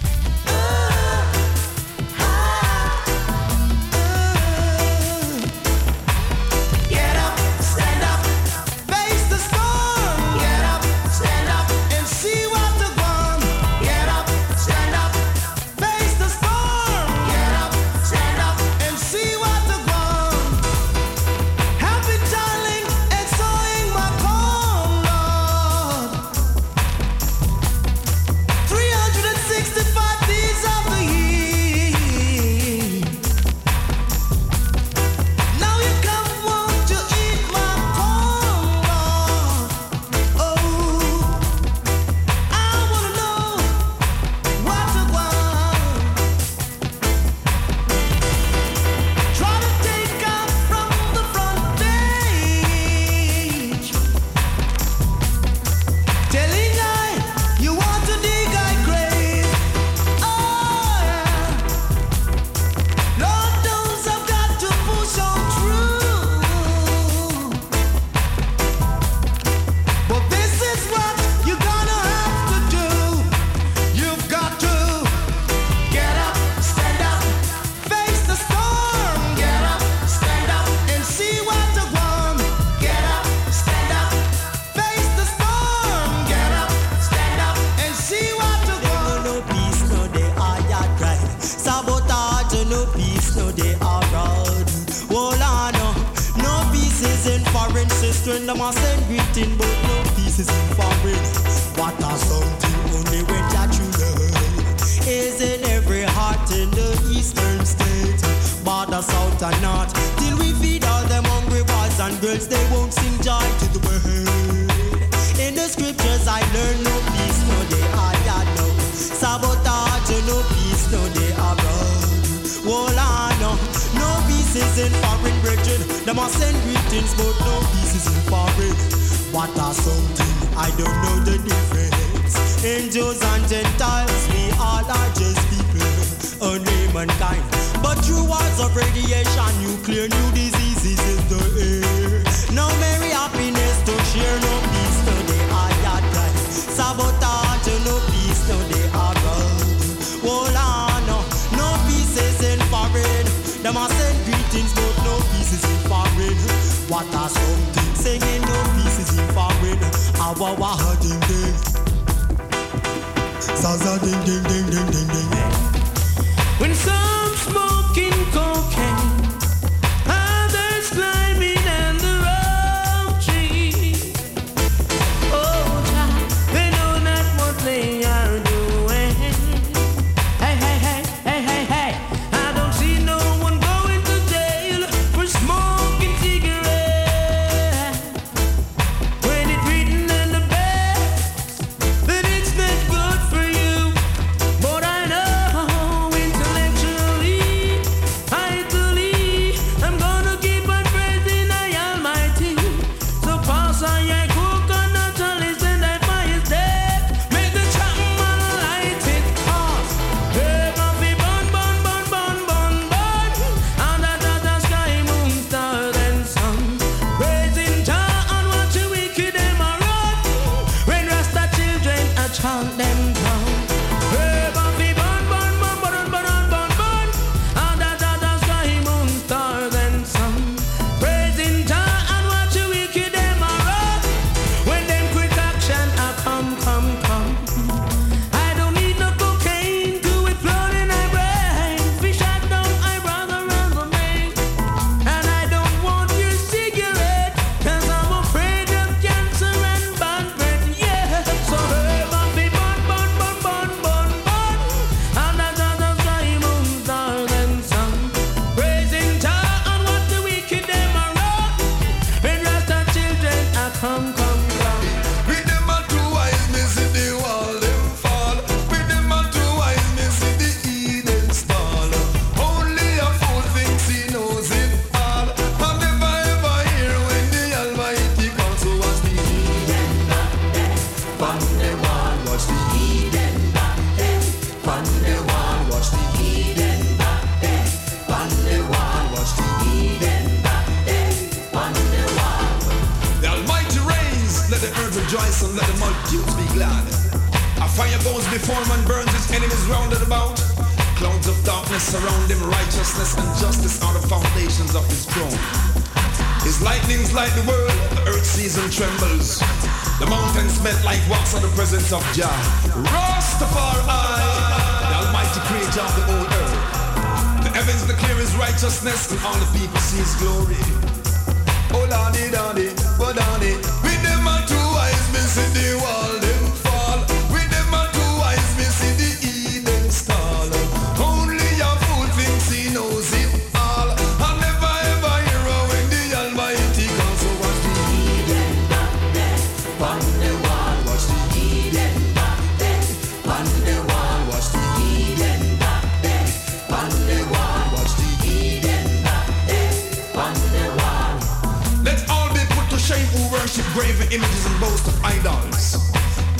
[354.12, 355.80] images and boast of idols.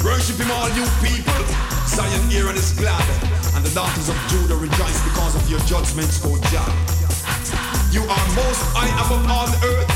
[0.04, 1.40] Worship him, all you people.
[1.88, 3.00] Zion Aaron is glad,
[3.56, 6.68] and the daughters of Judah rejoice because of your judgments, O Jah.
[7.96, 9.90] You are most high above all the earth.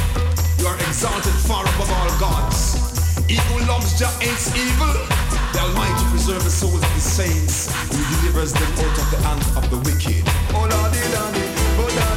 [0.60, 2.80] You are exalted far above all gods.
[3.28, 4.96] Evil loves Jah hates evil.
[5.52, 7.68] The Almighty preserves the souls of the saints.
[7.92, 10.24] He delivers them out of the hand of the wicked.
[10.56, 11.44] Oh, Lordy, Lordy,
[11.76, 12.15] oh, Lordy.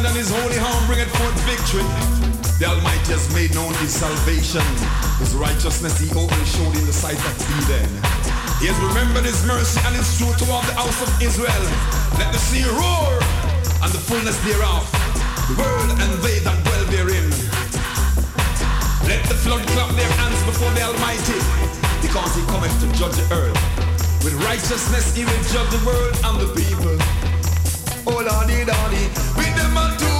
[0.00, 1.84] And his holy arm bringeth forth victory.
[2.56, 4.64] The Almighty has made known his salvation.
[5.20, 7.84] His righteousness he openly showed in the sight of Eden.
[8.56, 11.64] He has remembered his mercy and his truth toward the house of Israel.
[12.16, 13.20] Let the sea roar
[13.84, 14.88] and the fullness thereof.
[15.52, 17.28] The world and they that dwell therein.
[19.04, 21.36] Let the flood clap their hands before the Almighty,
[22.00, 23.60] because he cometh to judge the earth.
[24.24, 26.96] With righteousness he will judge the world and the people.
[28.06, 29.04] Oh Lordy, Lordy,
[29.74, 30.11] with them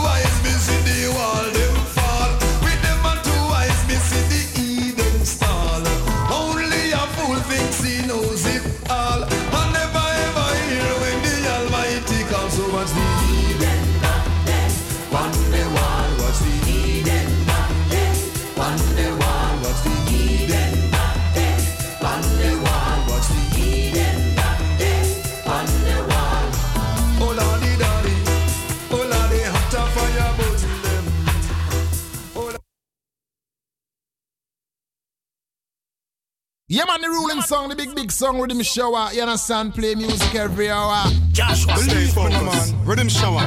[37.62, 39.12] song, the big, big song, Riddim Shower.
[39.12, 39.74] You understand?
[39.74, 41.04] Play music every hour.
[41.32, 42.74] Joshua, stay Believe me, focused.
[42.74, 42.84] man.
[42.86, 43.46] Riddim shower.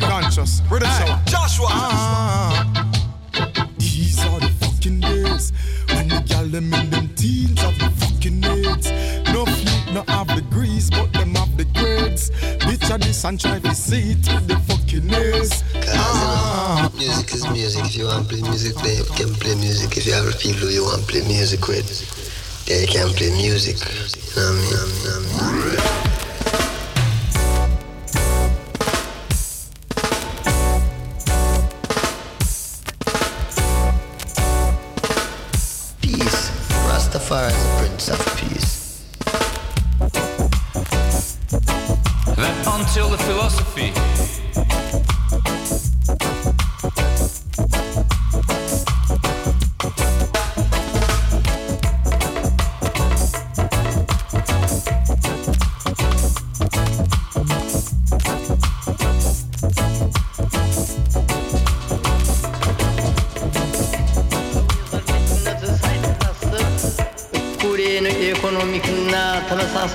[0.00, 0.60] Conscious.
[0.62, 1.20] Riddim shower.
[1.26, 1.66] Joshua.
[1.70, 2.92] Ah.
[3.78, 5.52] These are the fucking days
[5.94, 8.90] when the gal them in them teens have the fucking AIDS.
[9.32, 12.30] No feet, no have degrees, but them have the grades.
[12.66, 15.62] Bitch at this and try to see it with the fucking A's.
[15.88, 16.90] Ah.
[16.96, 17.84] Music is music.
[17.84, 19.96] If you want to play music, play, you can play music.
[19.96, 21.86] If you have people you want to play music with,
[22.66, 23.76] then you can play music.
[23.76, 24.08] Mean?
[24.28, 25.82] You know what I mean?
[36.00, 36.50] Peace.
[38.36, 39.04] Peace.
[42.66, 44.21] Until the philosophy.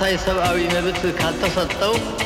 [0.08, 2.17] समय सब अभी में भी तू खाता सत्ता हूँ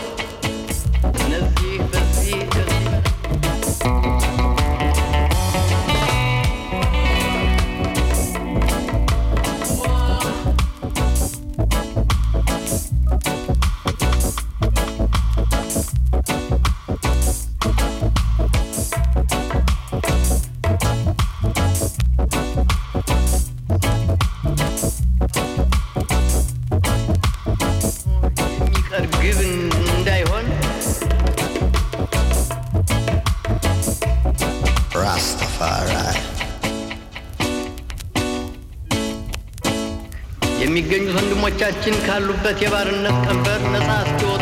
[41.85, 44.42] ወንድሞቻችን ካሉበት የባርነት ቀንበር ነፃ እስኪወጡ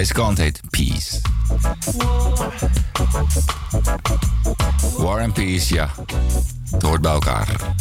[0.00, 0.40] Deze kant
[0.70, 1.20] Peace.
[4.98, 5.88] War and Peace, ja.
[6.70, 7.74] Het hoort bij elkaar.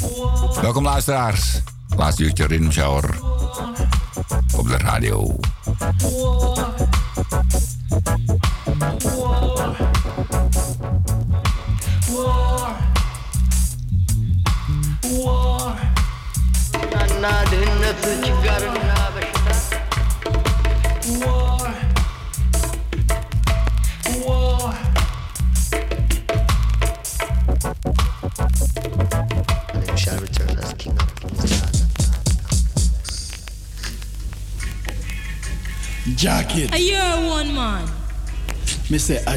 [0.62, 1.62] Welkom luisteraars.
[1.96, 3.20] Laatste uurtje Rhythm Shower.
[4.56, 5.40] Op de radio.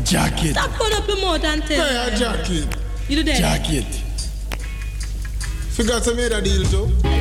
[0.05, 0.53] Jacket.
[0.53, 2.77] Stop putting up your mouth and tell Hey, a jacket.
[3.09, 3.39] You do that?
[3.39, 3.87] Jacket.
[5.73, 7.12] Forgot to make a deal too.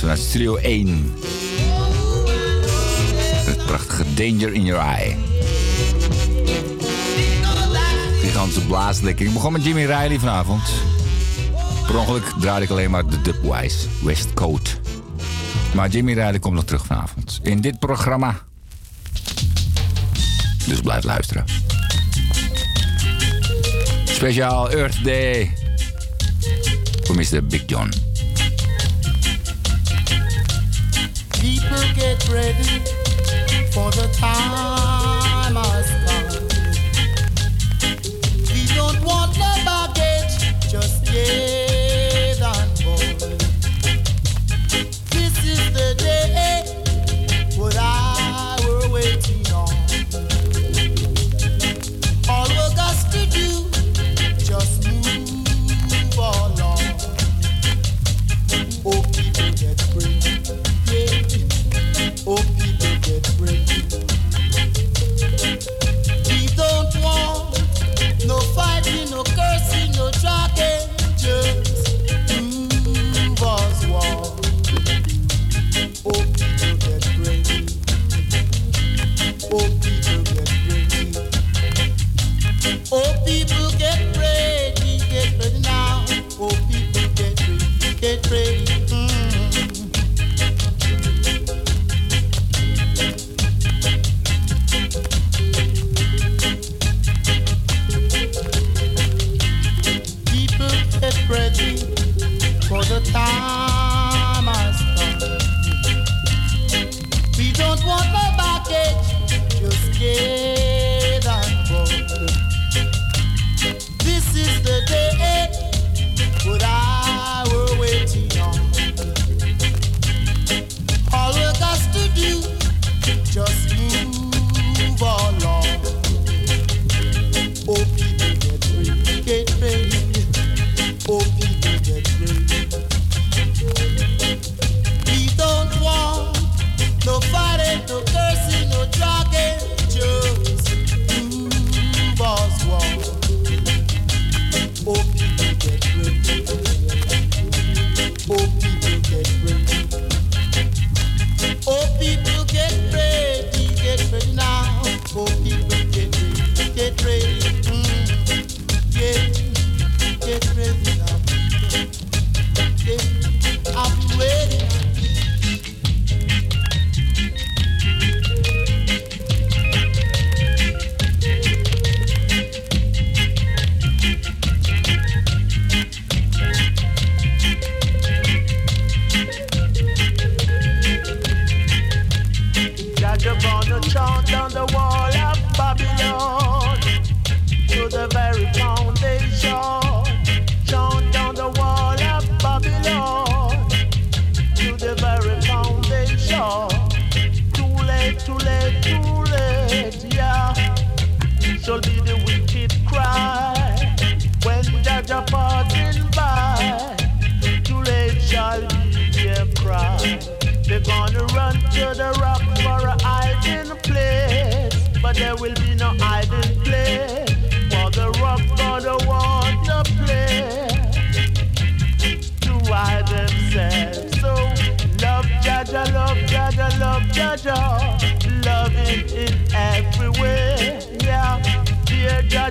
[0.00, 1.14] vanuit Studio 1.
[3.44, 5.16] Het prachtige Danger in Your Eye.
[8.20, 9.26] Gigantische blaaslikker.
[9.26, 10.62] Ik begon met Jimmy Riley vanavond.
[11.86, 14.80] Per ongeluk draaide ik alleen maar de Dubwise West Coast.
[15.74, 17.40] Maar Jimmy Riley komt nog terug vanavond.
[17.42, 18.38] In dit programma.
[20.66, 21.44] Dus blijf luisteren.
[24.04, 25.52] Speciaal Earth Day.
[27.02, 27.46] Voor Mr.
[27.46, 28.09] Big John.
[32.32, 32.84] ready
[33.72, 34.89] for the time.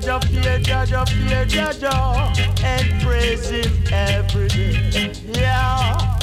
[0.09, 5.13] Jaja, fear Jaja, fear Jaja, and praise Him every day.
[5.33, 6.18] Yeah.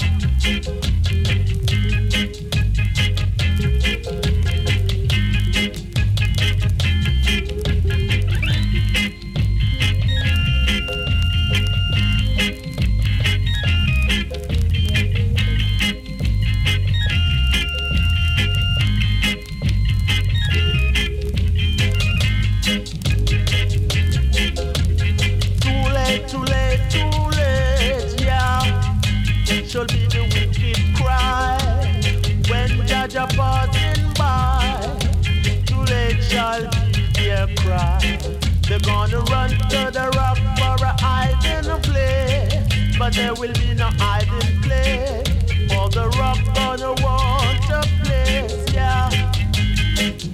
[43.17, 45.27] there will be no hiding place.
[45.73, 49.09] For the rock gonna want a place, yeah,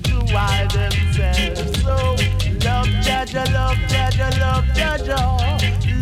[0.03, 1.81] to hide themselves.
[1.83, 1.95] So
[2.67, 5.19] love Jaja, love Jaja, love Jaja,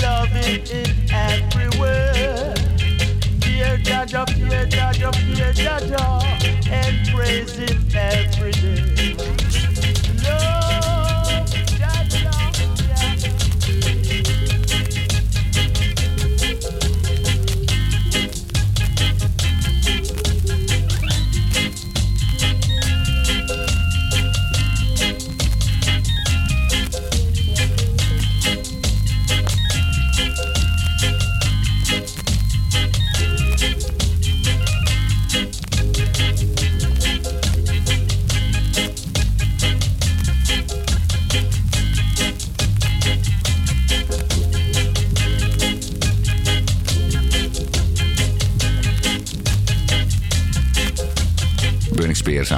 [0.03, 2.55] love it in everywhere.
[3.43, 6.03] Fear Jaja, fear Jaja, fear Jaja,
[6.71, 9.17] and praise Him every day.
[10.25, 10.60] Love.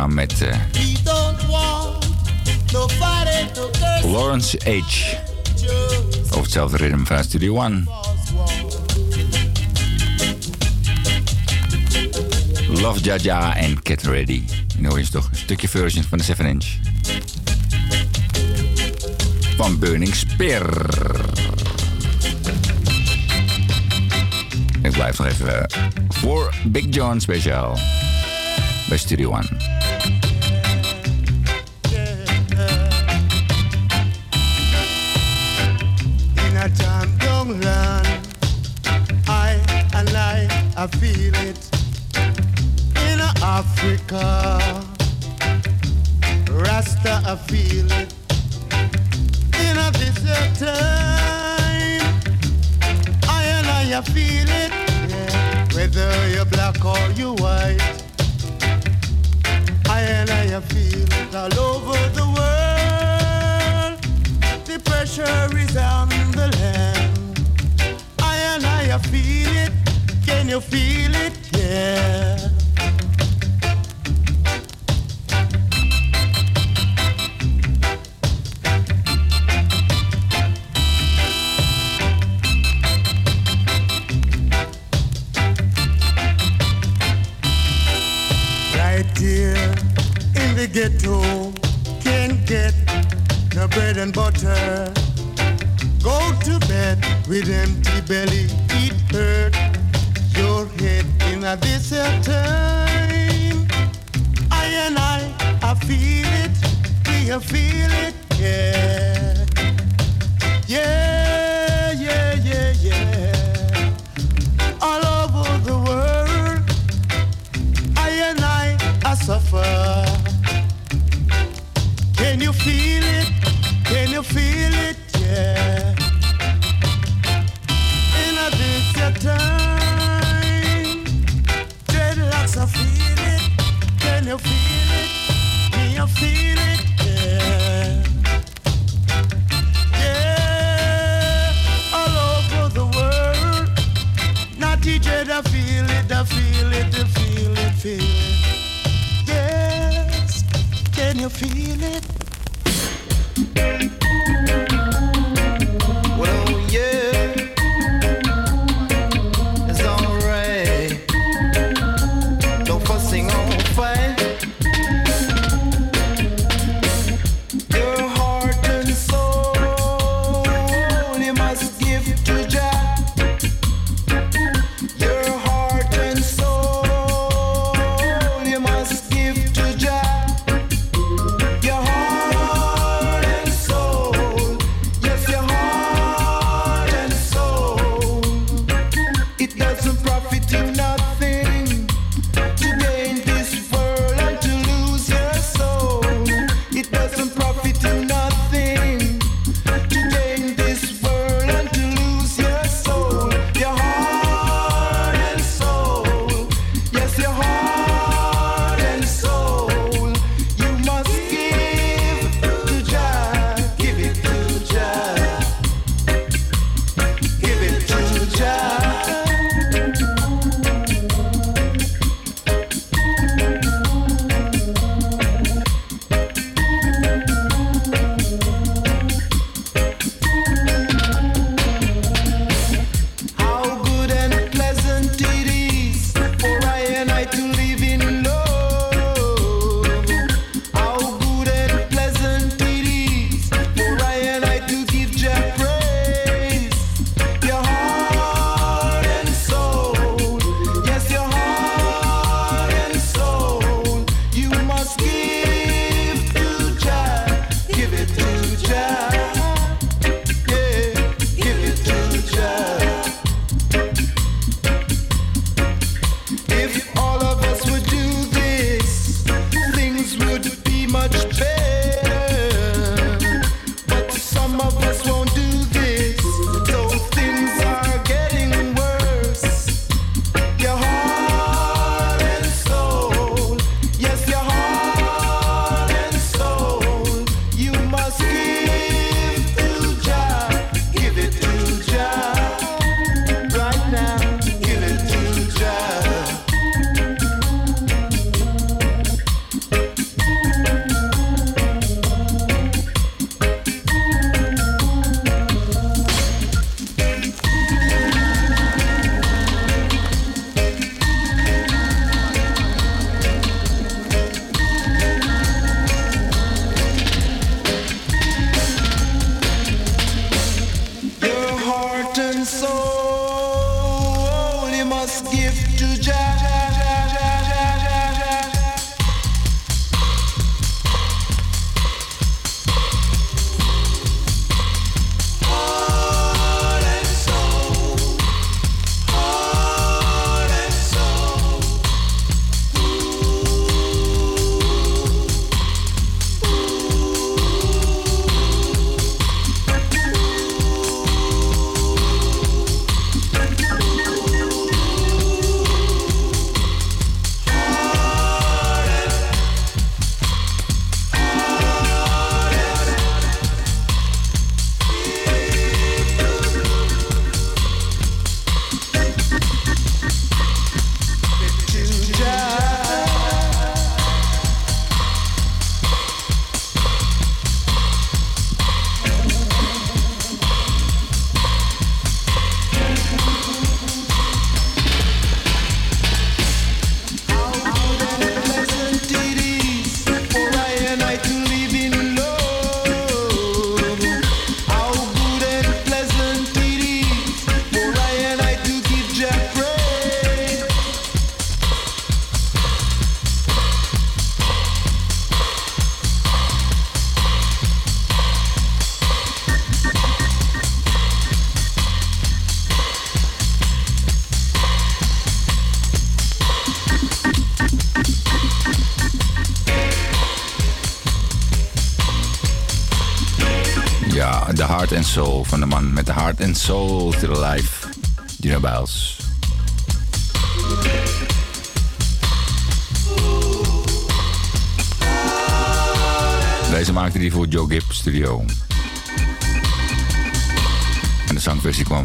[0.08, 0.58] met eh,
[4.02, 5.14] Lawrence H.
[6.24, 7.84] Over hetzelfde ritme van Studio One.
[12.68, 14.42] Love Jaja en Get Ready.
[14.78, 16.66] Nou is toch een stukje version van de 7 inch.
[19.56, 20.90] Van Burning Spear.
[24.82, 27.78] Ik blijf nog even eh, voor Big John speciaal
[28.88, 29.61] bij Studio One.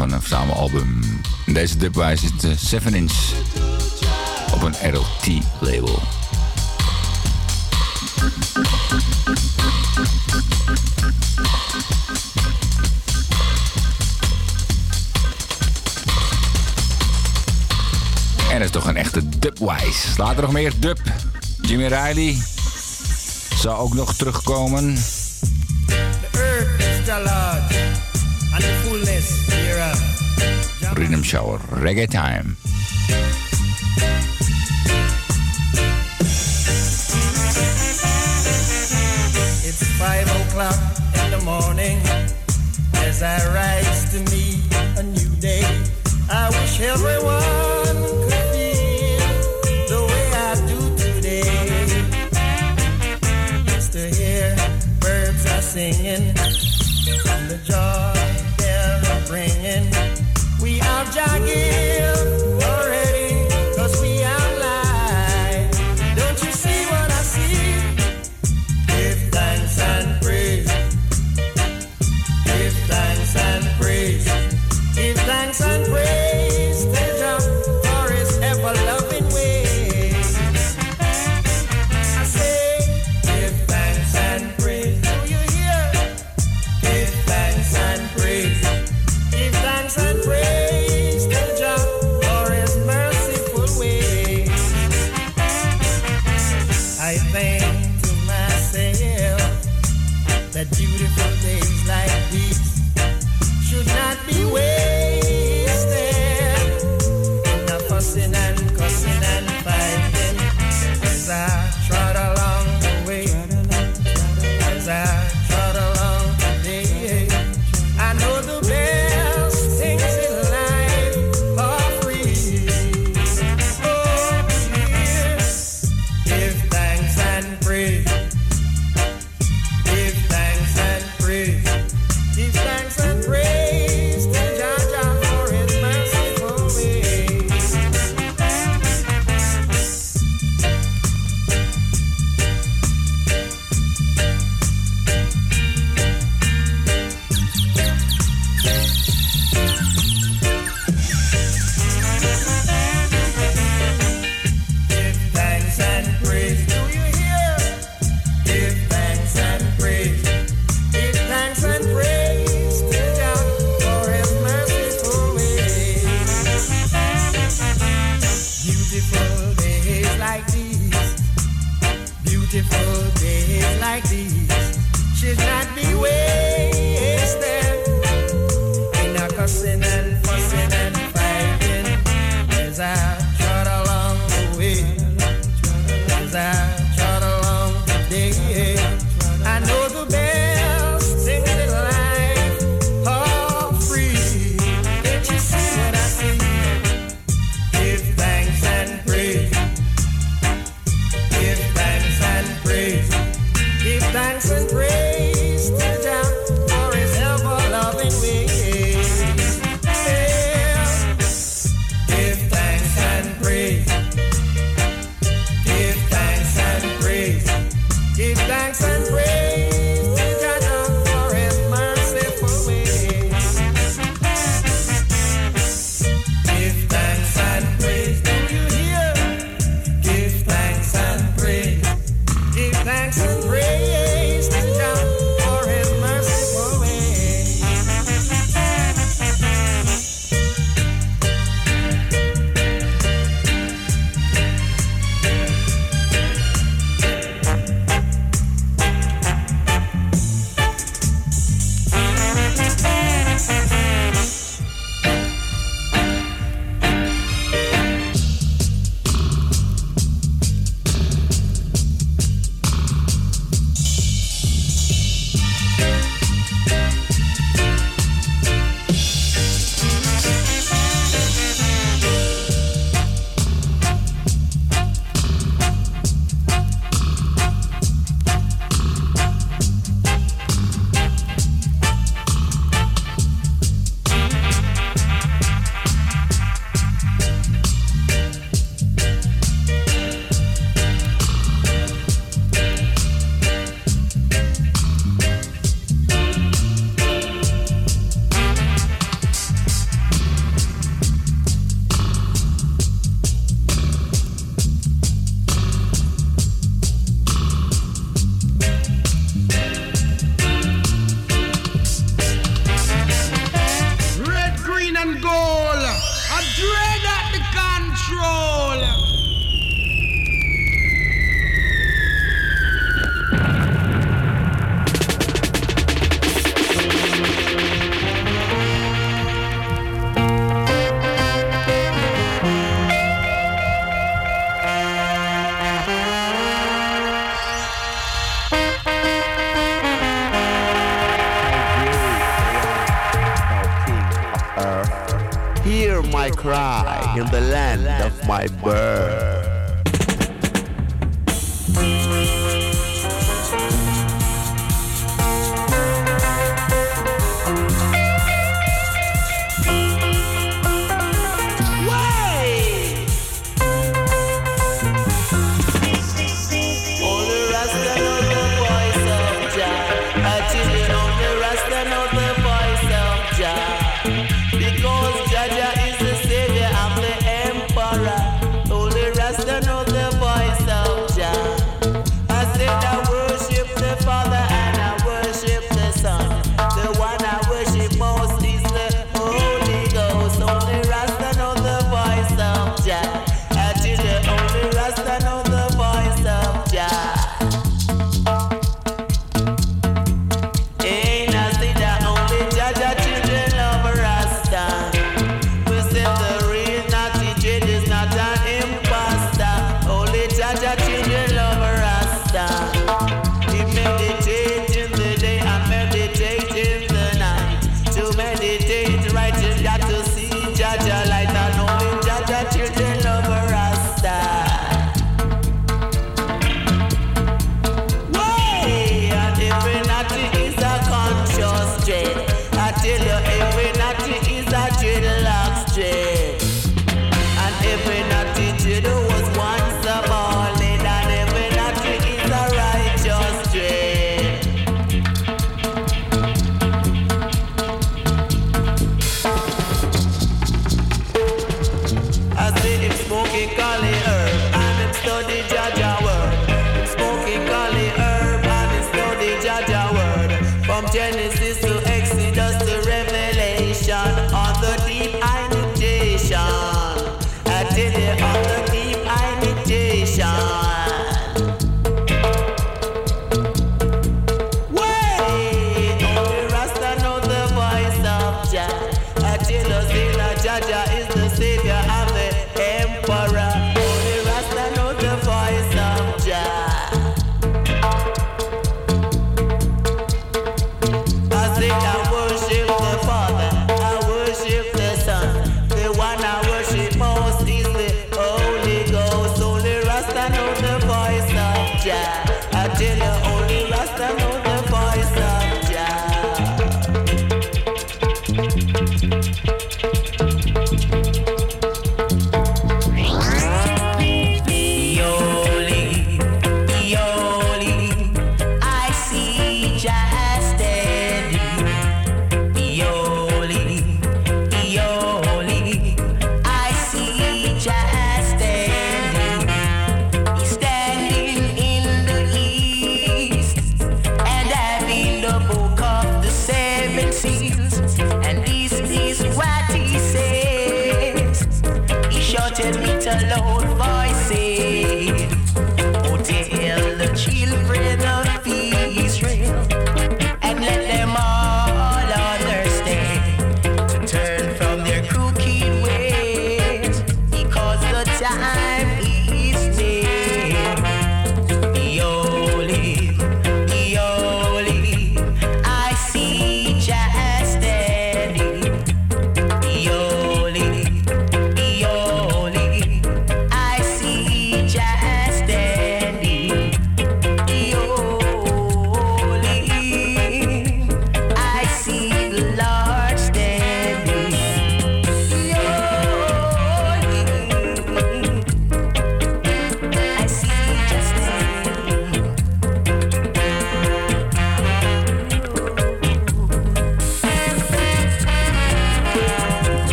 [0.00, 1.00] van een verzamel album.
[1.46, 3.12] deze is zit 7 eh, inch
[4.54, 6.02] op een RLT-label.
[18.50, 20.08] En dat is toch een echte dubwise.
[20.16, 21.00] Later nog meer dub.
[21.60, 22.42] Jimmy Riley
[23.56, 24.94] zou ook nog terugkomen.
[25.86, 27.12] The earth is the
[28.52, 29.39] and the fullness
[31.00, 32.58] Riddim Shower Reggae Time.
[39.64, 40.76] It's five o'clock
[41.24, 42.00] in the morning
[42.96, 44.60] as I rise to meet
[44.98, 45.64] a new day.
[46.28, 47.39] I wish everyone.
[61.22, 62.09] I give.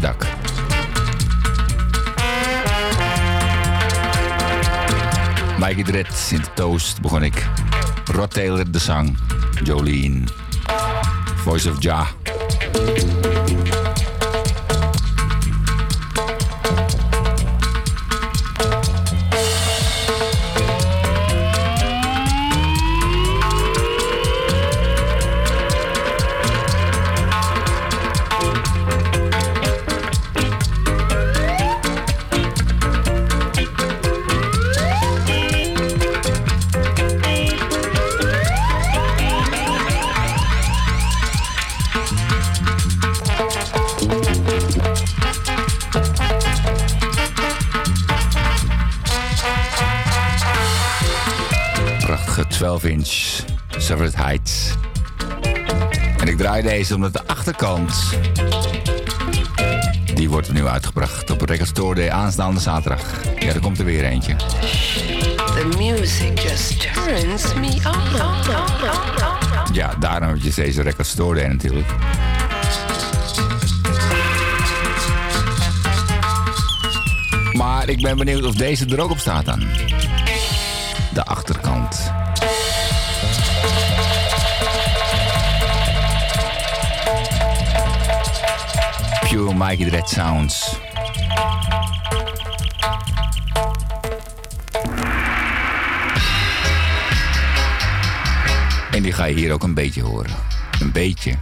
[0.00, 0.26] Dak.
[5.58, 7.46] Mikey Dredd in de toast begon ik.
[8.04, 9.16] Rod Taylor de zang.
[9.62, 10.22] Jolene.
[11.36, 12.06] Voice of Ja.
[53.86, 54.74] Severed Heights.
[56.18, 57.92] En ik draai deze omdat de achterkant.
[60.14, 63.00] Die wordt er nu uitgebracht op Record Store Day aanstaande zaterdag.
[63.38, 64.36] Ja, er komt er weer eentje.
[64.36, 67.74] The music just turns me on.
[69.74, 71.88] Ja, daarom heb je deze Record Store Day natuurlijk.
[77.52, 79.64] Maar ik ben benieuwd of deze er ook op staat dan.
[81.14, 82.15] De achterkant.
[89.46, 90.78] Pure Mikey Dread Sounds.
[98.90, 100.30] En die ga je hier ook een beetje horen.
[100.80, 101.32] Een beetje.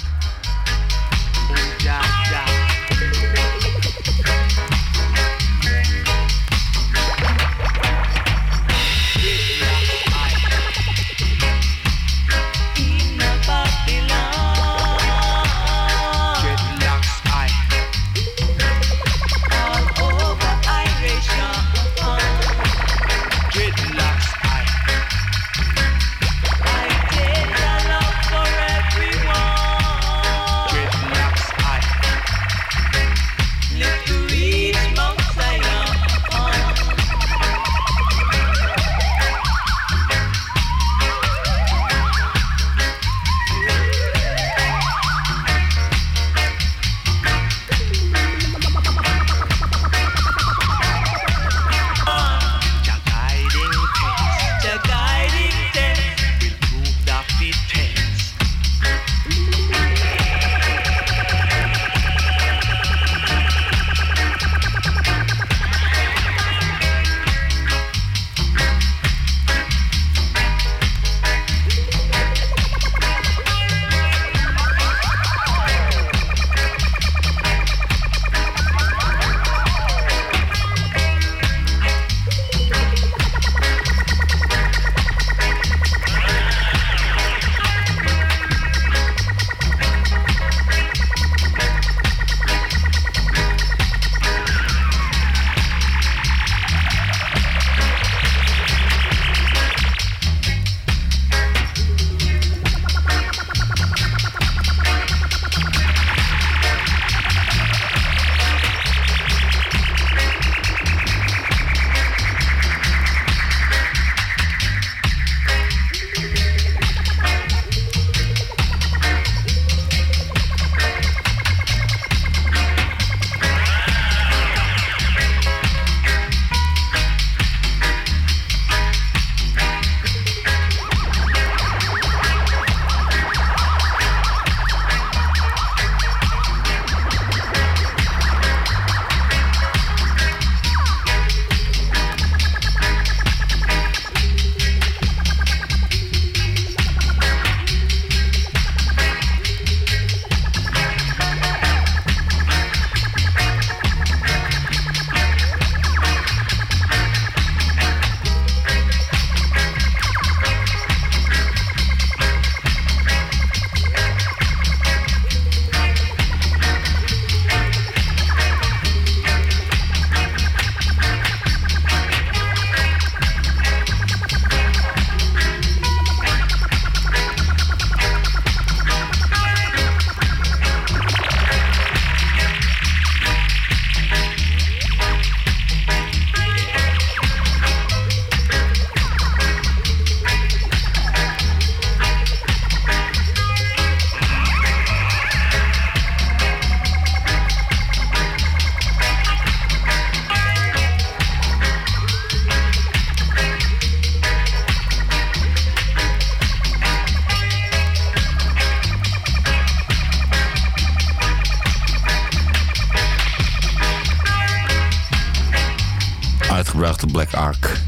[217.44, 217.80] Uitgebrachte Black Ark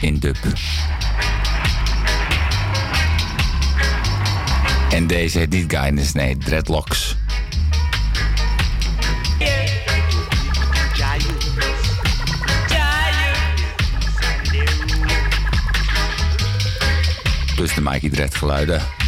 [0.00, 0.36] in dub.
[4.90, 7.16] En deze heet niet Guidance, nee, Dreadlocks.
[17.54, 19.03] Plus de Mikey Dread geluiden.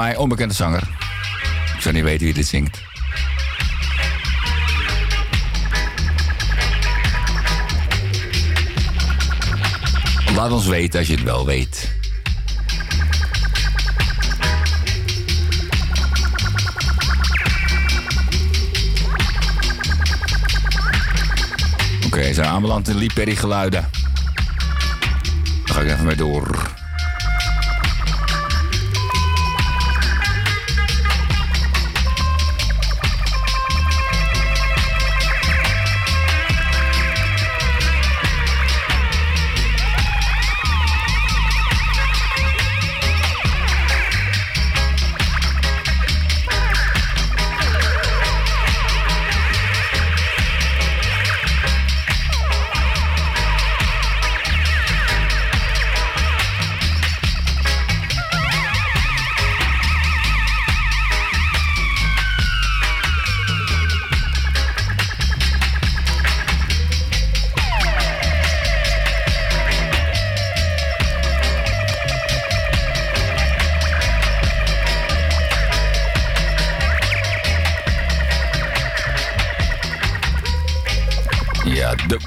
[0.00, 0.82] Mij onbekende zanger.
[1.74, 2.82] Ik zou niet weten wie dit zingt.
[10.34, 11.92] Laat ons weten als je het wel weet.
[22.06, 23.90] Oké, we zijn aanbeland in Lee geluiden.
[25.64, 26.69] Daar ga ik even mee door.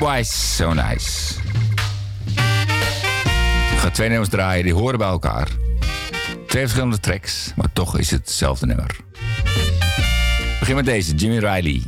[0.03, 1.33] Dubwise, so nice.
[3.71, 5.47] Ik ga twee nummers draaien, die horen bij elkaar.
[6.47, 8.95] Twee verschillende tracks, maar toch is het hetzelfde nummer.
[10.53, 11.81] Ik begin met deze, Jimmy Riley.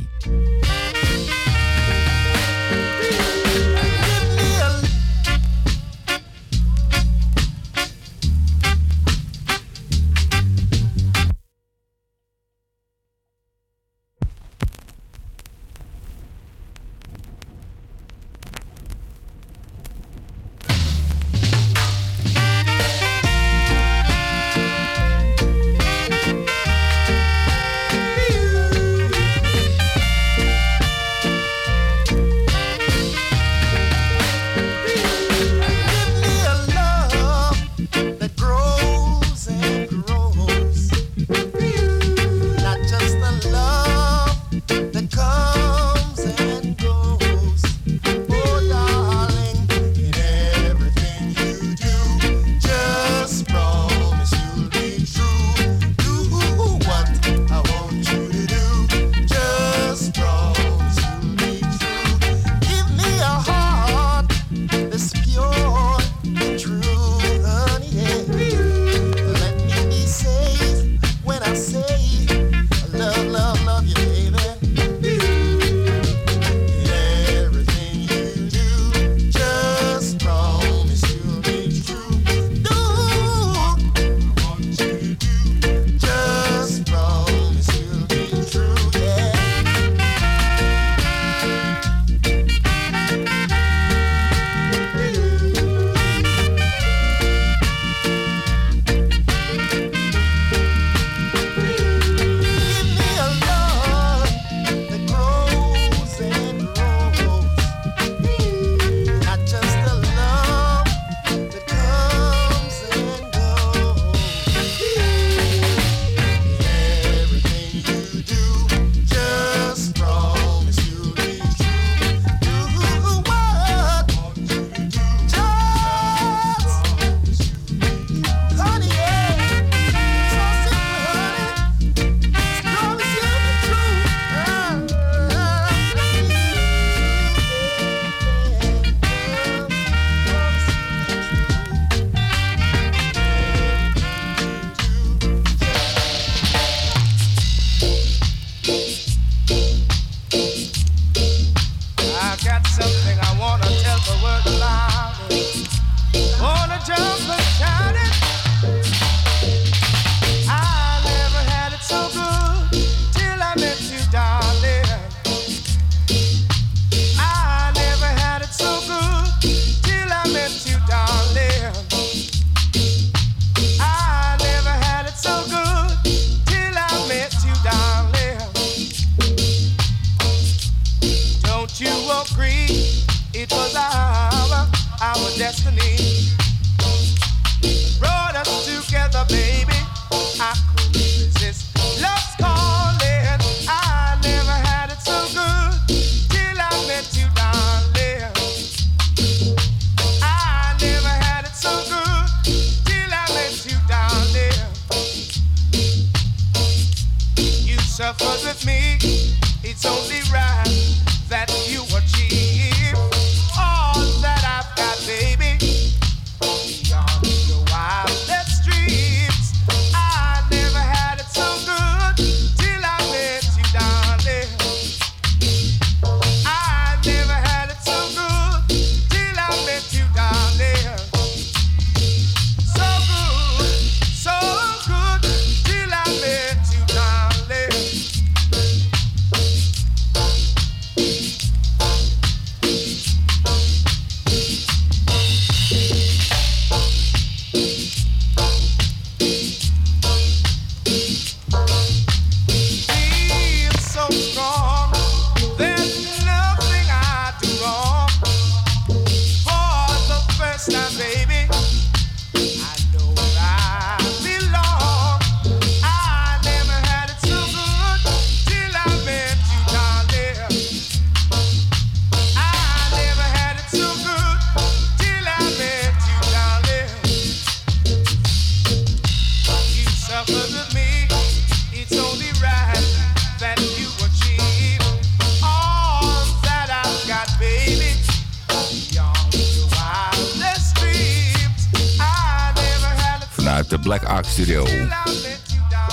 [294.36, 294.66] studio.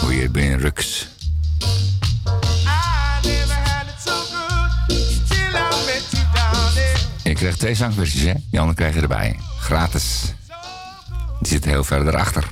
[0.08, 1.08] Weer Ben Rux.
[7.24, 8.34] Ik je twee zangversies, hè?
[8.52, 9.40] Die krijg je erbij.
[9.60, 10.34] Gratis.
[11.40, 12.43] Die zit heel verder achter.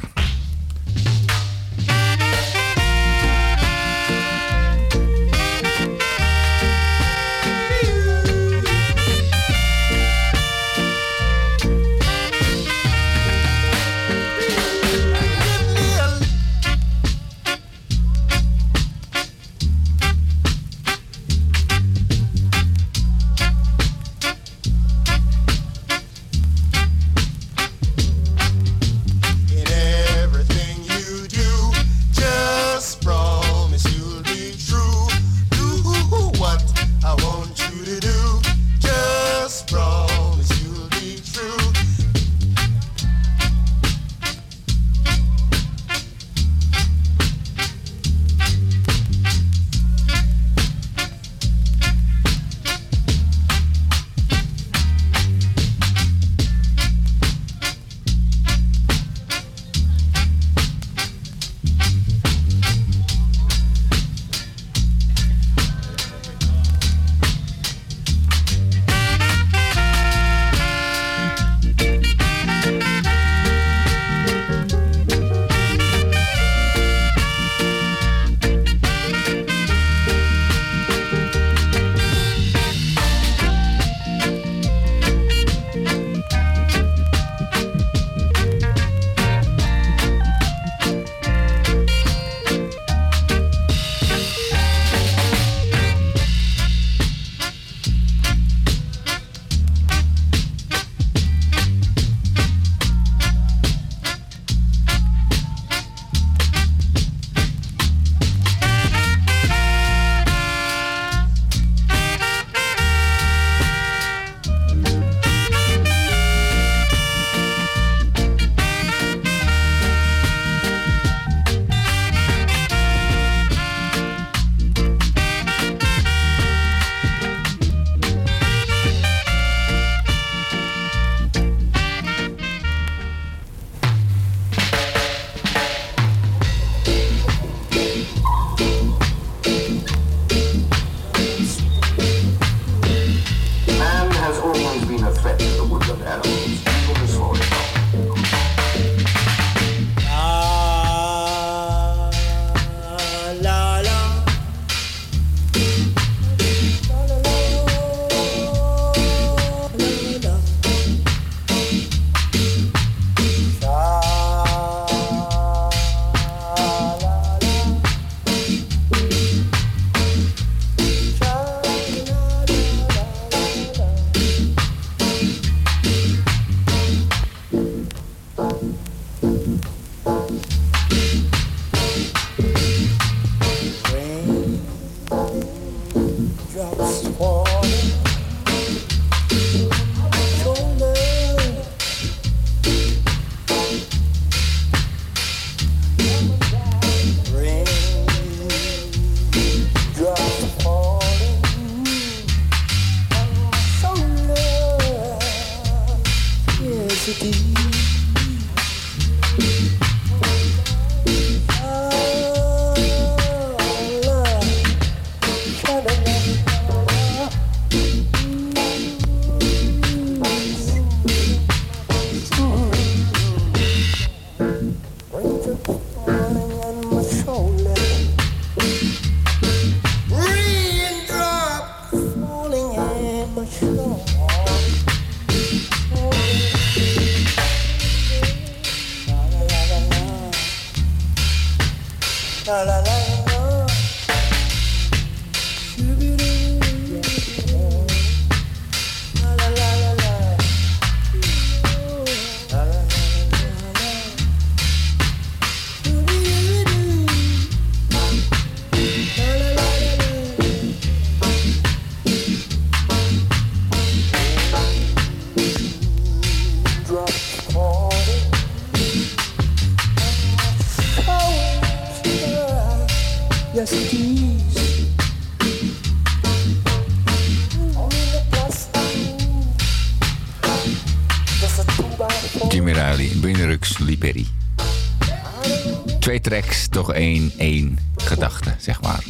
[287.32, 289.04] Toch één, gedachte, zeg maar.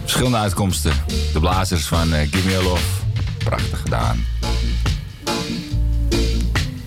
[0.00, 0.92] Verschillende uitkomsten.
[1.32, 2.82] De blazers van eh, Give A Love.
[3.38, 4.24] Prachtig gedaan.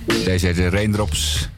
[0.06, 1.50] Deze heet de Raindrops.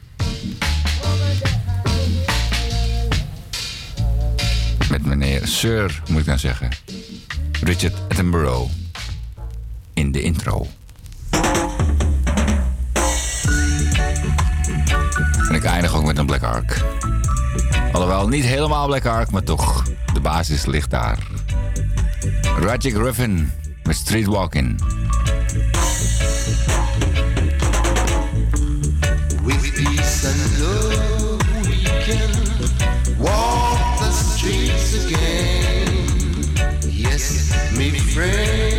[4.89, 6.69] Met meneer Sir, moet ik dan zeggen.
[7.61, 8.71] Richard Attenborough.
[9.93, 10.67] In de intro.
[18.25, 19.83] Alhoewel niet helemaal Black Ark, maar toch.
[20.13, 21.17] De basis ligt daar.
[22.59, 23.51] Rajic Ruffin
[23.83, 24.81] met Streetwalking.
[29.43, 32.31] With peace and love, we can
[33.17, 35.93] walk the streets again.
[36.89, 38.74] Yes, my friend,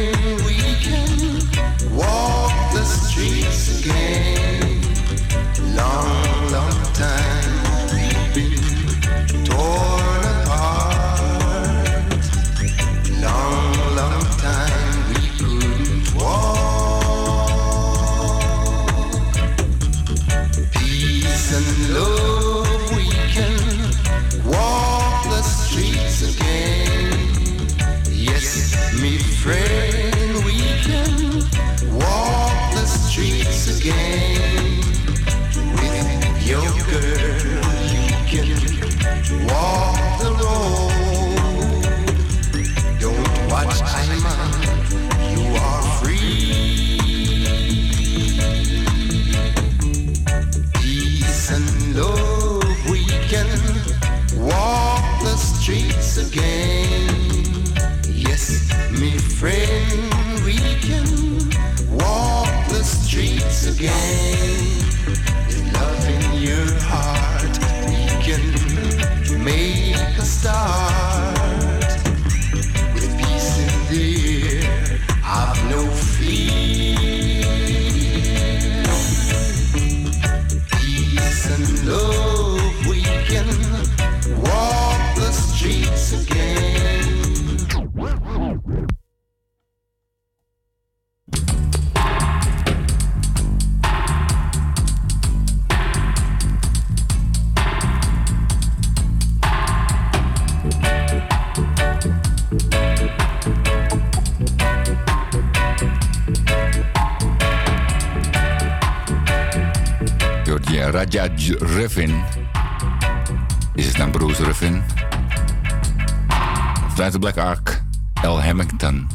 [117.27, 117.83] Black Ark,
[118.23, 118.41] L.
[118.41, 119.09] Hamilton,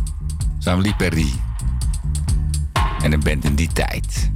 [0.59, 1.31] Sam Perry.
[3.03, 4.31] En een band in die tijd.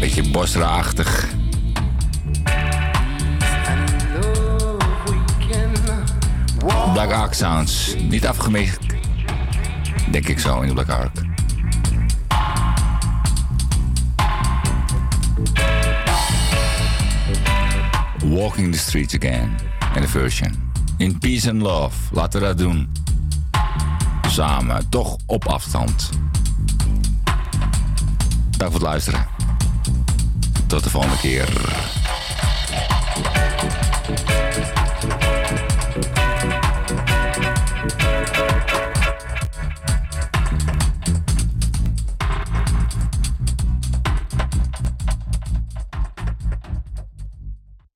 [0.00, 1.28] Beetje Bosra-achtig.
[6.92, 7.96] Black Ark Sounds.
[8.08, 8.78] Niet afgemikt.
[10.10, 11.11] Denk ik zo in de Black Ark.
[18.62, 19.58] Walking the Streets Again.
[19.94, 20.72] In de version.
[20.98, 21.96] In Peace and Love.
[22.12, 22.92] Laten we dat doen.
[24.28, 24.88] Samen.
[24.88, 26.10] Toch op afstand.
[28.50, 29.26] Dank voor het luisteren.
[30.66, 31.48] Tot de volgende keer.